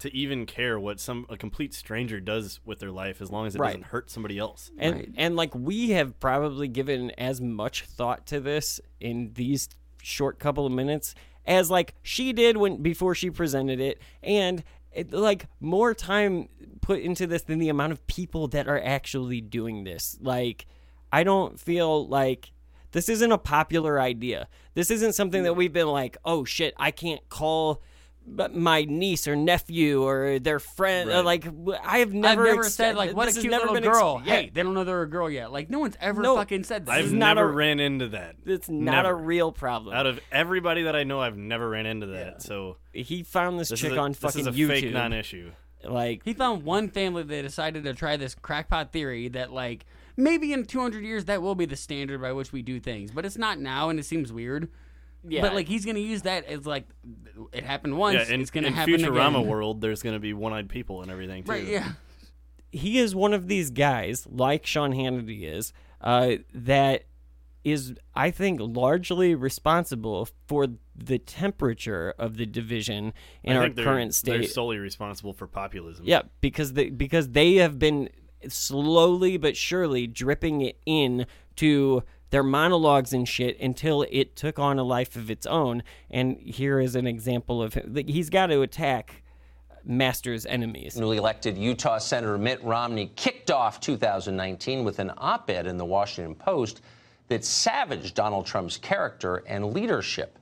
[0.00, 3.54] to even care what some a complete stranger does with their life as long as
[3.54, 3.68] it Right.
[3.70, 4.70] doesn't hurt somebody else.
[4.78, 9.68] And and like we have probably given as much thought to this in these
[10.02, 11.14] short couple of minutes
[11.46, 14.62] as like she did when before she presented it and
[14.94, 16.48] it, like more time
[16.80, 20.18] put into this than the amount of people that are actually doing this.
[20.20, 20.66] Like
[21.12, 22.52] I don't feel like
[22.92, 24.48] this isn't a popular idea.
[24.74, 27.82] This isn't something that we've been like, "Oh shit, I can't call
[28.26, 31.24] my niece or nephew or their friend uh, Right.
[31.24, 33.74] like w- I have never, I've never ex- said like what a cute never little
[33.74, 34.22] been ex- girl.
[34.24, 34.34] yeah.
[34.36, 35.52] Hey, they don't know they're a girl yet.
[35.52, 36.92] Like no one's ever No, fucking said that.
[36.92, 38.36] I've is not never a- ran into that.
[38.46, 39.94] It's not a real problem.
[39.94, 42.40] Out of everybody that I know, I've never ran into that.
[42.42, 44.68] So he found this, this chick is a, on this fucking is a YouTube.
[44.68, 45.52] fake non-issue.
[45.84, 49.84] Like he found one family that decided to try this crackpot theory that like
[50.16, 53.26] maybe in 200 years that will be the standard by which we do things, but
[53.26, 54.70] it's not now, and it seems weird.
[55.26, 55.40] Yeah.
[55.42, 56.84] But like he's gonna use that as like
[57.52, 58.28] it happened once.
[58.28, 59.46] yeah, in, it's gonna in happen Futurama again.
[59.48, 61.50] world, there's going to be one-eyed people and everything too.
[61.52, 61.64] Right?
[61.66, 61.92] Yeah.
[62.70, 67.04] he is one of these guys, like Sean Hannity is, uh, that
[67.64, 73.76] is, I think, largely responsible for the temperature of the division in I our think
[73.76, 76.04] they're- current They're solely responsible for populism.
[76.06, 78.10] Yeah, because they because they have been
[78.48, 81.26] slowly but surely dripping it in
[81.56, 82.02] to
[82.34, 85.84] their monologues and shit until it took on a life of its own.
[86.10, 87.78] And here is an example of
[88.08, 89.22] He's got to attack
[89.84, 90.96] Master's enemies.
[90.96, 95.84] Newly elected Utah Senator Mitt Romney kicked off 2019 with an op ed in the
[95.84, 96.80] Washington Post
[97.28, 100.36] that savaged Donald Trump's character and leadership.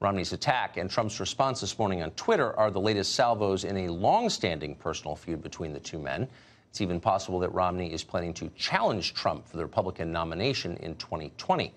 [0.00, 3.88] Romney's attack and Trump's response this morning on Twitter are the latest salvos in a
[3.88, 6.26] long standing personal feud between the two men.
[6.70, 10.94] It's even possible that Romney is planning to challenge Trump for the Republican nomination in
[10.96, 11.72] 2020.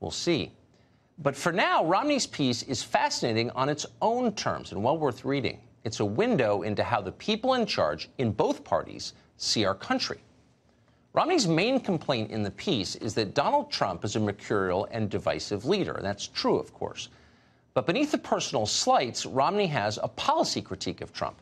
[0.00, 0.52] We'll see.
[1.18, 5.60] But for now, Romney's piece is fascinating on its own terms and well worth reading.
[5.84, 10.18] It's a window into how the people in charge in both parties see our country.
[11.12, 15.64] Romney's main complaint in the piece is that Donald Trump is a mercurial and divisive
[15.64, 15.98] leader.
[16.02, 17.08] That's true, of course.
[17.74, 21.40] But beneath the personal slights, Romney has a policy critique of Trump.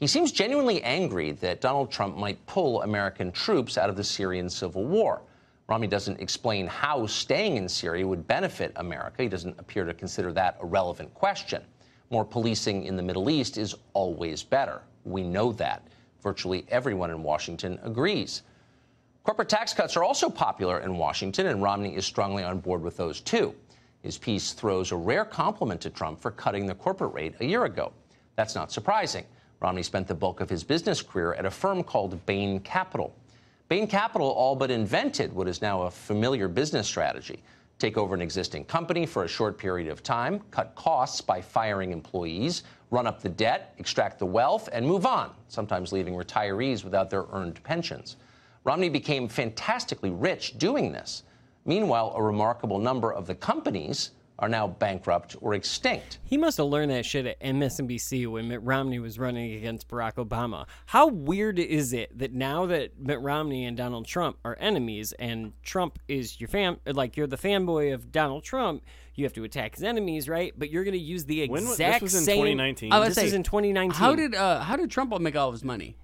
[0.00, 4.50] He seems genuinely angry that Donald Trump might pull American troops out of the Syrian
[4.50, 5.22] civil war.
[5.68, 9.22] Romney doesn't explain how staying in Syria would benefit America.
[9.22, 11.62] He doesn't appear to consider that a relevant question.
[12.10, 14.82] More policing in the Middle East is always better.
[15.04, 15.86] We know that.
[16.22, 18.42] Virtually everyone in Washington agrees.
[19.22, 22.96] Corporate tax cuts are also popular in Washington, and Romney is strongly on board with
[22.96, 23.54] those too.
[24.02, 27.64] His piece throws a rare compliment to Trump for cutting the corporate rate a year
[27.64, 27.92] ago.
[28.36, 29.24] That's not surprising.
[29.64, 33.16] Romney spent the bulk of his business career at a firm called Bain Capital.
[33.70, 37.42] Bain Capital all but invented what is now a familiar business strategy
[37.78, 41.92] take over an existing company for a short period of time, cut costs by firing
[41.92, 47.08] employees, run up the debt, extract the wealth, and move on, sometimes leaving retirees without
[47.08, 48.16] their earned pensions.
[48.64, 51.22] Romney became fantastically rich doing this.
[51.64, 56.18] Meanwhile, a remarkable number of the companies are now bankrupt or extinct.
[56.24, 60.14] He must have learned that shit at MSNBC when Mitt Romney was running against Barack
[60.14, 60.66] Obama.
[60.86, 65.52] How weird is it that now that Mitt Romney and Donald Trump are enemies and
[65.62, 68.82] Trump is your fan, like you're the fanboy of Donald Trump,
[69.14, 70.52] you have to attack his enemies, right?
[70.58, 72.36] But you're going to use the When wa- this exact was in same.
[72.38, 72.92] 2019?
[72.92, 73.92] I would This say, is in 2019.
[73.96, 75.96] How did uh, how did Trump make all of his money?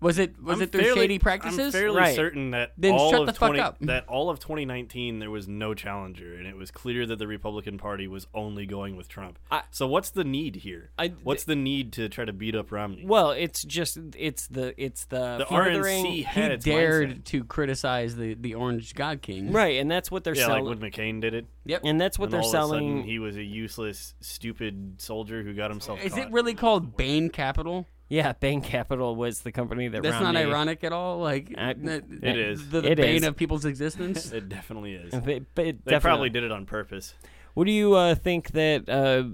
[0.00, 1.58] Was it was I'm it through fairly- shady practices?
[1.74, 2.16] I'm fairly Right.
[2.16, 3.76] certain that Then all shut of the fuck up.
[3.82, 7.78] that all of 2019 there was no challenger, and it was clear that the Republican
[7.78, 9.38] Party was only going with Trump.
[9.70, 10.90] so what's the need here?
[11.22, 13.04] what's the need to try to beat up Romney?
[13.06, 16.06] Well, it's just it's the it's the, The furthering.
[16.06, 19.52] RNC had he its dared to criticize the the Orange God King.
[19.52, 20.64] Right, and that's what they're yeah, selling.
[20.64, 21.46] like when McCain did it.
[21.66, 21.82] Yep.
[21.84, 25.00] And that's what And they're all of a sudden selling- he was a useless, stupid
[25.00, 26.04] soldier who got himself.
[26.04, 26.22] Is caught.
[26.26, 27.86] it really called Bain Capital?
[28.12, 30.02] Yeah, Bain Capital was the company that.
[30.02, 31.20] That's not ironic at all.
[31.20, 32.68] Like the, It is.
[32.68, 33.24] the, the It bane is.
[33.24, 34.30] of people's existence.
[34.32, 35.12] It definitely is.
[35.12, 35.22] But-
[35.54, 37.14] but it they definitely- probably did it on purpose.
[37.54, 38.86] What do you uh, think that?
[38.86, 39.30] Uh,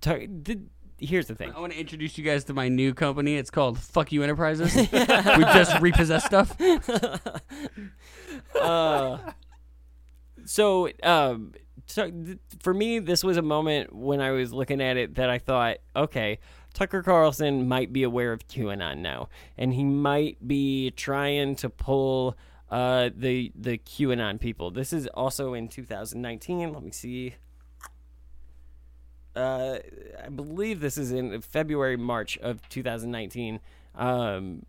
[0.00, 1.52] tar- did, here's the thing.
[1.54, 3.36] I want to introduce you guys to my new company.
[3.36, 4.74] It's called Fuck You Enterprises.
[4.92, 6.56] we just repossess stuff.
[8.58, 9.18] uh,
[10.46, 11.52] so, um,
[11.84, 15.28] so th- for me, this was a moment when I was looking at it that
[15.28, 16.38] I thought, okay,
[16.78, 22.36] Tucker Carlson might be aware of QAnon now, and he might be trying to pull
[22.70, 24.70] uh, the the QAnon people.
[24.70, 26.72] This is also in 2019.
[26.72, 27.34] Let me see.
[29.34, 29.78] Uh,
[30.24, 33.58] I believe this is in February, March of 2019.
[33.96, 34.64] Um,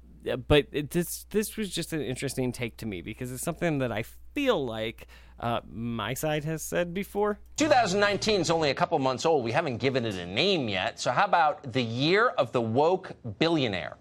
[0.48, 3.91] but it, this this was just an interesting take to me because it's something that
[3.91, 4.03] I
[4.34, 5.07] feel like
[5.39, 7.39] uh, my side has said before.
[7.57, 9.43] 2019 is only a couple months old.
[9.43, 10.99] We haven't given it a name yet.
[10.99, 13.97] So, how about the year of the woke billionaire?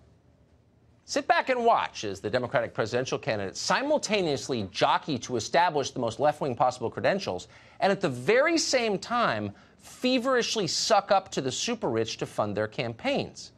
[1.05, 6.21] Sit back and watch as the Democratic presidential candidates simultaneously jockey to establish the most
[6.21, 7.49] left wing possible credentials
[7.81, 12.55] and at the very same time feverishly suck up to the super rich to fund
[12.55, 13.53] their campaigns.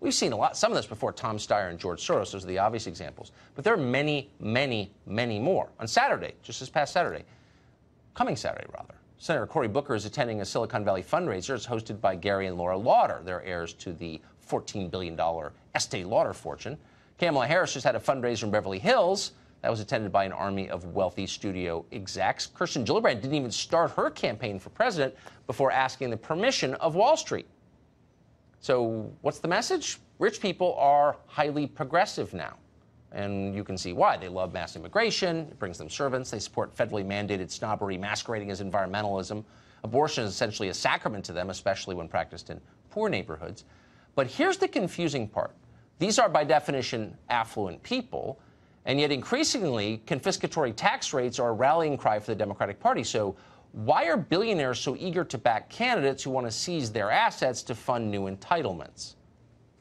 [0.00, 2.32] We've seen a lot, some of this before Tom Steyer and George Soros.
[2.32, 3.32] Those are the obvious examples.
[3.54, 5.68] But there are many, many, many more.
[5.78, 7.24] On Saturday, just this past Saturday,
[8.14, 11.54] coming Saturday rather, Senator Cory Booker is attending a Silicon Valley fundraiser.
[11.54, 13.20] It's hosted by Gary and Laura Lauder.
[13.22, 14.18] They're heirs to the
[14.48, 15.20] $14 billion
[15.74, 16.78] Estee Lauder fortune.
[17.18, 20.70] Kamala Harris just had a fundraiser in Beverly Hills that was attended by an army
[20.70, 22.46] of wealthy studio execs.
[22.46, 25.14] Kirsten Gillibrand didn't even start her campaign for president
[25.46, 27.46] before asking the permission of Wall Street.
[28.60, 29.98] So, what's the message?
[30.18, 32.56] Rich people are highly progressive now.
[33.10, 34.18] And you can see why.
[34.18, 38.62] They love mass immigration, it brings them servants, they support federally mandated snobbery masquerading as
[38.62, 39.44] environmentalism.
[39.82, 42.60] Abortion is essentially a sacrament to them, especially when practiced in
[42.90, 43.64] poor neighborhoods.
[44.14, 45.54] But here's the confusing part
[45.98, 48.38] these are, by definition, affluent people,
[48.84, 53.04] and yet increasingly, confiscatory tax rates are a rallying cry for the Democratic Party.
[53.04, 53.36] So,
[53.72, 57.74] why are billionaires so eager to back candidates who want to seize their assets to
[57.74, 59.14] fund new entitlements?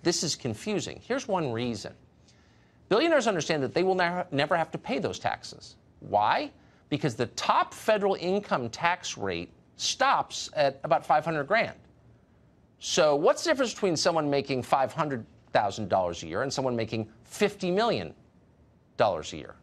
[0.03, 1.01] This is confusing.
[1.03, 1.93] Here's one reason
[2.87, 5.75] billionaires understand that they will never, have to pay those taxes.
[5.99, 6.51] Why?
[6.89, 11.77] Because the top federal income tax rate stops at about 500 grand.
[12.79, 18.13] So, what's the difference between someone making $500,000 a year and someone making $50 million
[18.99, 19.55] a year?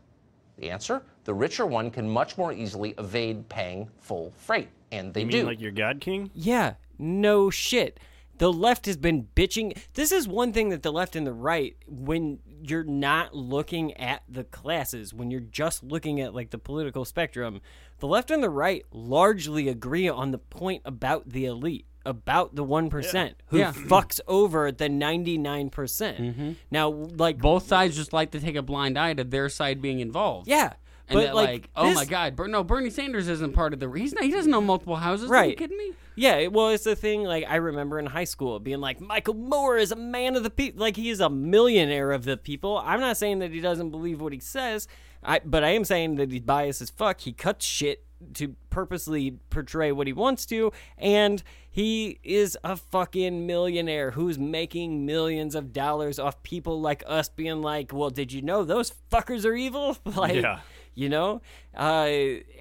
[0.58, 4.68] The answer the richer one can much more easily evade paying full freight.
[4.90, 5.36] And they you do.
[5.38, 6.30] mean like your God King?
[6.34, 8.00] Yeah, no shit.
[8.38, 9.76] The left has been bitching.
[9.94, 14.22] This is one thing that the left and the right, when you're not looking at
[14.28, 17.60] the classes, when you're just looking at like the political spectrum,
[17.98, 22.64] the left and the right largely agree on the point about the elite, about the
[22.64, 23.72] 1% who Yeah.
[23.72, 25.72] fucks over the 99%.
[25.72, 26.52] percent Mm-hmm.
[26.70, 30.00] Now, like, both sides just like to take a blind eye to their side being
[30.00, 30.46] involved.
[30.46, 30.74] Yeah.
[31.08, 33.78] And but, that, like, like, oh my God, Ber- no, Bernie Sanders isn't part of
[33.78, 33.88] the.
[33.92, 34.24] He's not.
[34.24, 35.30] He doesn't know multiple houses.
[35.30, 35.92] Are you kidding me?
[36.16, 37.22] Yeah, well, it's the thing.
[37.22, 40.50] Like I remember in high school being like, Michael Moore is a man of the
[40.50, 40.80] people.
[40.80, 42.78] Like he is a millionaire of the people.
[42.78, 44.88] I'm not saying that he doesn't believe what he says,
[45.22, 47.20] I, but I am saying that he's biased as fuck.
[47.20, 48.02] He cuts shit
[48.34, 55.04] to purposely portray what he wants to, and he is a fucking millionaire who's making
[55.04, 59.44] millions of dollars off people like us being like, well, did you know those fuckers
[59.44, 59.98] are evil?
[60.04, 60.60] like, Yeah.
[60.98, 61.42] You know
[61.78, 62.06] uh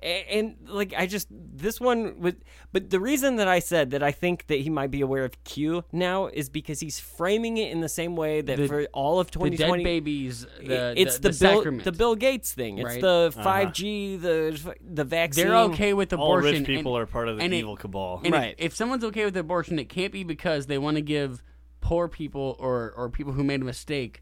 [0.04, 2.36] and, and like i just this one with
[2.74, 5.42] but the reason that i said that i think that he might be aware of
[5.46, 9.20] q now is because he's framing it in the same way that The- for all
[9.22, 11.84] of the 2020 dead babies, the- it's the- the, the bill sacrament.
[11.86, 13.02] the bill gates thing it's Right.
[13.02, 13.44] the Uh-huh.
[13.44, 16.64] 5g the the vaccine They're okay with abortion All abortion.
[16.64, 18.20] rich people and- are part of the and it- evil cabal.
[18.26, 18.56] and Right.
[18.58, 21.42] if someone's okay with abortion, it can't be because they want to give
[21.80, 24.22] poor people or or people who made a mistake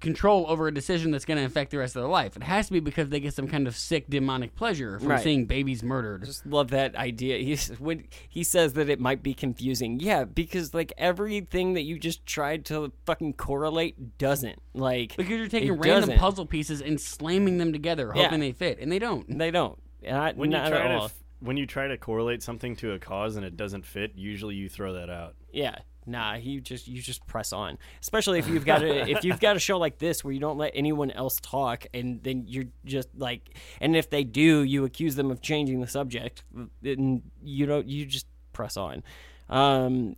[0.00, 2.36] control over a decision that's going to affect the rest of their life.
[2.36, 5.22] It has to be because they get some kind of sick demonic pleasure from Right.
[5.22, 6.24] seeing babies murdered.
[6.24, 7.38] just love that idea.
[7.44, 10.00] He's when he says that it might be confusing.
[10.00, 14.60] Yeah, because like everything that you just tried to fucking correlate doesn't.
[14.74, 16.18] Like Because you're taking random doesn't.
[16.18, 18.24] puzzle pieces and slamming them together, Yeah.
[18.24, 19.38] hoping they fit, and they don't.
[19.38, 19.78] They don't.
[20.02, 22.98] Not, When you try at to f- when you try to correlate something to a
[22.98, 25.34] cause and it doesn't fit, usually you throw that out.
[25.52, 25.76] Yeah.
[26.06, 27.78] Nah, you just you just press on.
[28.00, 30.58] Especially if you've got a if you've got a show like this where you don't
[30.58, 35.14] let anyone else talk and then you're just like and if they do, you accuse
[35.14, 36.42] them of changing the subject
[36.82, 39.02] and you don't you just press on.
[39.48, 40.16] Um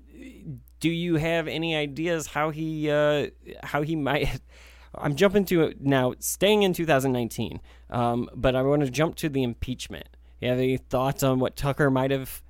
[0.81, 3.29] do you have any ideas how he uh
[3.63, 4.41] how he might
[4.97, 9.43] I'm jumping to now, staying in 2019, um, but I want to jump to the
[9.43, 10.09] impeachment.
[10.41, 12.43] You have any thoughts on what Tucker might have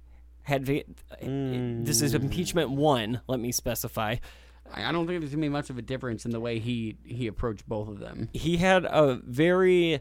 [0.44, 0.64] had?
[0.64, 0.84] vi-
[1.20, 3.20] This is impeachment one.
[3.26, 4.16] Let me specify.
[4.72, 6.96] I I don't think there's gonna be much of a difference in the way he
[7.04, 8.28] he approached both of them.
[8.32, 10.00] He had a very.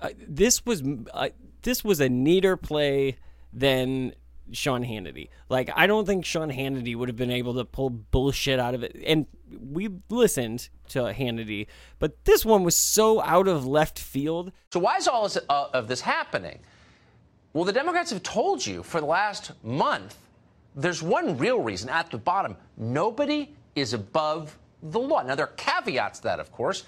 [0.00, 0.82] Uh, this was
[1.14, 1.30] uh,
[1.62, 3.16] this was a neater play
[3.52, 4.12] than
[4.52, 5.28] Sean Hannity.
[5.48, 8.82] Like I don't think Sean Hannity would have been able to pull bullshit out of
[8.82, 8.94] it.
[9.06, 9.26] And
[9.58, 11.66] we listened to Hannity,
[11.98, 14.52] but this one was so out of left field.
[14.72, 16.60] So why is all this, uh, of this happening?
[17.52, 20.16] Well, the Democrats have told you for the last month
[20.76, 22.56] there's one real reason at the bottom.
[22.76, 25.22] Nobody is above the law.
[25.22, 26.84] Now, there are caveats to that, of course.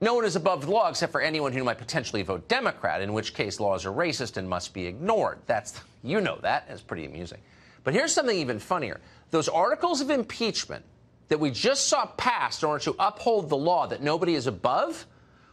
[0.00, 3.12] No one is above the law except for anyone who might potentially vote Democrat, in
[3.12, 5.38] which case laws are racist and must be ignored.
[5.46, 6.66] That's, you know that.
[6.68, 7.38] It's pretty amusing.
[7.84, 9.00] But here's something even funnier.
[9.30, 10.84] Those articles of impeachment
[11.28, 15.06] that we just saw passed in order to uphold the law that nobody is above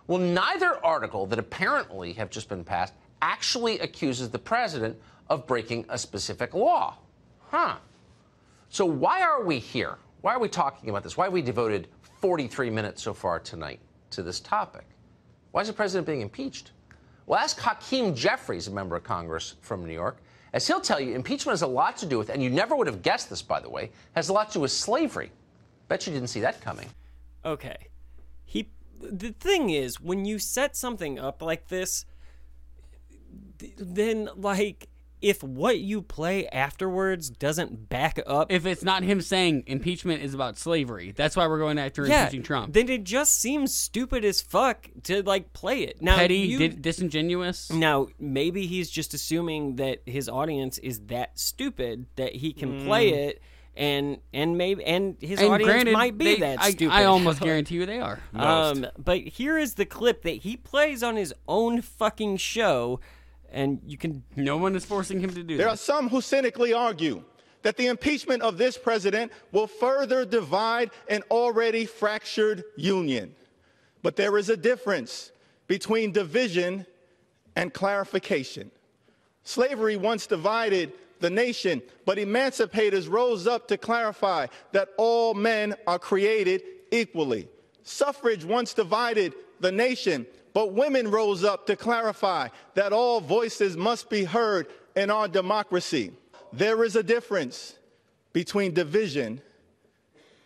[0.10, 5.86] Well, neither article that apparently have just been passed actually accuses the president of breaking
[5.90, 6.98] a specific law.
[7.50, 7.76] Huh.
[8.70, 9.98] So why are we here?
[10.22, 11.18] Why are we talking about this?
[11.18, 11.88] Why have we devoted
[12.22, 13.80] 43 minutes so far tonight
[14.12, 14.86] to this topic?
[15.52, 16.72] Why is the president being impeached?
[17.26, 20.18] Well, ask Hakeem Jeffries, a member of Congress from New York,
[20.54, 22.88] as he'll tell you, impeachment has a lot to do with, and you never would
[22.88, 25.32] have guessed this, by the way, has a lot to do with slavery.
[25.88, 26.88] Bet you didn't see that coming.
[27.46, 27.78] Okay.
[28.46, 28.70] He
[29.00, 32.10] the thing is when you set something up like this th-
[33.78, 34.88] then like
[35.22, 40.34] if what you play afterwards doesn't back up If it's not him saying impeachment is
[40.34, 42.74] about slavery, that's why we're going after yeah, impeaching Trump.
[42.74, 46.02] then it just seems stupid as fuck to like play it.
[46.02, 47.70] Now Petty, you- di- disingenuous.
[47.70, 53.12] Now, maybe he's just assuming that his audience is that stupid that he can play
[53.12, 53.16] Mm.
[53.28, 53.42] it,
[53.76, 56.94] and and maybe and his And audience granted, might be they- that I- stupid.
[56.94, 58.20] I almost guarantee you they are.
[58.34, 63.02] Um, but here is the clip that he plays on his own fucking show,
[63.52, 64.24] and you can.
[64.36, 65.64] No one is forcing him to do that.
[65.64, 67.24] There are some who cynically argue
[67.62, 73.36] that the impeachment of this president will further divide an already fractured union.
[74.02, 75.32] But there is a difference
[75.68, 76.86] between division
[77.56, 78.72] and clarification.
[79.44, 86.00] Slavery once divided the nation, but emancipators rose up to clarify that all men are
[86.00, 86.62] created
[86.92, 87.50] equally.
[87.84, 94.10] Suffrage once divided the nation, but women rose up to clarify that all voices must
[94.10, 96.12] be heard in our democracy.
[96.52, 97.76] There is a difference
[98.34, 99.42] between division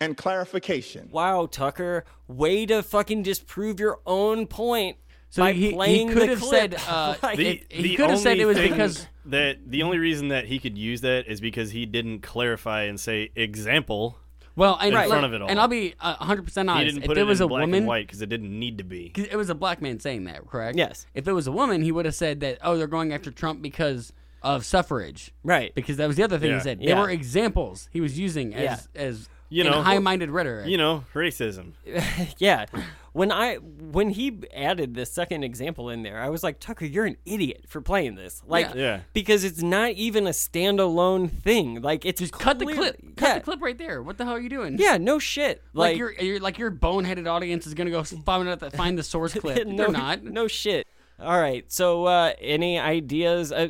[0.00, 1.08] and clarification.
[1.10, 4.96] Wow, Tucker, way to fucking disprove your own point
[5.30, 6.72] So by he- he playing could the have clip.
[6.72, 9.98] said, uh, Like, The, It- he could have said it was because- that the only
[9.98, 14.18] reason that he could use that is because he didn't clarify and say example.
[14.56, 15.48] Well, and in right, front of it all.
[15.50, 16.28] and I'll be uh, 100%
[16.70, 16.78] honest.
[16.78, 18.28] He didn't if put it it was in a black woman, and white because it
[18.28, 19.08] didn't need to be.
[19.10, 20.76] 'cause it was a black man saying that, correct?
[20.78, 21.06] Yes.
[21.14, 22.58] If it was a woman, he would have said that.
[22.62, 24.12] Oh, they're going after Trump because
[24.42, 25.74] of suffrage, right?
[25.74, 26.56] Because that was the other thing Yeah.
[26.58, 26.80] he said.
[26.80, 26.94] Yeah.
[26.94, 29.00] They were examples he was using as Yeah.
[29.02, 30.68] as You know, high-minded rhetoric.
[30.68, 31.72] You know, racism.
[32.38, 32.66] yeah.
[33.14, 37.04] When I when he added the second example in there, I was like, Tucker, you're
[37.04, 38.42] an idiot for playing this.
[38.44, 38.80] Like, Yeah.
[38.80, 39.00] Yeah.
[39.12, 41.80] because it's not even a standalone thing.
[41.80, 42.96] Like, it's just cut the clip.
[43.16, 43.34] Cut yeah.
[43.36, 44.02] the clip right there.
[44.02, 44.78] What the hell are you doing?
[44.80, 45.62] Yeah, no shit.
[45.72, 48.98] Like, Like, your your like your boneheaded audience is gonna go find out that find
[48.98, 49.64] the source clip.
[49.64, 50.24] no, They're not.
[50.24, 50.84] No shit.
[51.20, 51.64] All right.
[51.70, 53.52] So, uh, any ideas?
[53.52, 53.68] Uh,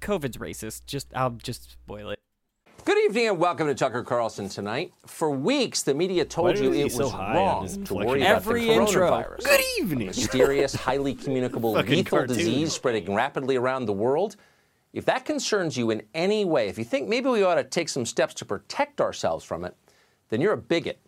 [0.00, 0.86] COVID's racist.
[0.86, 2.18] Just I'll just spoil it.
[2.86, 4.92] Good evening and welcome to Tucker Carlson tonight.
[5.06, 9.10] For weeks, the media told you it was wrong to worry about Every the intro.
[9.10, 9.42] coronavirus.
[9.44, 10.06] Good evening.
[10.06, 12.36] Mysterious, highly communicable, lethal cartoon.
[12.36, 14.36] disease spreading rapidly around the world.
[14.92, 17.88] If that concerns you in any way, if you think maybe we ought to take
[17.88, 19.74] some steps to protect ourselves from it,
[20.28, 21.00] then you're a bigot.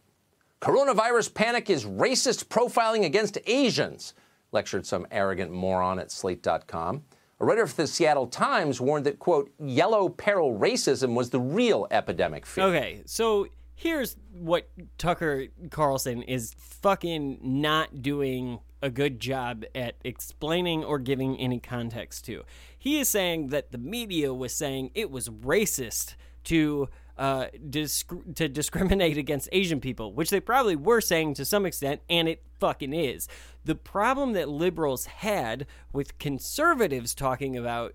[0.61, 4.15] Coronavirus panic is racist profiling against Asians,
[4.51, 7.05] lectured some arrogant moron at slate.com.
[7.41, 11.87] A writer for the Seattle Times warned that, quote, yellow peril racism was the real
[11.91, 12.65] epidemic fear.
[12.65, 13.47] Okay, so
[13.77, 21.37] here's what Tucker Carlson is fucking not doing a good job at explaining or giving
[21.39, 22.43] any context to.
[22.77, 28.49] He is saying that the media was saying it was racist to uh, disc- to
[28.49, 32.93] discriminate against Asian people, which they probably were saying to some extent, and it fucking
[32.93, 33.29] is.
[33.65, 37.95] The problem that liberals had with conservatives talking about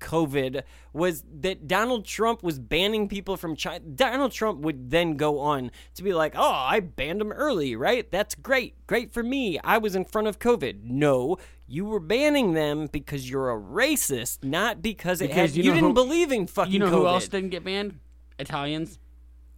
[0.00, 3.80] COVID was that Donald Trump was banning people from China.
[3.80, 8.08] Donald Trump would then go on to be like, oh, I banned them early, right?
[8.10, 8.74] That's great.
[8.86, 9.58] Great for me.
[9.64, 10.84] I was in front of COVID.
[10.84, 15.72] No, you were banning them because you're a racist, not because it had, you you,
[15.72, 16.90] didn't who- believe in fucking You know COVID.
[16.90, 17.98] who else didn't get banned?
[18.38, 18.98] Italians.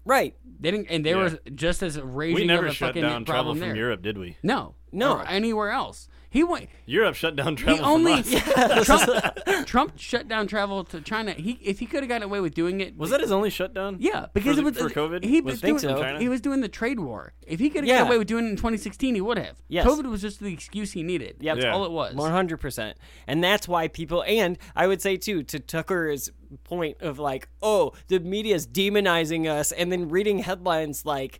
[0.05, 0.35] Right.
[0.61, 1.17] They didn't, and they Yeah.
[1.17, 3.77] were just as raging We never of a shut fucking down travel from there.
[3.77, 4.37] Europe, did we?
[4.43, 5.17] No, No.
[5.19, 6.09] or anywhere else.
[6.35, 6.69] He went.
[6.85, 7.77] Europe shut down travel.
[7.77, 8.23] He only.
[8.85, 11.31] Trump, Trump shut down travel to China.
[11.33, 13.99] He if he could have gotten away with doing it, Was that his only shutdown?
[14.01, 15.25] yeah, because for, it was for COVID.
[15.25, 16.19] He was doing, China?
[16.19, 17.35] he was doing the trade war.
[17.47, 17.99] If he could have Yeah.
[17.99, 19.63] gotten away with doing it in 2016, he would have.
[19.69, 19.87] Yes.
[19.87, 21.37] COVID was just the excuse he needed.
[21.39, 21.55] Yep.
[21.57, 21.73] That's Yeah.
[21.73, 22.17] all it was.
[22.17, 22.99] One hundred percent,
[23.29, 24.25] and that's why people.
[24.27, 26.31] And I would say too, to Tucker's
[26.65, 31.39] point of like, oh, the media is demonizing us, and then reading headlines like,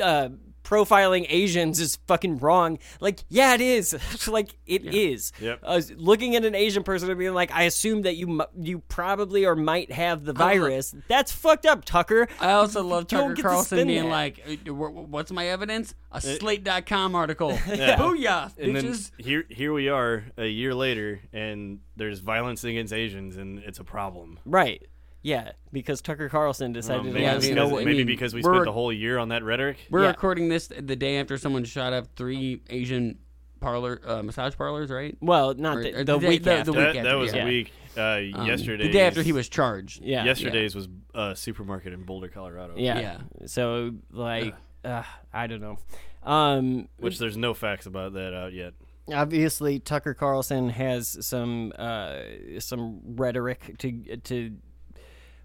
[0.00, 0.30] uh,
[0.64, 2.78] profiling Asians is fucking wrong.
[3.00, 3.96] Like, yeah, it is.
[4.28, 5.32] like, it is.
[5.40, 5.60] Yep.
[5.62, 9.44] Uh, looking at an Asian person and being like, I assume that you you probably
[9.44, 10.94] or might have the I was like- virus.
[11.08, 12.28] That's fucked up, Tucker.
[12.40, 14.08] I also love Tucker Carlson being that.
[14.10, 15.94] like, "Uh, "What's my evidence?
[16.10, 17.50] A Slate.com article.
[17.66, 17.96] Yeah.
[17.96, 22.92] Booyah, and then bitches!" here, here we are a year later, and there's violence against
[22.92, 24.38] Asians, and it's a problem.
[24.44, 24.86] Right.
[25.22, 27.84] Yeah, because Tucker Carlson decided to maybe let us because, know what.
[27.84, 29.76] maybe mean, because we we're- spent the whole year on that rhetoric.
[29.90, 30.08] We're Yeah.
[30.08, 33.18] recording this the day after someone shot up three Asian
[33.60, 35.16] parlor, uh, massage parlors, right?
[35.20, 36.64] Well, not Or- the- or the day- week the, after.
[36.64, 37.44] the week That, after, that was yeah.
[37.44, 37.72] a week.
[37.96, 38.00] Uh,
[38.40, 40.02] Um, yesterday's the day after he was charged.
[40.02, 40.24] Yeah.
[40.24, 42.74] Yesterday's was a supermarket in Boulder, Colorado.
[42.76, 43.18] Yeah.
[43.46, 44.54] So like,
[44.84, 45.78] uh, I don't know.
[46.24, 48.72] Um, Which there's no facts about that out yet.
[49.12, 52.20] obviously Tucker Carlson has some uh,
[52.60, 54.56] some rhetoric to to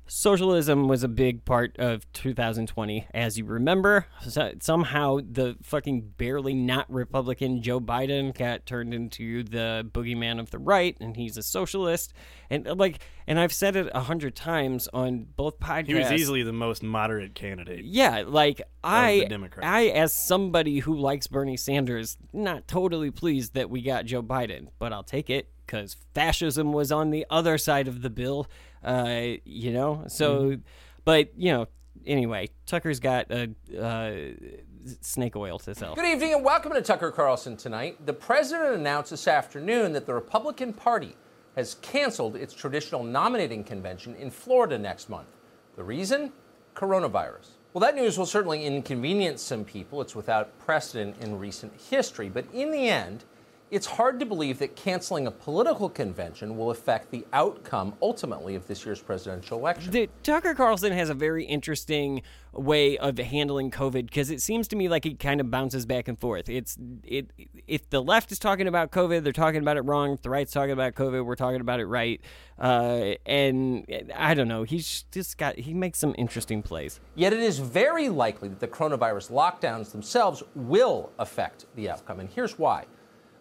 [0.07, 6.53] socialism was a big part of 2020 as you remember so, somehow the fucking barely
[6.53, 11.43] not republican joe biden got turned into the boogeyman of the right and he's a
[11.43, 12.13] socialist
[12.49, 16.11] and uh, like and i've said it a hundred times on both podcasts He was
[16.11, 17.83] easily the most moderate candidate.
[17.85, 19.27] yeah, like I,
[19.61, 24.69] I as somebody who likes Bernie Sanders, not totally pleased that we got Joe Biden,
[24.79, 28.47] but I'll take it because fascism was on the other side of the bill.
[28.83, 30.61] Uh, you know, so, Mm-hmm.
[31.05, 31.67] but you know,
[32.05, 33.49] anyway, Tucker's got a
[33.79, 35.95] uh, snake oil to sell.
[35.95, 38.05] Good evening and welcome to Tucker Carlson tonight.
[38.05, 41.15] The president announced this afternoon that the Republican Party
[41.55, 45.27] has canceled its traditional nominating convention in Florida next month.
[45.75, 46.31] The reason?
[46.75, 47.49] Coronavirus.
[47.73, 50.01] Well, that news will certainly inconvenience some people.
[50.01, 52.29] It's without precedent in recent history.
[52.29, 53.23] But in the end,
[53.69, 58.65] it's hard to believe that canceling a political convention will affect the outcome ultimately of
[58.67, 59.91] this year's presidential election.
[59.91, 62.21] The, Tucker Carlson has a very interesting
[62.53, 66.07] way of handling COVID because it seems to me like it kind of bounces back
[66.07, 66.49] and forth.
[66.49, 67.31] It's it
[67.67, 70.13] if the left is talking about COVID, they're talking about it wrong.
[70.13, 72.21] If the right's talking about COVID, we're talking about it right.
[72.57, 73.85] Uh, and
[74.15, 74.63] I don't know.
[74.63, 76.99] He's just got he makes some interesting plays.
[77.15, 82.21] Yet it is very likely that the coronavirus lockdowns themselves will affect the outcome.
[82.21, 82.85] And here's why.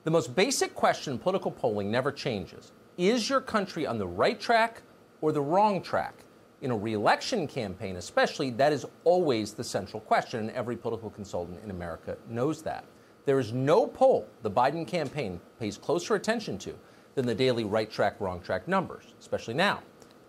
[0.06, 4.38] The most basic question in political polling never changes Is your country on the right
[4.38, 4.82] track
[5.20, 6.14] or the wrong track?
[6.62, 11.58] In a reelection campaign, especially, that is always the central question, and every political consultant
[11.64, 12.84] in America knows that.
[13.24, 16.78] There is no poll the Biden campaign pays closer attention to
[17.16, 19.82] than the daily right track, wrong track numbers, especially now.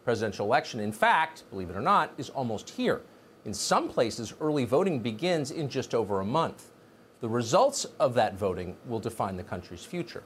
[0.04, 3.04] Presidential election, in fact, believe it or not, is almost here.
[3.46, 6.72] In some places, early voting begins in just over a month.
[7.20, 10.24] The results of that voting will define the country's future.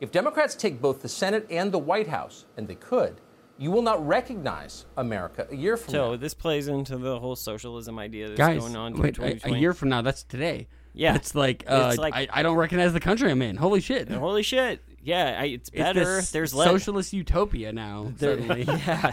[0.00, 3.20] If Democrats take both the Senate and the White House, and they could,
[3.56, 6.10] you will not recognize America a year from now.
[6.10, 8.94] So this plays into the whole socialism idea that's Guys, going on.
[8.94, 10.66] wait, a, a year from now, that's today.
[10.92, 11.14] Yeah.
[11.14, 13.56] it's like, uh, It's like- I, I don't recognize the country I'm in.
[13.56, 14.10] Holy shit!
[14.10, 14.82] Holy shit!
[15.02, 16.16] Yeah, I, it's better.
[16.16, 18.12] this There's less socialist utopia now.
[18.16, 18.62] There- suddenly.
[18.66, 19.12] yeah.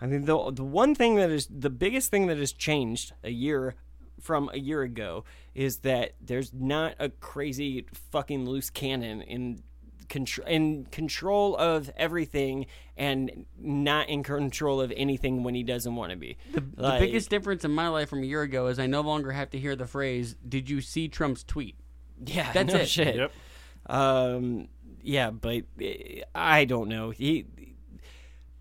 [0.00, 3.30] I mean, the the one thing that is the biggest thing that has changed a
[3.30, 3.74] year
[4.20, 5.24] from a year ago
[5.58, 9.60] is that there's not a crazy fucking loose cannon in
[10.08, 12.66] control in control of everything
[12.96, 16.38] and not in control of anything when he doesn't want to be.
[16.52, 19.32] The, the biggest difference in my life from a year ago is I no longer
[19.32, 21.74] have to hear the phrase "Did you see Trump's tweet?"
[22.24, 22.88] Yeah, that's no it.
[22.88, 23.32] shit.
[23.86, 24.68] Um,
[25.02, 27.10] yeah, but eh, I don't know.
[27.10, 27.46] He,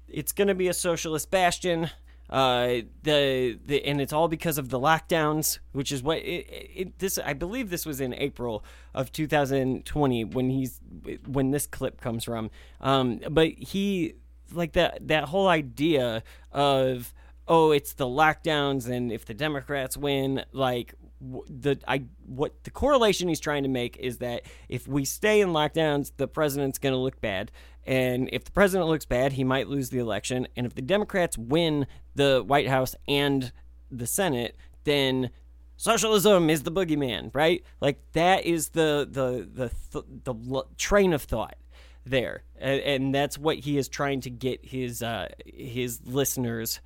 [0.08, 1.92] it's going to be a socialist bastion.
[2.30, 6.46] Uh, the the and it's all because of the lockdowns, which is what it,
[6.76, 10.80] it this I believe this was in April of 2020 when he's
[11.26, 12.52] when this clip comes from.
[12.82, 14.16] Um, but he
[14.52, 17.14] like that that whole idea of
[17.48, 23.28] oh it's the lockdowns and if the Democrats win like the I what the correlation
[23.28, 27.00] he's trying to make is that if we stay in lockdowns, the president's going to
[27.00, 27.52] look bad,
[27.86, 31.38] and if the president looks bad, he might lose the election, and if the Democrats
[31.38, 33.52] win the White House and
[33.90, 35.30] the Senate, then
[35.78, 37.64] socialism is the boogeyman, right?
[37.82, 41.56] Like that is the the the th- the l- train of thought
[42.06, 46.80] there, and, and that's what he is trying to get his uh, his listeners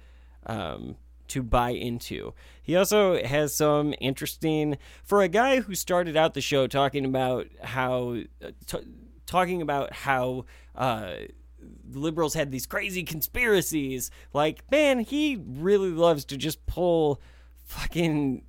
[0.46, 0.96] um,
[1.32, 2.34] to buy into.
[2.62, 7.48] He also has some interesting for a guy who started out the show talking about
[7.64, 8.88] how uh, t-
[9.26, 10.46] talking about how
[10.76, 11.14] uh,
[11.90, 14.12] liberals had these crazy conspiracies.
[14.34, 17.22] Like, man, he really loves to just pull
[17.64, 18.44] fucking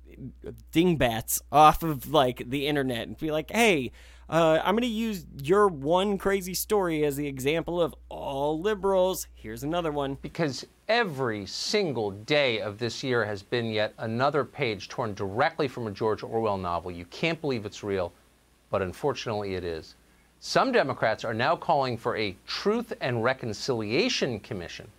[0.71, 3.91] dingbats off of like the internet and be like, hey,
[4.29, 9.27] uh, I'm going to use your one crazy story as the example of all liberals.
[9.35, 10.17] Here's another one.
[10.21, 15.87] Because every single day of this year has been yet another page torn directly from
[15.87, 16.91] a George Orwell novel.
[16.91, 18.13] You can't believe it's real,
[18.69, 19.95] but unfortunately it is.
[20.39, 24.89] Some Democrats are now calling for a Truth and Reconciliation Commission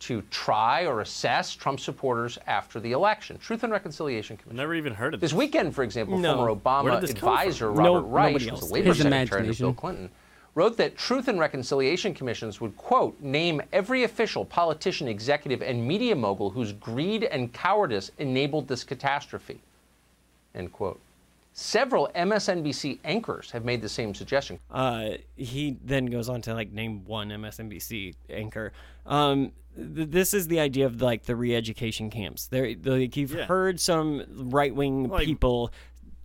[0.00, 3.38] to try or assess Trump supporters after the election.
[3.38, 4.56] Truth and Reconciliation Commission.
[4.56, 6.36] Never even heard of This weekend, for example, No.
[6.36, 7.78] former Obama did advisor from?
[7.84, 9.66] Robert No- Reich, who was else the labor His secretary under imagination.
[9.66, 10.10] Bill Clinton,
[10.54, 16.16] wrote that Truth and Reconciliation Commissions would, quote, name every official, politician, executive, and media
[16.16, 19.60] mogul whose greed and cowardice enabled this catastrophe,
[20.54, 20.98] end quote.
[21.52, 24.58] Several MSNBC anchors have made the same suggestion.
[24.70, 28.72] Uh, he then goes on to like name one MSNBC anchor.
[29.04, 32.46] Um, th- this is the idea of like the re-education camps.
[32.46, 33.44] There, like you've Yeah.
[33.44, 35.72] heard some right-wing Like, people.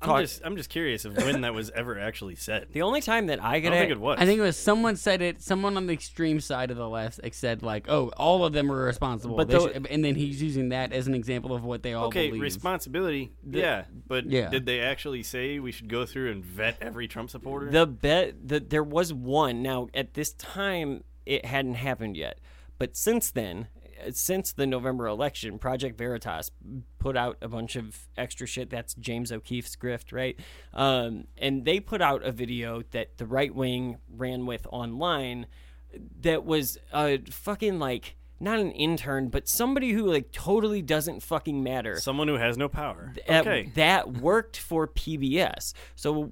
[0.08, 2.68] I'm just I'm just curious of when that was ever actually said.
[2.72, 4.18] the only time that I I could don't think it was.
[4.20, 5.42] I think it was someone said it.
[5.42, 8.84] Someone on the extreme side of the left said like, "Oh, all of them are
[8.86, 11.84] responsible." But They though- should- and then he's using that as an example of what
[11.84, 12.42] they all okay, believe.
[12.42, 13.32] responsibility.
[13.44, 14.50] The- yeah, but Yeah.
[14.50, 17.70] did they actually say we should go through and vet every Trump supporter?
[17.72, 19.62] The bet that there was one.
[19.62, 22.40] Now at this time, it hadn't happened yet,
[22.78, 23.68] but since then,
[24.12, 26.52] since the November election, Project Veritas
[27.00, 28.70] put out a bunch of extra shit.
[28.70, 30.40] That's James O'Keefe's grift, right?
[30.74, 35.48] Um, and they put out a video that the right wing ran with online
[36.22, 41.64] that was a fucking like not an intern, but somebody who like totally doesn't fucking
[41.64, 42.00] matter.
[42.00, 43.14] Someone who has no power.
[43.28, 43.72] That- uh, okay.
[43.76, 45.74] that worked for PBS.
[45.96, 46.32] So,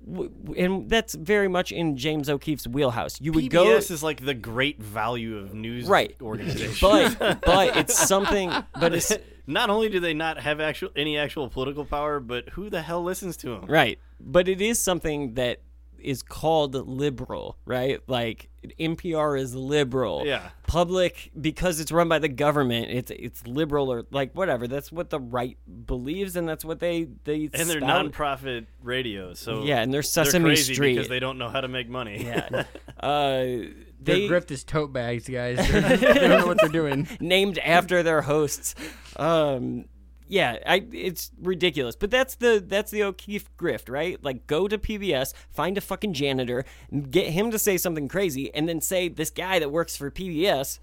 [0.58, 3.20] and that's very much in James O'Keefe's wheelhouse.
[3.22, 6.16] You would PBS go is like the great value of news Right.
[6.22, 6.76] organization.
[6.82, 8.50] But- but it's something-
[8.80, 9.18] but it's-
[9.48, 13.04] not only do they not have actual any actual political power, but who the hell
[13.04, 13.66] listens to them?
[13.68, 15.60] right, but it is something that
[16.04, 18.00] is called liberal, right?
[18.08, 18.50] Like
[18.80, 20.24] NPR is liberal.
[20.26, 20.50] Yeah.
[20.68, 22.88] Public because it's run by the government.
[22.90, 24.68] It's it's liberal or like whatever.
[24.68, 29.64] That's what the right believes, and that's what they they And they're nonprofit radio, so
[29.64, 30.96] Yeah, and they're Sesame crazy Street.
[30.96, 32.24] because they don't know how to make money.
[32.24, 32.64] Yeah.
[33.00, 33.36] Uh,
[34.00, 35.58] Their they grift is tote bags, guys.
[35.70, 37.06] They're- they don't know what they're doing.
[37.20, 38.76] named after their hosts.
[39.18, 39.86] Um,
[40.34, 44.18] yeah, I, it's ridiculous, but that's the that's the O'Keefe grift, right?
[44.24, 46.66] Like, go to PBS, find a fucking janitor,
[47.12, 50.80] get him to say something crazy, and then say this guy that works for PBS,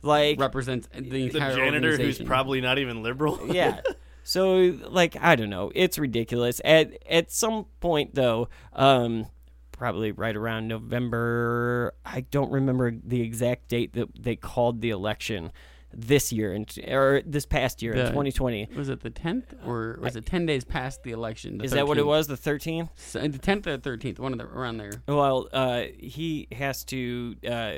[0.00, 3.38] like represents the the janitor who's probably not even liberal.
[3.54, 3.82] yeah.
[4.22, 6.58] So like I don't know, it's ridiculous.
[6.64, 9.26] At at some point though, um
[9.70, 15.52] probably right around November, I don't remember the exact date that they called the election
[15.92, 18.68] this year and or this past year in 2020.
[18.76, 21.58] Was it the 10th or was it 10 days past the election?
[21.58, 22.26] the Is that what it was?
[22.26, 22.90] The 13th?
[22.96, 24.92] So, the 10th or 13th, one of the around there.
[25.06, 27.72] Well, uh, he has to uh,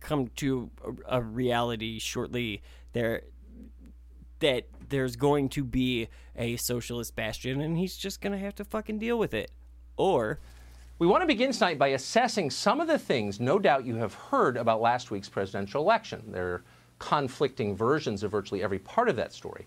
[0.00, 0.70] come to
[1.08, 2.62] a, a reality shortly
[2.92, 3.22] there
[4.40, 8.98] that there's going to be a socialist bastion, and he's just gonna have to fucking
[8.98, 9.50] deal with it,
[9.96, 10.38] or
[10.98, 14.14] We want to begin tonight by assessing some of the things no doubt you have
[14.14, 16.22] heard about last week's presidential election.
[16.28, 16.64] There are
[16.98, 19.66] conflicting versions of virtually every part of that story.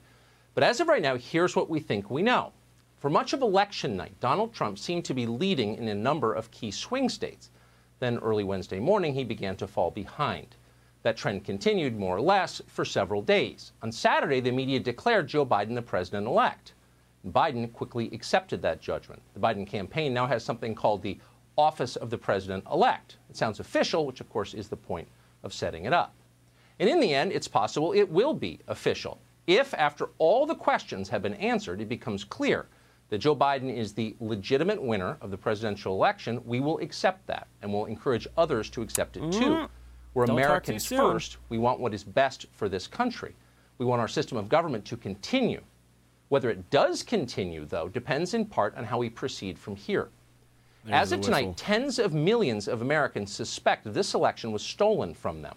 [0.55, 2.51] But as of right now, here's what we think we know.
[2.97, 6.51] For much of election night, Donald Trump seemed to be leading in a number of
[6.51, 7.49] key swing states.
[7.99, 10.55] Then early Wednesday morning, he began to fall behind.
[11.03, 13.71] That trend continued more or less for several days.
[13.81, 16.73] On Saturday, the media declared Joe Biden the president elect.
[17.27, 19.21] Biden quickly accepted that judgment.
[19.33, 21.17] The Biden campaign now has something called the
[21.57, 23.17] Office of the President elect.
[23.29, 25.07] It sounds official, which of course is the point
[25.43, 26.13] of setting it up.
[26.79, 29.19] And in the end, it's possible it will be official.
[29.47, 32.67] If, after all the questions have been answered, it becomes clear
[33.09, 37.47] that Joe Biden is the legitimate winner of the presidential election, we will accept that
[37.61, 39.39] and will encourage others to accept it too.
[39.39, 39.69] Mm.
[40.13, 41.37] We're Don't Americans first.
[41.49, 43.35] We want what is best for this country.
[43.77, 45.61] We want our system of government to continue.
[46.29, 50.09] Whether it does continue, though, depends in part on how we proceed from here.
[50.83, 55.41] There's As of tonight, tens of millions of Americans suspect this election was stolen from
[55.41, 55.55] them.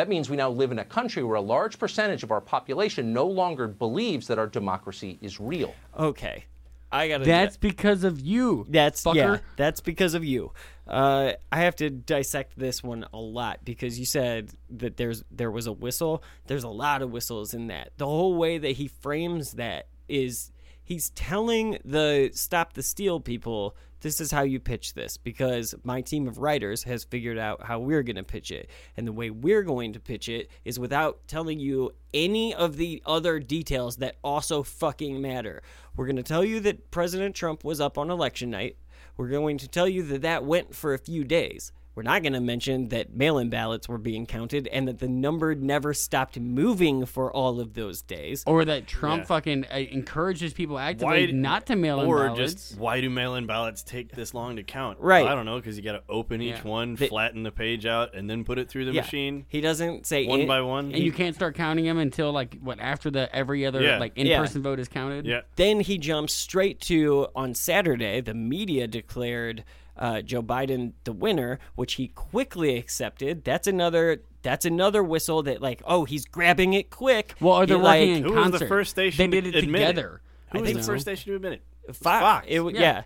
[0.00, 3.12] That means we now live in a country where a large percentage of our population
[3.12, 5.74] no longer believes that our democracy is real.
[5.94, 6.46] okay,
[6.90, 7.26] I gotta.
[7.26, 8.64] That's because of you.
[8.70, 9.14] That's fucker.
[9.14, 9.38] yeah.
[9.56, 10.52] That's because of you.
[10.88, 15.50] Uh, I have to dissect this one a lot because you said that there's there
[15.50, 16.22] was a whistle.
[16.46, 17.90] There's a lot of whistles in that.
[17.98, 20.50] The whole way that he frames that is
[20.90, 26.00] he's telling the stop the steal people this is how you pitch this because my
[26.00, 28.70] team of writers has figured out how we're going to pitch it.
[28.96, 33.02] And the way we're going to pitch it is without telling you any of the
[33.04, 35.62] other details that also fucking matter.
[35.94, 38.78] We're going to tell you that president trump was up on election night.
[39.18, 42.32] We're going to tell you that that went for a few days we're not going
[42.34, 47.04] to mention that mail-in ballots were being counted and that the number never stopped moving
[47.04, 49.26] for all of those days Or that Trump Yeah.
[49.26, 52.38] fucking uh, encourages people actively not to mail in or ballots.
[52.70, 54.98] just why do mail-in ballots take this long to count?
[55.00, 55.26] Right.
[55.26, 56.62] I don't know because you got to open each Yeah.
[56.68, 59.02] one, They- flatten the page out, and then put it through the Yeah.
[59.02, 60.86] machine he doesn't say one any- by one.
[60.92, 63.98] and you can't start counting them until like what after the every other Yeah.
[63.98, 65.26] like in-person vote is counted.
[65.26, 65.40] yeah.
[65.56, 69.64] Then he jumps straight to on Saturday, the media declared
[70.00, 73.44] uh, Joe Biden the winner, which he quickly accepted.
[73.44, 74.22] That's another.
[74.42, 77.34] That's another whistle that like, oh, he's grabbing it quick.
[77.40, 79.54] Well, or He, they're like, working in Who was the first station They did it
[79.64, 79.86] admit it?
[79.88, 80.22] together.
[80.52, 81.52] Who I was think the first station to admit
[81.86, 81.94] it?
[81.94, 82.20] Fox.
[82.22, 82.46] Fox.
[82.48, 82.80] It, w- Yeah.
[82.82, 83.02] yeah.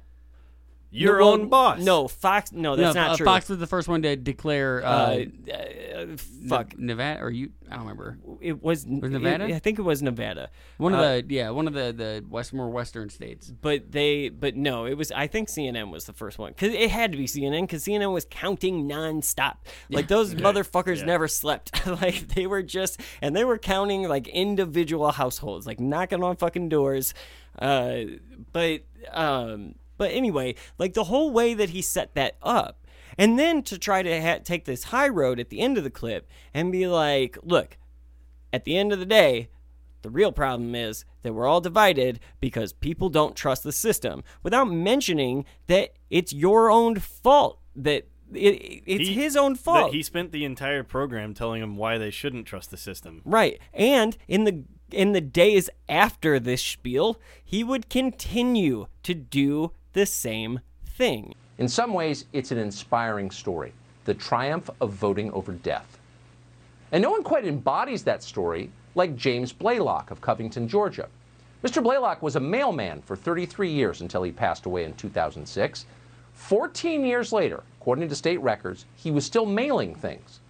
[0.97, 1.81] Your No, well, own boss.
[1.81, 2.53] No, Fox.
[2.53, 3.27] No, that's No, not uh, true.
[3.27, 4.85] Fox was the first one to declare.
[4.85, 6.07] Uh, Uh, uh,
[6.49, 6.79] fuck.
[6.79, 7.51] Ne- Nevada or you?
[7.69, 8.19] I don't remember.
[8.41, 9.45] It was, Was Nevada?
[9.47, 10.51] I think it was Nevada.
[10.77, 13.51] One of Uh, the yeah, one of the the west more western states.
[13.51, 15.11] But they, but no, it was.
[15.12, 18.12] I think CNN was the first one because it had to be CNN because CNN
[18.12, 19.57] was counting nonstop.
[19.91, 21.87] Like those motherfuckers never slept.
[22.03, 26.69] like they were just, and they were counting like individual households, like knocking on fucking
[26.69, 27.15] doors.
[27.59, 28.01] Uh,
[28.53, 32.87] but um, but anyway, like the whole way that he set that up.
[33.16, 35.91] And then to try to ha- take this high road at the end of the
[35.91, 37.77] clip and be like, look,
[38.53, 39.49] at the end of the day,
[40.03, 44.66] the real problem is that we're all divided because people don't trust the system without
[44.71, 49.93] mentioning that it's your own fault that it, it's He- his own fault.
[49.93, 53.23] He spent the entire program telling them why they shouldn't trust the system.
[53.25, 53.59] Right.
[53.73, 60.05] And in the in the days after this spiel, he would continue to do the
[60.05, 61.35] same thing.
[61.57, 63.73] In some ways, it's an inspiring story
[64.05, 65.99] the triumph of voting over death.
[66.93, 71.09] And no one quite embodies that story like James Blaylock of Covington, Georgia.
[71.62, 71.83] Mr.
[71.83, 75.87] Blaylock was a mailman for 33 years until he passed away in 2006.
[76.35, 80.41] 14 years later, according to state records, he was still mailing things.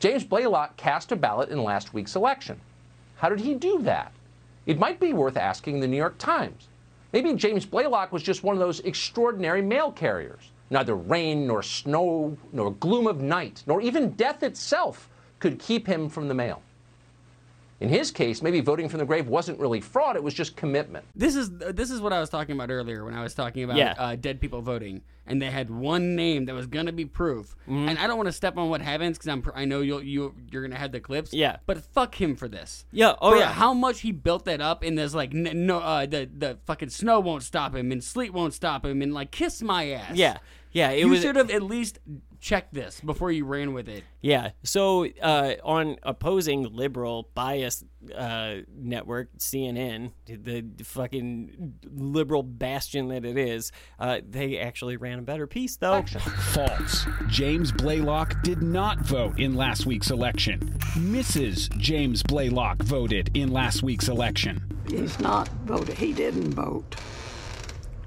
[0.00, 2.58] James Blaylock cast a ballot in last week's election.
[3.16, 4.12] How did he do that?
[4.64, 6.68] It might be worth asking the New York Times.
[7.12, 10.50] Maybe James Blaylock was just one of those extraordinary mail carriers.
[10.70, 16.08] Neither rain, nor snow, nor gloom of night, nor even death itself could keep him
[16.08, 16.62] from the mail.
[17.82, 21.04] In his case, maybe voting from the grave wasn't really fraud, it was just commitment.
[21.16, 23.76] This is this is what I was talking about earlier when I was talking about
[23.76, 23.94] Yeah.
[23.98, 27.56] uh, dead people voting, and they had one name that was gonna be proof.
[27.62, 27.88] Mm-hmm.
[27.88, 30.32] And I don't want to step on what happens because I'm I know you'll you
[30.52, 31.34] you're gonna have the clips.
[31.34, 31.56] Yeah.
[31.66, 32.84] But fuck him for this.
[32.92, 33.52] Yeah, oh For yeah.
[33.52, 36.90] How much he built that up, and there's like n- no uh, the the fucking
[36.90, 40.14] snow won't stop him, and sleet won't stop him, and like kiss my ass.
[40.16, 40.38] Yeah.
[40.70, 41.98] Yeah, it you was should have at least
[42.42, 44.04] checked this before you ran with it.
[44.20, 44.50] Yeah.
[44.64, 53.38] So uh, on opposing liberal bias uh, network CNN, the fucking liberal bastion that it
[53.38, 56.02] is, uh, they actually ran a better piece though.
[56.02, 57.06] False.
[57.28, 60.58] James Blaylock did not vote in last week's election.
[60.94, 61.74] Mrs.
[61.78, 64.62] James Blaylock voted in last week's election.
[64.88, 65.96] He's not voted.
[65.96, 66.96] He didn't vote.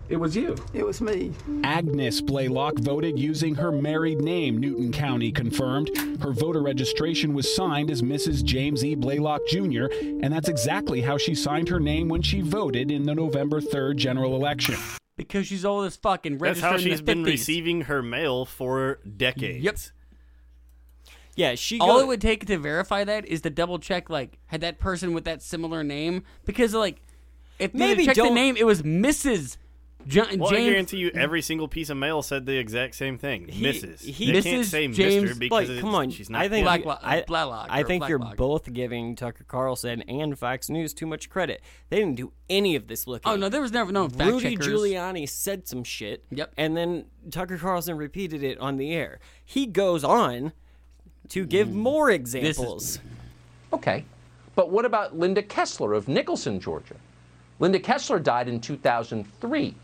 [0.08, 0.56] It was you.
[0.74, 1.32] It was me.
[1.64, 5.90] Agnes Blaylock voted using her married name, Newton County confirmed.
[6.22, 8.44] Her voter registration was signed as Mrs.
[8.44, 8.94] James E.
[8.94, 9.86] Blaylock Jr.,
[10.22, 13.96] and that's exactly how she signed her name when she voted in the November 3rd
[13.98, 14.76] general election.
[15.18, 17.26] Because she's old as fuck and That's registered how in she's the been 50s.
[17.26, 19.64] receiving her mail for decades.
[19.64, 19.78] Yep.
[21.36, 21.80] Yeah, she.
[21.80, 24.80] All go- it would take to verify that is to double check, like, had that
[24.80, 26.24] person with that similar name?
[26.46, 27.02] Because, like,
[27.60, 29.58] if Maybe maybe check the don't- name, it was Mrs.
[30.08, 33.48] Jo- Well, I guarantee you, every single piece of mail said the exact same thing.
[33.48, 34.02] He- Mrs.
[34.02, 35.40] he- they can't say James- Mr.
[35.40, 36.42] because like, come on, she's not.
[36.42, 36.84] I think dead.
[36.84, 38.38] Black- I, Blaylock I or think you're Blacklock.
[38.38, 41.62] both giving Tucker Carlson and Fox News too much credit.
[41.90, 43.32] They didn't do any of this looking.
[43.32, 44.68] Oh, no, there was never no fact Rudy checkers.
[44.68, 46.24] Giuliani said some shit.
[46.30, 46.54] Yep.
[46.58, 49.20] And then Tucker Carlson repeated it on the air.
[49.44, 50.54] He goes on
[51.30, 51.74] to give mm.
[51.74, 53.00] more examples.
[53.74, 54.06] Okay.
[54.56, 56.96] But what about Linda Kessler of Nicholson, Georgia?
[57.60, 59.76] Linda Kessler died in 2003.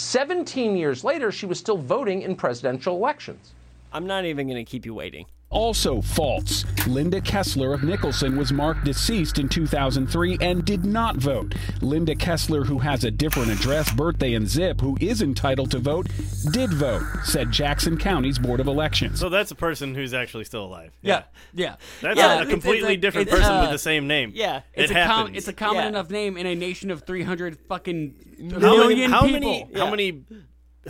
[0.00, 3.52] 17 years later, she was still voting in presidential elections.
[3.92, 5.26] I'm not even going to keep you waiting.
[5.60, 6.64] Also false.
[6.86, 11.56] Linda Kessler of Nicholson was marked deceased in 2003 and did not vote.
[11.82, 16.06] Linda Kessler, who has a different address, birthday, and zip, who is entitled to vote,
[16.52, 19.18] did vote, said Jackson County's Board of Elections.
[19.18, 20.92] So that's a person who's actually still alive.
[21.02, 21.74] Yeah, yeah.
[22.00, 24.30] That's Yeah, a it's- completely it's a- different it's, person uh, with the same name.
[24.32, 24.58] Yeah.
[24.72, 25.26] it It's a, happens.
[25.26, 25.88] com- it's a common Yeah.
[25.88, 28.14] enough name in a nation of 300 fucking
[28.52, 29.32] how many, million how people.
[29.40, 30.22] many, how many,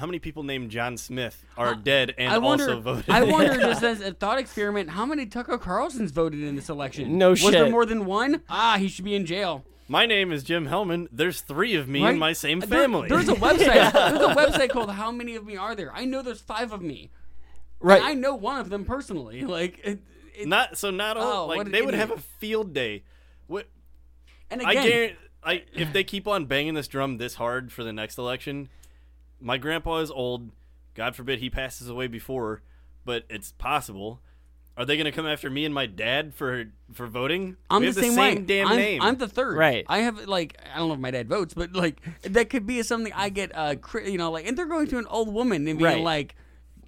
[0.01, 3.11] how many people named John Smith are dead and I wonder, also voted?
[3.11, 7.17] I wonder, just as a thought experiment, how many Tucker Carlsons voted in this election?
[7.19, 8.43] No Was there more than one?
[8.49, 9.65] Ah, he should be in jail.
[9.89, 11.09] My name is Jim Hellman.
[11.11, 12.13] There's three of me Right?
[12.13, 13.09] in my same There- family.
[13.09, 13.93] there's a website.
[13.93, 15.93] There's a website called How Many of Me Are There?
[15.95, 17.11] I know there's five of me.
[17.81, 17.99] Right.
[17.99, 19.43] And I know one of them personally.
[19.45, 19.99] Like, it,
[20.39, 22.25] it, not so not all Oh, like an they would have idiot.
[22.25, 23.03] a field day.
[23.49, 23.67] What
[24.51, 27.83] and I again, guarantee, I if they keep on banging this drum this hard for
[27.83, 28.69] the next election,
[29.41, 30.51] my grandpa is old.
[30.95, 32.63] God forbid he passes away before,
[33.05, 34.21] but it's possible.
[34.77, 37.57] Are they going to come after me and my dad for for voting?
[37.69, 38.35] I'm we the same, the way.
[38.35, 39.03] same damn I'm, name.
[39.03, 39.57] I'm the third.
[39.57, 39.85] Right.
[39.89, 42.83] I have like I don't know if my dad votes, but like that could be
[42.83, 45.69] something I get uh cri- you know like and they're going to an old woman
[45.69, 46.01] and being Right.
[46.03, 46.35] like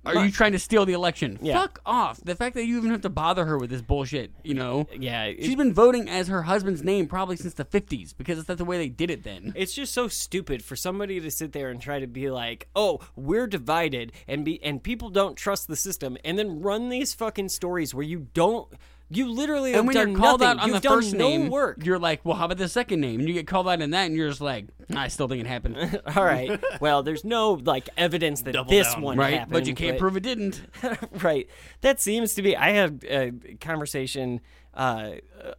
[0.04, 1.38] Are you trying to steal the election?
[1.40, 1.60] Yeah.
[1.60, 2.20] Fuck off.
[2.24, 4.88] The fact that you even have to bother her with this bullshit, you know?
[4.98, 8.58] Yeah, it- She's been voting as her husband's name probably since the 50s because that's
[8.58, 9.52] the way they did it then.
[9.54, 13.00] It's just so stupid for somebody to sit there and try to be like, "Oh,
[13.14, 17.50] we're divided and be and people don't trust the system," and then run these fucking
[17.50, 18.68] stories where you don't,
[19.12, 20.58] you literally have And when done you're called nothing.
[20.58, 21.84] out on You've the done first no name, work.
[21.84, 23.20] you're like, well, how about the second name?
[23.20, 25.46] And you get called out in that, and you're just like, I still think it
[25.46, 26.00] happened.
[26.16, 26.60] All right.
[26.80, 29.02] Well, there's no like evidence that Double this down.
[29.02, 30.60] one Right, happened, but you can't prove it didn't.
[31.22, 31.48] right.
[31.82, 32.56] That seems to be.
[32.56, 34.40] I had a conversation
[34.74, 35.12] uh,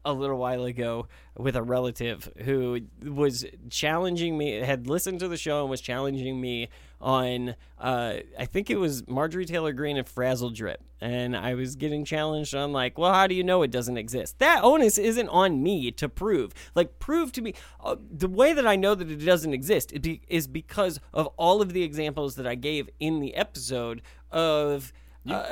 [0.03, 1.07] a little while ago
[1.37, 6.39] with a relative who was challenging me, had listened to the show and was challenging
[6.41, 6.69] me
[7.03, 7.55] on.
[7.77, 12.55] Uh, I think it was Marjorie Taylor Greene and Frazzledrip, and I was getting challenged
[12.55, 14.39] on like, well, how do you know it doesn't exist?
[14.39, 16.53] That onus isn't on me to prove.
[16.75, 17.53] Like, prove to me
[17.83, 21.27] uh, the way that I know that it doesn't exist is be- is because of
[21.37, 24.01] all of the examples that I gave in the episode
[24.31, 24.93] of.
[25.29, 25.45] uh,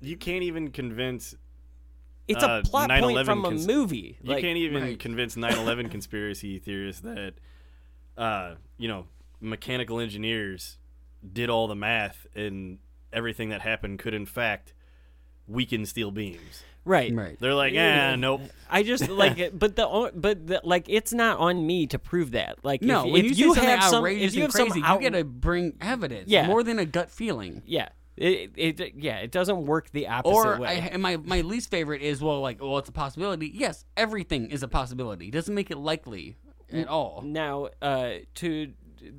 [0.00, 1.34] You can't even convince.
[2.28, 4.16] It's a uh, plot point 9/11 from a movie.
[4.22, 4.98] You Like- can't even Right.
[4.98, 7.34] convince 9/11 conspiracy theorists that,
[8.16, 9.06] uh, you know,
[9.40, 10.78] mechanical engineers
[11.32, 12.78] did all the math and
[13.12, 14.74] everything that happened could in fact
[15.46, 16.62] weaken steel beams.
[16.86, 17.14] Right.
[17.14, 17.38] Right.
[17.40, 18.42] They're like, eh, nope.
[18.68, 21.98] I just like it, but the o- but the, like it's not on me to
[21.98, 22.62] prove that.
[22.62, 25.00] Like No, if, when if you, you have some, if you have crazy, some out,
[25.02, 26.28] you gotta bring evidence.
[26.28, 26.46] Yeah.
[26.46, 27.62] more than a gut feeling.
[27.64, 27.88] yeah,
[28.18, 30.68] it, it yeah it doesn't work the opposite Or way.
[30.68, 33.50] I, and my my least favorite is well, like, well, it's a possibility.
[33.54, 35.28] Yes, everything is a possibility.
[35.28, 36.36] It doesn't make it likely
[36.70, 37.22] at all.
[37.24, 38.72] Now, uh, to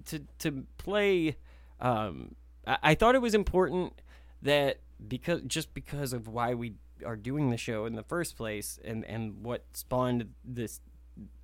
[0.05, 1.37] to to play,
[1.79, 2.35] um,
[2.65, 4.01] I, I thought it was important
[4.41, 6.75] that because just because of why we
[7.05, 10.79] are doing the show in the first place, and and what spawned this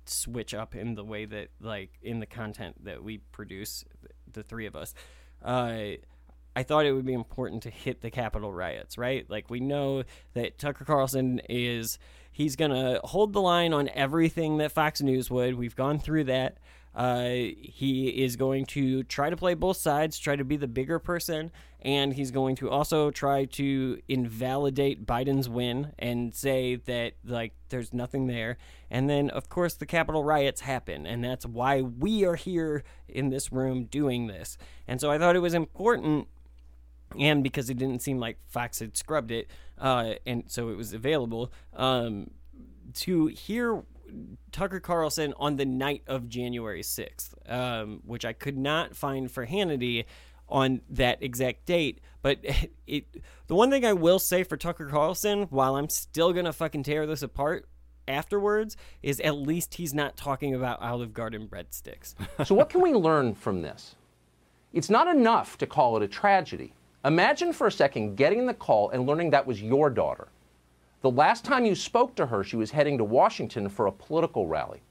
[0.04, 3.84] switch up in the way that like in the content that we produce,
[4.32, 4.94] the three of us.
[5.42, 5.96] Uh,
[6.54, 9.28] I thought it would be important to hit the Capitol riots, right?
[9.28, 10.04] Like we know
[10.34, 11.98] that Tucker Carlson is
[12.30, 15.54] he's gonna hold the line on everything that Fox News would.
[15.54, 16.58] We've gone through that.
[16.94, 20.98] Uh, he is going to try to play both sides, try to be the bigger
[20.98, 21.50] person,
[21.80, 27.94] and he's going to also try to invalidate Biden's win and say that like there's
[27.94, 28.58] nothing there.
[28.90, 33.30] And then of course the Capitol riots happen, and that's why we are here in
[33.30, 34.58] this room doing this.
[34.86, 36.28] And so I thought it was important
[37.18, 40.92] and because it didn't seem like Fox had scrubbed it, uh, and so it was
[40.92, 42.30] available um,
[42.94, 43.82] to hear
[44.50, 49.46] Tucker Carlson on the night of January sixth, um, which I could not find for
[49.46, 50.04] Hannity
[50.48, 52.00] on that exact date.
[52.20, 52.38] But
[52.86, 53.06] it,
[53.46, 57.06] the one thing I will say for Tucker Carlson, while I'm still gonna fucking tear
[57.06, 57.68] this apart
[58.06, 62.14] afterwards, is at least he's not talking about Olive Garden breadsticks.
[62.46, 63.96] so, what can we learn from this?
[64.72, 66.74] It's not enough to call it a tragedy.
[67.04, 70.28] Imagine for a second getting the call and learning that was your daughter.
[71.02, 74.46] The last time you spoke to her, she was heading to Washington for a political
[74.46, 74.82] rally.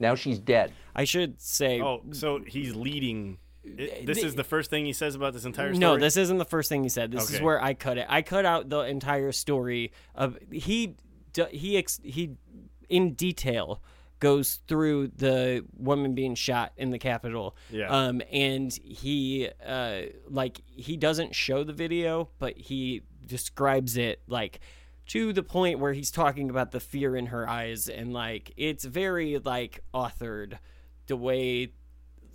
[0.00, 0.72] Now she's dead.
[0.94, 1.80] I should say.
[1.82, 3.38] Oh, so he's leading.
[3.66, 5.78] i- This is the first thing he says about this entire story.
[5.78, 7.10] No, this isn't the first thing he said.
[7.10, 8.06] This is where I cut it.
[8.08, 10.94] I cut out the entire story of he
[11.50, 12.36] he ex, he
[12.88, 13.82] in detail
[14.20, 17.56] goes through the woman being shot in the Capitol.
[17.70, 17.88] Yeah.
[17.88, 24.60] Um, and he uh like he doesn't show the video, but he describes it like
[25.08, 28.84] to the point where he's talking about the fear in her eyes and like it's
[28.84, 30.58] very like authored
[31.06, 31.72] the way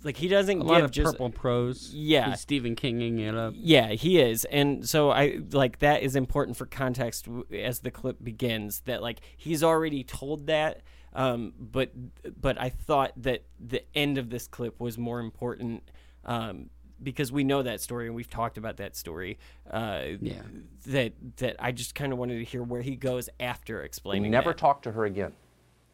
[0.02, 1.90] like he doesn't A give lot of just purple prose.
[1.94, 3.54] yeah He's Stephen Kinging it up.
[3.56, 8.22] yeah, he is, and so I like that is important for context as the clip
[8.22, 8.80] begins.
[8.80, 10.82] That like he's already told that,
[11.14, 11.90] um, but
[12.38, 15.90] but I thought that the end of this clip was more important
[16.26, 16.68] um,
[17.04, 19.38] because we know that story and we've talked about that story.
[19.70, 20.42] Uh, yeah,
[20.86, 24.22] that that I just kind of wanted to hear where he goes after explaining.
[24.22, 24.58] We never that.
[24.58, 25.32] talk to her again.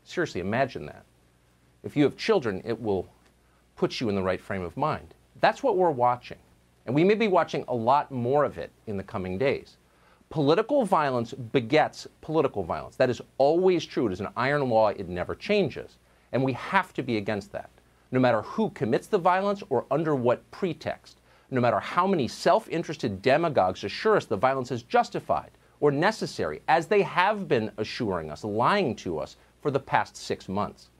[0.04, 1.04] Seriously, imagine that.
[1.82, 3.08] If you have children, it will
[3.76, 5.14] put you in the right frame of mind.
[5.40, 6.38] That's what we're watching.
[6.86, 9.76] And we may be watching a lot more of it in the coming days.
[10.28, 12.96] Political violence begets political violence.
[12.96, 14.06] That is always true.
[14.06, 15.98] It is an iron law, it never changes.
[16.32, 17.70] And we have to be against that,
[18.12, 21.20] no matter who commits the violence or under what pretext,
[21.50, 25.50] no matter how many self interested demagogues assure us the violence is justified
[25.80, 30.48] or necessary, as they have been assuring us, lying to us for the past six
[30.48, 30.90] months.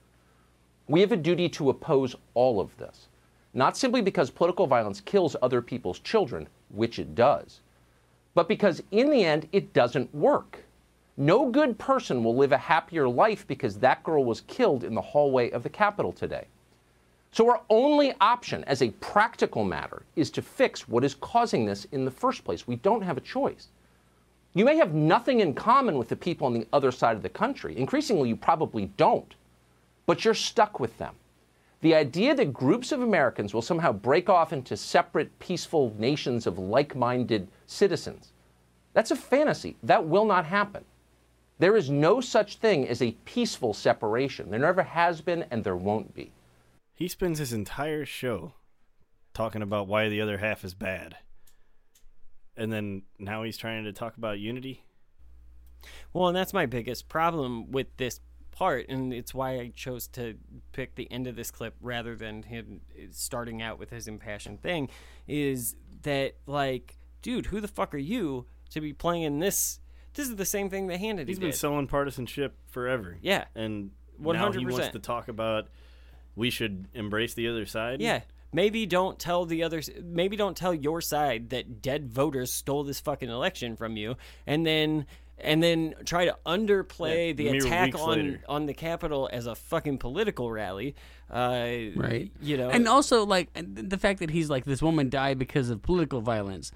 [0.89, 3.09] We have a duty to oppose all of this,
[3.55, 7.61] not simply because political violence kills other people's children, which it does,
[8.35, 10.59] but because in the end it doesn't work.
[11.17, 15.03] No good person will live a happier life because that girl was killed in the
[15.03, 16.47] hallway of the Capitol today.
[17.33, 21.85] So our only option as a practical matter is to fix what is causing this
[21.93, 22.67] in the first place.
[22.67, 23.69] We don't have a choice.
[24.55, 27.29] You may have nothing in common with the people on the other side of the
[27.29, 27.77] country.
[27.79, 29.35] Increasingly, you probably don't.
[30.07, 31.15] But you're stuck with them.
[31.83, 36.59] The idea that groups of Americans will somehow break off into separate, peaceful nations of
[36.59, 38.33] like minded citizens,
[38.93, 39.77] that's a fantasy.
[39.83, 40.85] That will not happen.
[41.59, 44.51] There is no such thing as a peaceful separation.
[44.51, 46.33] There never has been, and there won't be.
[47.01, 48.53] He spends his entire show
[49.33, 51.17] talking about why the other half is bad.
[52.59, 54.85] And then now he's trying to talk about unity.
[56.13, 58.21] Well, and that's my biggest problem with this
[58.51, 60.37] part, and it's why I chose to
[60.73, 62.83] pick the end of this clip rather than him
[63.13, 64.91] starting out with his impassioned thing.
[65.27, 69.81] Is that like, dude, who the fuck are you to be playing this?
[70.13, 71.47] This is the same thing that Hannity He's did.
[71.47, 73.17] been selling partisanship forever.
[73.23, 73.47] Yeah.
[73.55, 75.69] And One now hundred he wants to talk about
[76.37, 78.01] we should embrace the other side.
[78.01, 78.21] Yeah.
[78.53, 79.81] Maybe don't tell the other.
[80.03, 84.67] Maybe don't tell your side that dead voters stole this fucking election from you, and
[84.67, 85.07] then
[85.39, 88.41] and then try to underplay Yeah, the attack on later.
[88.49, 90.97] on the Capitol as a fucking political rally.
[91.31, 92.33] Uh, right?
[92.43, 95.81] You know, and also like the fact that he's like this woman died because of
[95.81, 96.73] political violence,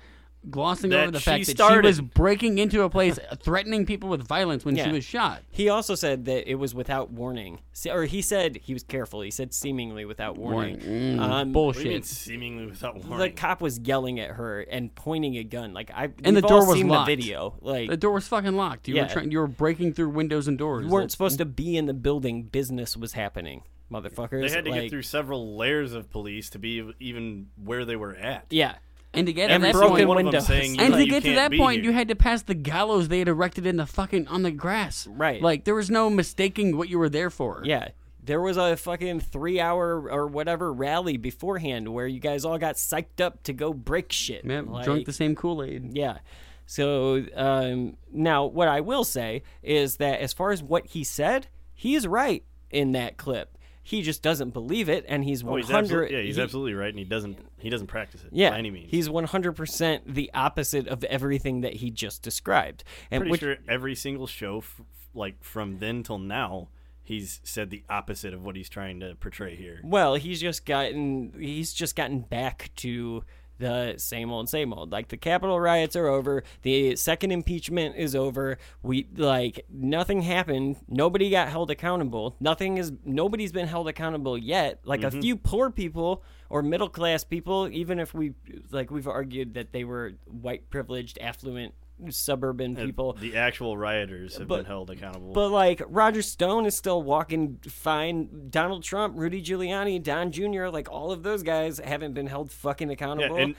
[0.50, 1.84] glossing That over the she fact that she started.
[1.84, 4.86] was breaking into a place, threatening people with violence when Yeah.
[4.86, 5.42] she was shot.
[5.50, 9.20] He also said that it was without warning, Se- or he said he was careful.
[9.20, 10.78] He said seemingly without warning.
[10.80, 11.16] Warning.
[11.16, 11.76] Mm, um, bullshit.
[11.78, 13.18] What do you mean seemingly without warning?
[13.18, 15.72] The cop was yelling at her and pointing a gun.
[15.74, 17.06] Like I And the we've door was seen locked.
[17.08, 17.54] the video.
[17.60, 18.88] Like the door was fucking locked.
[18.88, 19.04] You Yeah.
[19.04, 20.84] were trying, you were breaking through windows and doors.
[20.84, 22.42] you weren't That- supposed to be in the building.
[22.44, 24.48] Business was happening, motherfuckers.
[24.48, 27.96] They had to like, get through several layers of police to be even where they
[27.96, 28.46] were at.
[28.50, 28.74] Yeah.
[29.14, 31.22] And to get Every to that single point, one of them saying, and to get
[31.24, 31.90] to that point, here.
[31.90, 35.06] you had to pass the gallows they had erected in the fucking on the grass.
[35.06, 35.40] Right.
[35.40, 37.62] Like there was no mistaking what you were there for.
[37.64, 37.88] Yeah.
[38.22, 42.76] There was a fucking three hour or whatever rally beforehand where you guys all got
[42.76, 44.44] psyched up to go break shit.
[44.44, 45.90] Yeah, Like- drunk the same Kool Aid.
[45.96, 46.18] Yeah.
[46.66, 51.48] So um, now, what I will say is that as far as what he said,
[51.74, 53.53] he's right in that clip.
[53.86, 55.84] He just doesn't believe it, and he's Oh, one he's hundred.
[55.84, 58.70] absolutely, yeah, he's absolutely right, and he doesn't he doesn't practice it Yeah, by any
[58.70, 58.90] means.
[58.90, 62.82] he's one hundred percent the opposite of everything that he just described.
[63.10, 64.80] And pretty which, sure every single show, f-
[65.14, 66.68] like from then till now,
[67.02, 69.80] he's said the opposite of what he's trying to portray here.
[69.84, 73.22] Well, he's just gotten he's just gotten back to
[73.64, 74.92] the same old same old.
[74.92, 78.58] Like the Capitol riots are over, the second impeachment is over.
[78.82, 80.76] We like nothing happened.
[80.88, 82.36] Nobody got held accountable.
[82.40, 84.80] Nothing is nobody's been held accountable yet.
[84.84, 85.06] Like Mhm.
[85.18, 88.34] a few poor people or middle class people, even if we
[88.70, 91.74] like we've argued that they were white privileged affluent
[92.12, 93.12] suburban people.
[93.14, 95.32] the actual rioters have But- been held accountable.
[95.32, 98.48] But like Roger Stone is still walking fine.
[98.50, 102.88] Donald Trump, Rudy Giuliani, Don Jr., like all of those guys haven't been held fucking
[102.88, 103.36] yeah, accountable.
[103.36, 103.54] and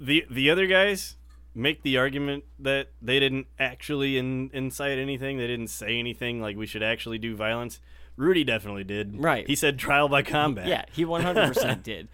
[0.00, 1.16] the the other guys
[1.54, 5.38] make the argument that they didn't actually in, incite anything.
[5.38, 7.80] They didn't say anything like we should actually do violence.
[8.16, 9.20] Rudy definitely did.
[9.20, 9.46] Right.
[9.46, 10.66] He said trial by combat.
[10.66, 12.08] Yeah, he 100% did.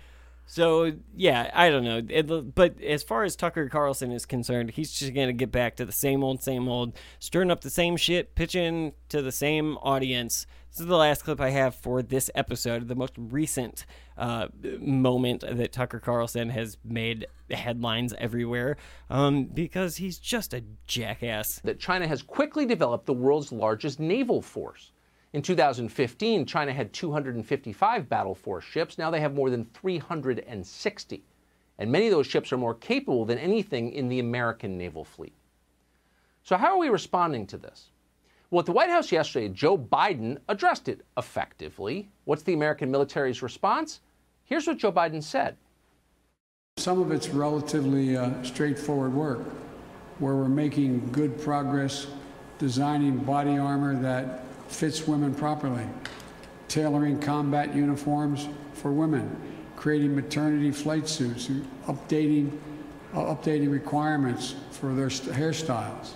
[0.47, 2.03] So, yeah, I don't know.
[2.09, 5.85] It- but as far as Tucker Carlson is concerned, he's just to get back to
[5.85, 10.47] the same old, same old, stirring up the same shit, pitching to the same audience.
[10.71, 13.87] This is the last clip I have for this episode, the most recent
[14.19, 14.49] uh,
[14.81, 18.77] moment that Tucker Carlson has made headlines everywhere
[19.09, 21.61] um, because he's just a jackass.
[21.65, 24.91] that China has quickly developed the world's largest naval force.
[25.35, 28.98] In 2015, China had 255 battle force ships.
[28.98, 31.24] Now they have more than 360.
[31.77, 35.32] And many of those ships are more capable than anything in the American naval fleet.
[36.44, 37.90] So, how are we responding to this?
[38.52, 42.09] Well, at the White House yesterday, Joe Biden addressed it effectively.
[42.27, 44.02] What's the American military's response?
[44.44, 45.56] Here's what Joe Biden said.
[46.77, 49.40] Some of it's relatively uh, straightforward work,
[50.20, 52.06] where we're making good progress
[52.61, 54.44] designing body armor that
[54.75, 55.87] fits women properly,
[56.69, 59.35] tailoring combat uniforms for women,
[59.77, 61.49] creating maternity flight suits,
[61.87, 62.51] updating,
[63.15, 66.15] uh, updating requirements for their st- hairstyles.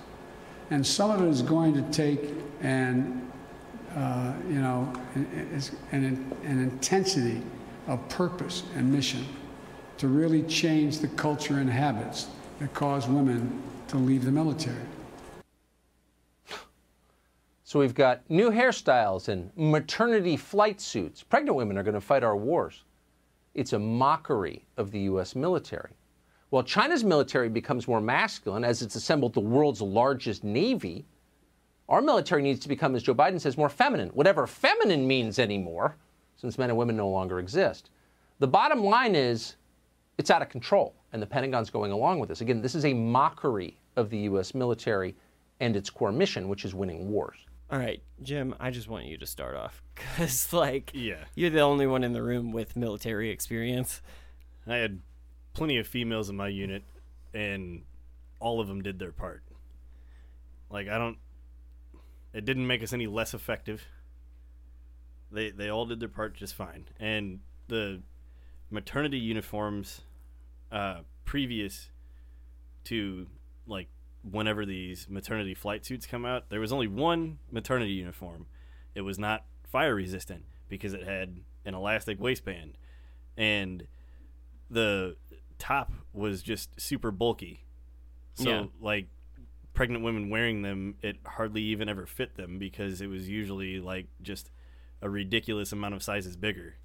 [0.71, 3.31] And some of it is going to take an,
[3.95, 7.41] uh, you know, an, an intensity
[7.87, 9.25] of purpose and mission
[9.99, 12.27] to really change the culture and habits
[12.59, 14.77] that cause women to leave the military.
[17.69, 21.23] So we've got new hairstyles and maternity flight suits.
[21.23, 22.85] Pregnant women are going to fight our wars.
[23.53, 25.35] It's a mockery of the U.S.
[25.37, 25.91] military.
[26.49, 31.05] While China's military becomes more masculine as it's assembled the world's largest navy,
[31.91, 35.95] our military needs to become, as Joe Biden says, more feminine, whatever feminine means anymore,
[36.37, 37.91] since men and women no longer exist.
[38.39, 39.57] The bottom line is
[40.17, 42.41] it's out of control, and the Pentagon's going along with this.
[42.41, 44.55] Again, this is a mockery of the U.S.
[44.55, 45.15] military
[45.61, 47.37] and its core mission, which is winning wars.
[47.71, 51.25] All right, Jim, I just want you to start off because, like, Yeah.
[51.35, 54.01] you're the only one in the room with military experience.
[54.67, 55.01] I had
[55.53, 56.83] plenty of females in my unit,
[57.35, 57.83] and
[58.41, 59.43] all of them did their part.
[60.71, 61.17] Like I don't,
[62.35, 63.85] it didn't make us any less effective.
[65.31, 68.03] They they all did their part just fine, and the
[68.71, 70.03] maternity uniforms,
[70.71, 71.89] uh, previous
[72.85, 73.27] to
[73.67, 73.89] like
[74.33, 78.47] whenever these maternity flight suits come out, there was only one maternity uniform.
[78.95, 82.77] It was not fire resistant because it had an elastic waistband,
[83.37, 83.87] and
[84.71, 85.17] the
[85.59, 87.65] top was just super bulky.
[88.35, 88.67] So Yeah.
[88.81, 89.07] like
[89.75, 94.07] pregnant women wearing them, it hardly even ever fit them because it was usually like
[94.23, 94.51] just
[95.01, 96.77] a ridiculous amount of sizes bigger.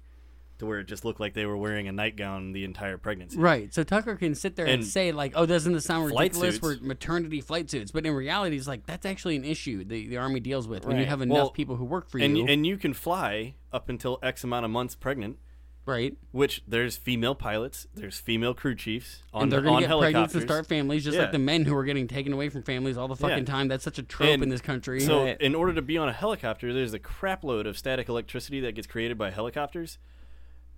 [0.58, 3.36] To where it just looked like they were wearing a nightgown the entire pregnancy.
[3.38, 3.74] Right.
[3.74, 6.54] So Tucker can sit there and, And say like, "Oh, doesn't this sound ridiculous?
[6.56, 10.06] suits- We're maternity flight suits." But in reality, it's like that's actually an issue the,
[10.06, 12.46] the army deals with when you have enough Well, people who work for and, you.
[12.46, 15.38] And you can fly up until X amount of months pregnant.
[15.86, 16.16] Right.
[16.30, 19.98] Which there's female pilots, there's female crew chiefs on, and they're going on to get
[19.98, 20.40] pregnant helicopters.
[20.42, 21.24] to start families, just Yeah.
[21.24, 23.44] like the men who are getting taken away from families all the fucking Yeah.
[23.44, 23.68] time.
[23.68, 25.00] That's such a trope And in this country.
[25.00, 28.74] So, in order to be on a helicopter, there's a crapload of static electricity that
[28.76, 29.98] gets created by helicopters,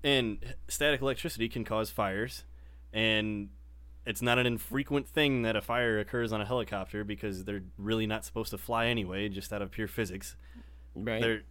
[0.06, 2.44] and static electricity can cause fires,
[2.92, 3.48] and
[4.06, 8.06] it's not an infrequent thing that a fire occurs on a helicopter because they're really
[8.06, 10.36] not supposed to fly anyway, just out of pure physics.
[10.94, 11.20] Right.
[11.20, 11.42] They're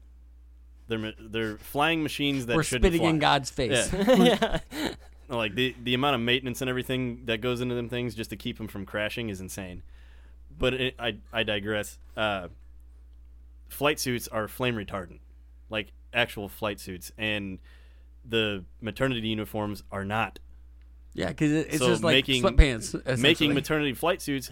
[0.88, 3.20] they're they're flying machines that We're shouldn't spitting in.
[3.20, 3.92] God's face.
[4.08, 4.60] Yeah.
[5.28, 8.38] like the the amount of maintenance and everything that goes into them things just to
[8.38, 9.84] keep them from crashing is insane.
[10.58, 12.00] But it, I I digress.
[12.16, 12.48] Uh,
[13.68, 15.20] flight suits are flame retardant,
[15.70, 17.60] like actual flight suits, and
[18.28, 20.40] the maternity uniforms are not.
[21.14, 23.20] Yeah, because it's So just like making, sweatpants.
[23.20, 24.52] Making maternity flight suits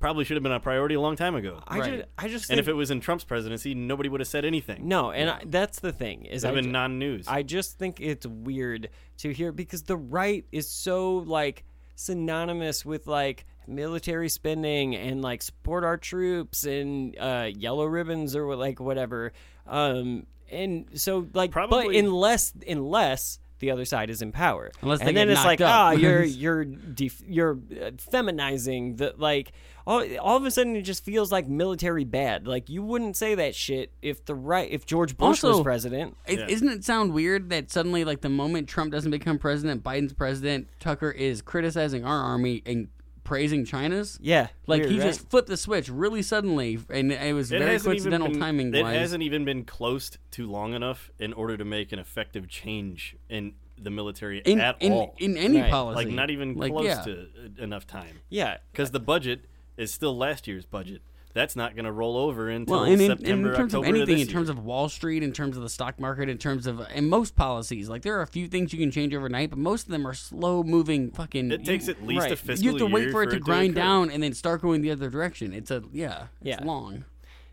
[0.00, 1.62] probably should have been a priority a long time ago.
[1.68, 1.92] I Right.
[2.00, 4.86] ju- I just and if it was in Trump's presidency, nobody would have said anything.
[4.88, 7.28] No, and I, that's the thing is It'd I have been ju- non-news.
[7.28, 11.64] I just think it's weird to hear because the right is so like
[11.94, 18.54] synonymous with like military spending and like support our troops and uh, yellow ribbons or
[18.56, 19.32] like whatever.
[19.66, 25.06] Um, and so like, but unless unless the other side is in power, Unless they
[25.06, 25.98] and then get it's like, ah, up.
[25.98, 29.52] you're you're def- you're uh, feminizing the like.
[29.86, 32.46] All, all of a sudden, it just feels like military bad.
[32.46, 36.16] Like you wouldn't say that shit if the right, if George Bush was president.
[36.26, 40.14] It, Doesn't it sound weird that suddenly, like the moment Trump doesn't become president, Biden's
[40.14, 42.88] president, Tucker is criticizing our army and
[43.24, 44.18] praising China's?
[44.22, 45.06] Yeah, like weird, he right?
[45.06, 48.74] just flipped the switch really suddenly, and it was It very coincidental been- timing.
[48.74, 48.96] It wise.
[48.96, 53.54] hasn't even been close to long enough in order to make an effective change in
[53.76, 55.16] the military In- at in- all.
[55.18, 55.70] in any Right.
[55.70, 56.04] policy.
[56.04, 57.02] like not even Like, close yeah.
[57.02, 57.12] to
[57.58, 58.20] uh, enough time.
[58.28, 59.46] Yeah, because the budget
[59.76, 61.02] is still last year's budget.
[61.34, 63.94] That's not going to roll over until Well, and in, September, in terms October of
[63.94, 64.56] anything, this in terms year.
[64.56, 67.88] of Wall Street, in terms of the stock market, in terms of and most policies,
[67.88, 70.14] like there are a few things you can change overnight, but most of them are
[70.14, 71.10] slow moving.
[71.10, 72.64] Fucking, It takes at least a fiscal.
[72.64, 73.80] You have to wait year for it for to it to grind occur.
[73.82, 75.52] down and then start going the other direction.
[75.52, 76.64] It's a yeah, it's Yeah.
[76.64, 77.04] long.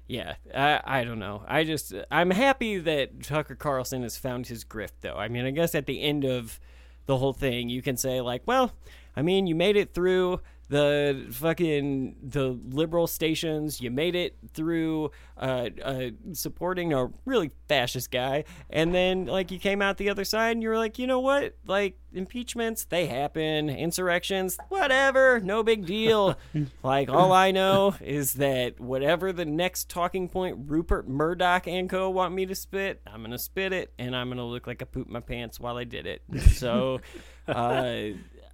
[0.08, 1.44] Yeah, I, I don't know.
[1.48, 5.16] I just I'm happy that Tucker Carlson has found his grift, though.
[5.16, 6.60] I mean, I guess at the end of
[7.08, 8.74] the whole thing, you can say like, well,
[9.16, 10.42] I mean, you made it through
[10.72, 13.82] the fucking the liberal stations.
[13.82, 19.60] You made it through uh, uh, supporting a really fascist guy, and then like you
[19.60, 21.58] came out the other side, and you were like, you know what?
[21.68, 23.70] Like impeachments, they happen.
[23.70, 26.38] Insurrections, whatever, no big deal.
[26.84, 32.10] like all I know is that whatever the next talking point Rupert Murdoch and co
[32.10, 35.12] want me to spit, I'm gonna spit it, and I'm gonna look like I pooped
[35.12, 36.22] my pants while I did it.
[36.54, 37.02] So.
[37.48, 38.12] Uh,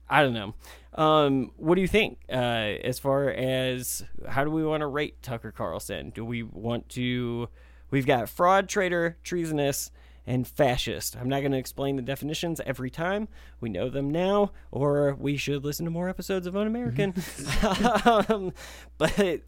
[0.10, 0.56] I don't know.
[0.98, 2.34] Um, what do you think uh,
[2.84, 6.10] as far as how do we want to rate Tucker Carlson?
[6.10, 7.50] Do we want to?
[7.92, 9.92] We've got fraud, traitor, treasonous,
[10.26, 11.16] and fascist.
[11.16, 13.28] I'm not going to explain the definitions every time.
[13.62, 17.14] We know them now, or we should listen to more episodes of Un American.
[18.06, 18.52] um,
[18.98, 19.42] but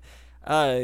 [0.45, 0.81] uh,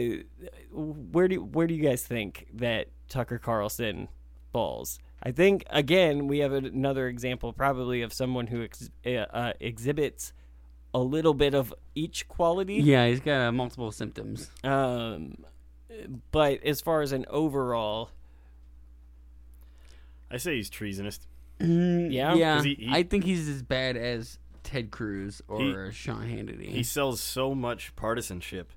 [0.71, 4.07] where do where do you guys think that Tucker Carlson
[4.51, 4.97] falls?
[5.21, 10.33] I think again we have another example probably of someone who ex- uh, uh, exhibits
[10.95, 12.75] a little bit of each quality.
[12.75, 14.49] Yeah, he's got uh, multiple symptoms.
[14.63, 15.35] Um,
[16.31, 18.09] but as far as an overall,
[20.31, 21.19] I say he's treasonous.
[21.59, 22.55] yeah, yeah.
[22.55, 26.67] 'Cause he- he- I think he's as bad as Ted Cruz or He- Sean Hannity.
[26.69, 28.71] He sells so much partisanship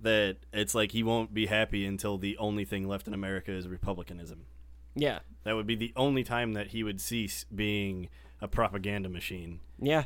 [0.00, 3.68] that it's like he won't be happy until the only thing left in America is
[3.68, 4.46] republicanism.
[4.94, 5.20] Yeah.
[5.44, 8.08] That would be the only time that he would cease being
[8.40, 9.60] a propaganda machine.
[9.78, 10.04] Yeah.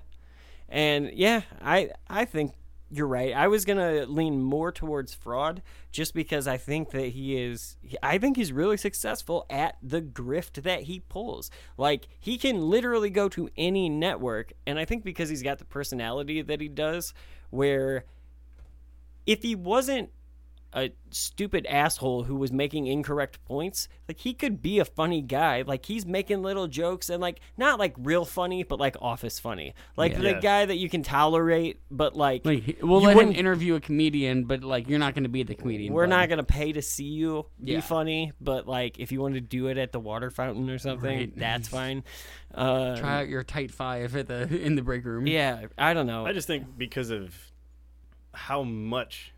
[0.74, 2.52] And yeah, I I think
[2.90, 3.32] you're right.
[3.32, 5.62] I was gonna lean more towards fraud,
[5.92, 7.76] just because I think that he is.
[8.02, 11.48] I think he's really successful at the grift that he pulls.
[11.78, 15.64] Like he can literally go to any network, and I think because he's got the
[15.64, 17.14] personality that he does,
[17.50, 18.04] where
[19.26, 20.10] if he wasn't
[20.76, 25.62] a stupid asshole who was making incorrect points, like he could be a funny guy.
[25.62, 29.72] Like he's making little jokes and like not like real funny, but like office funny.
[29.96, 30.18] Like Yeah.
[30.18, 30.40] the Yeah.
[30.40, 33.80] guy that you can tolerate, but like, Like we'll you let him wouldn't- interview a
[33.80, 35.92] comedian, but like you're not going to be the comedian.
[35.94, 36.10] We're bud.
[36.10, 37.80] not gonna pay to see you be Yeah.
[37.80, 41.16] funny, but like if you want to do it at the water fountain or something,
[41.18, 41.36] Right.
[41.38, 42.02] that's fine.
[42.52, 45.26] Uh, Try out your tight five at the in the break room.
[45.28, 46.26] Yeah, I don't know.
[46.26, 47.32] I just think because of
[48.32, 49.32] how much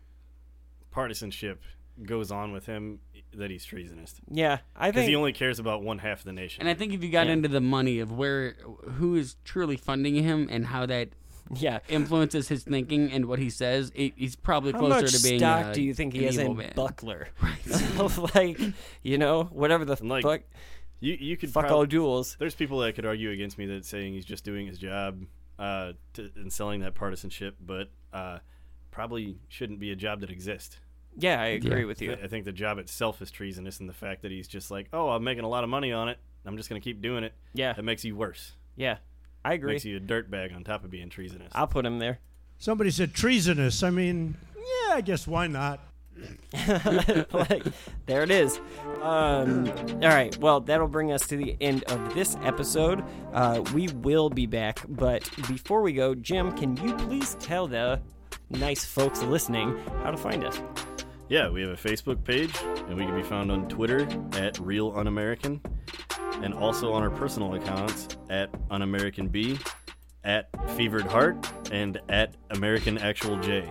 [0.97, 1.61] partisanship
[2.03, 2.99] goes on with him
[3.35, 4.15] that he's treasonous.
[4.31, 6.61] Yeah, I because he only cares about one half of the nation.
[6.61, 7.33] And I think if you got Yeah.
[7.33, 8.53] into the money of where
[8.97, 11.09] who is truly funding him and how that
[11.55, 15.41] yeah influences his thinking and what he says, it, he's probably How closer to being.
[15.41, 16.73] How much stock do you think he an has in man.
[16.75, 17.29] Buckler?
[17.67, 18.59] So, like,
[19.03, 20.41] you know, whatever the like fuck.
[20.99, 22.35] you you could fuck prob- all duels.
[22.39, 25.25] There's people that could argue against me that saying he's just doing his job
[25.59, 28.39] uh, to, and selling that partisanship, but uh,
[28.89, 30.77] probably shouldn't be a job that exists.
[31.19, 32.13] Yeah, I agree with you.
[32.13, 34.87] I I think the job itself is treasonous, and the fact that he's just like,
[34.93, 36.19] oh, I'm making a lot of money on it.
[36.45, 37.33] I'm just going to keep doing it.
[37.53, 37.73] Yeah.
[37.73, 38.53] that makes you worse.
[38.75, 38.97] Yeah,
[39.43, 39.73] I agree.
[39.73, 41.51] Makes you a dirtbag on top of being treasonous.
[41.53, 42.19] I'll put him there.
[42.59, 43.83] Somebody said treasonous.
[43.83, 45.79] I mean, yeah, I guess why not?
[47.31, 47.63] like,
[48.05, 48.59] there it is.
[49.01, 49.67] Um,
[50.01, 50.35] all right.
[50.37, 53.03] Well, that'll bring us to the end of this episode.
[53.33, 58.01] Uh, we will be back, but before we go, Jim, can you please tell the
[58.49, 60.59] nice folks listening how to find us?
[61.29, 62.53] Yeah, we have a Facebook page,
[62.87, 65.61] and we can be found on Twitter at Real Un-American,
[66.41, 69.59] and also on our personal accounts at Un-American B,
[70.23, 70.47] at
[70.77, 73.69] Fevered Heart, and at American Actual J.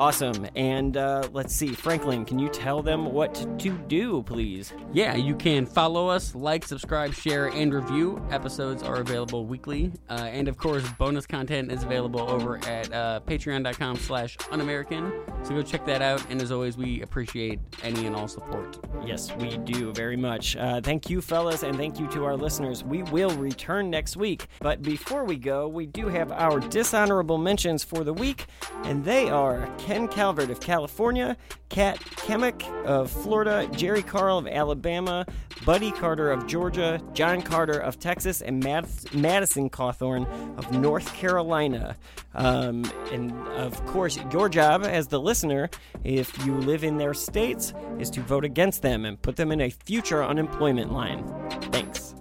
[0.00, 0.46] Awesome.
[0.56, 4.72] And uh, let's see, Franklin, can you tell them what to do, please?
[4.94, 8.26] Yeah, you can follow us, like, subscribe, share, and review.
[8.30, 9.92] Episodes are available weekly.
[10.08, 15.12] Uh, and of course, bonus content is available over at uh, patreon.com slash unamerican.
[15.46, 16.24] So go check that out.
[16.30, 18.78] And as always, we appreciate any and all support.
[19.04, 20.56] Yes, we do very much.
[20.56, 22.82] Uh, thank you, fellas, and thank you to our listeners.
[22.82, 24.46] We will return next week.
[24.60, 28.46] But before we go, we do have our dishonorable mentions for the week,
[28.84, 31.36] and they are Ken Calvert of California,
[31.68, 35.26] Kat Cammack of Florida, Jerry Carl of Alabama,
[35.64, 41.96] Buddy Carter of Georgia, John Carter of Texas, and Mad- Madison Cawthorn of North Carolina.
[42.36, 45.68] Um, and of course, your job as the listener,
[46.04, 49.60] if you live in their states, is to vote against them and put them in
[49.60, 51.24] a future unemployment line.
[51.72, 52.14] Thanks.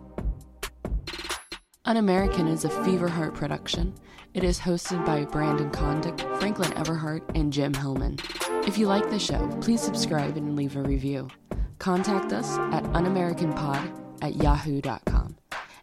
[1.85, 3.93] Un American is a Fever Heart production.
[4.33, 8.19] It is hosted by Brandon Condick, Franklin Everhart, and Jim Hillman.
[8.67, 11.29] If you like the show, please subscribe and leave a review.
[11.79, 15.35] Contact us at unamericanpod at yahoo.com.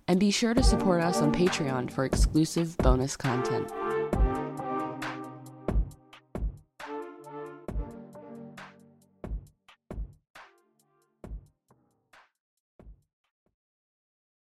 [0.07, 3.73] And be sure to support us on Patreon for exclusive bonus content.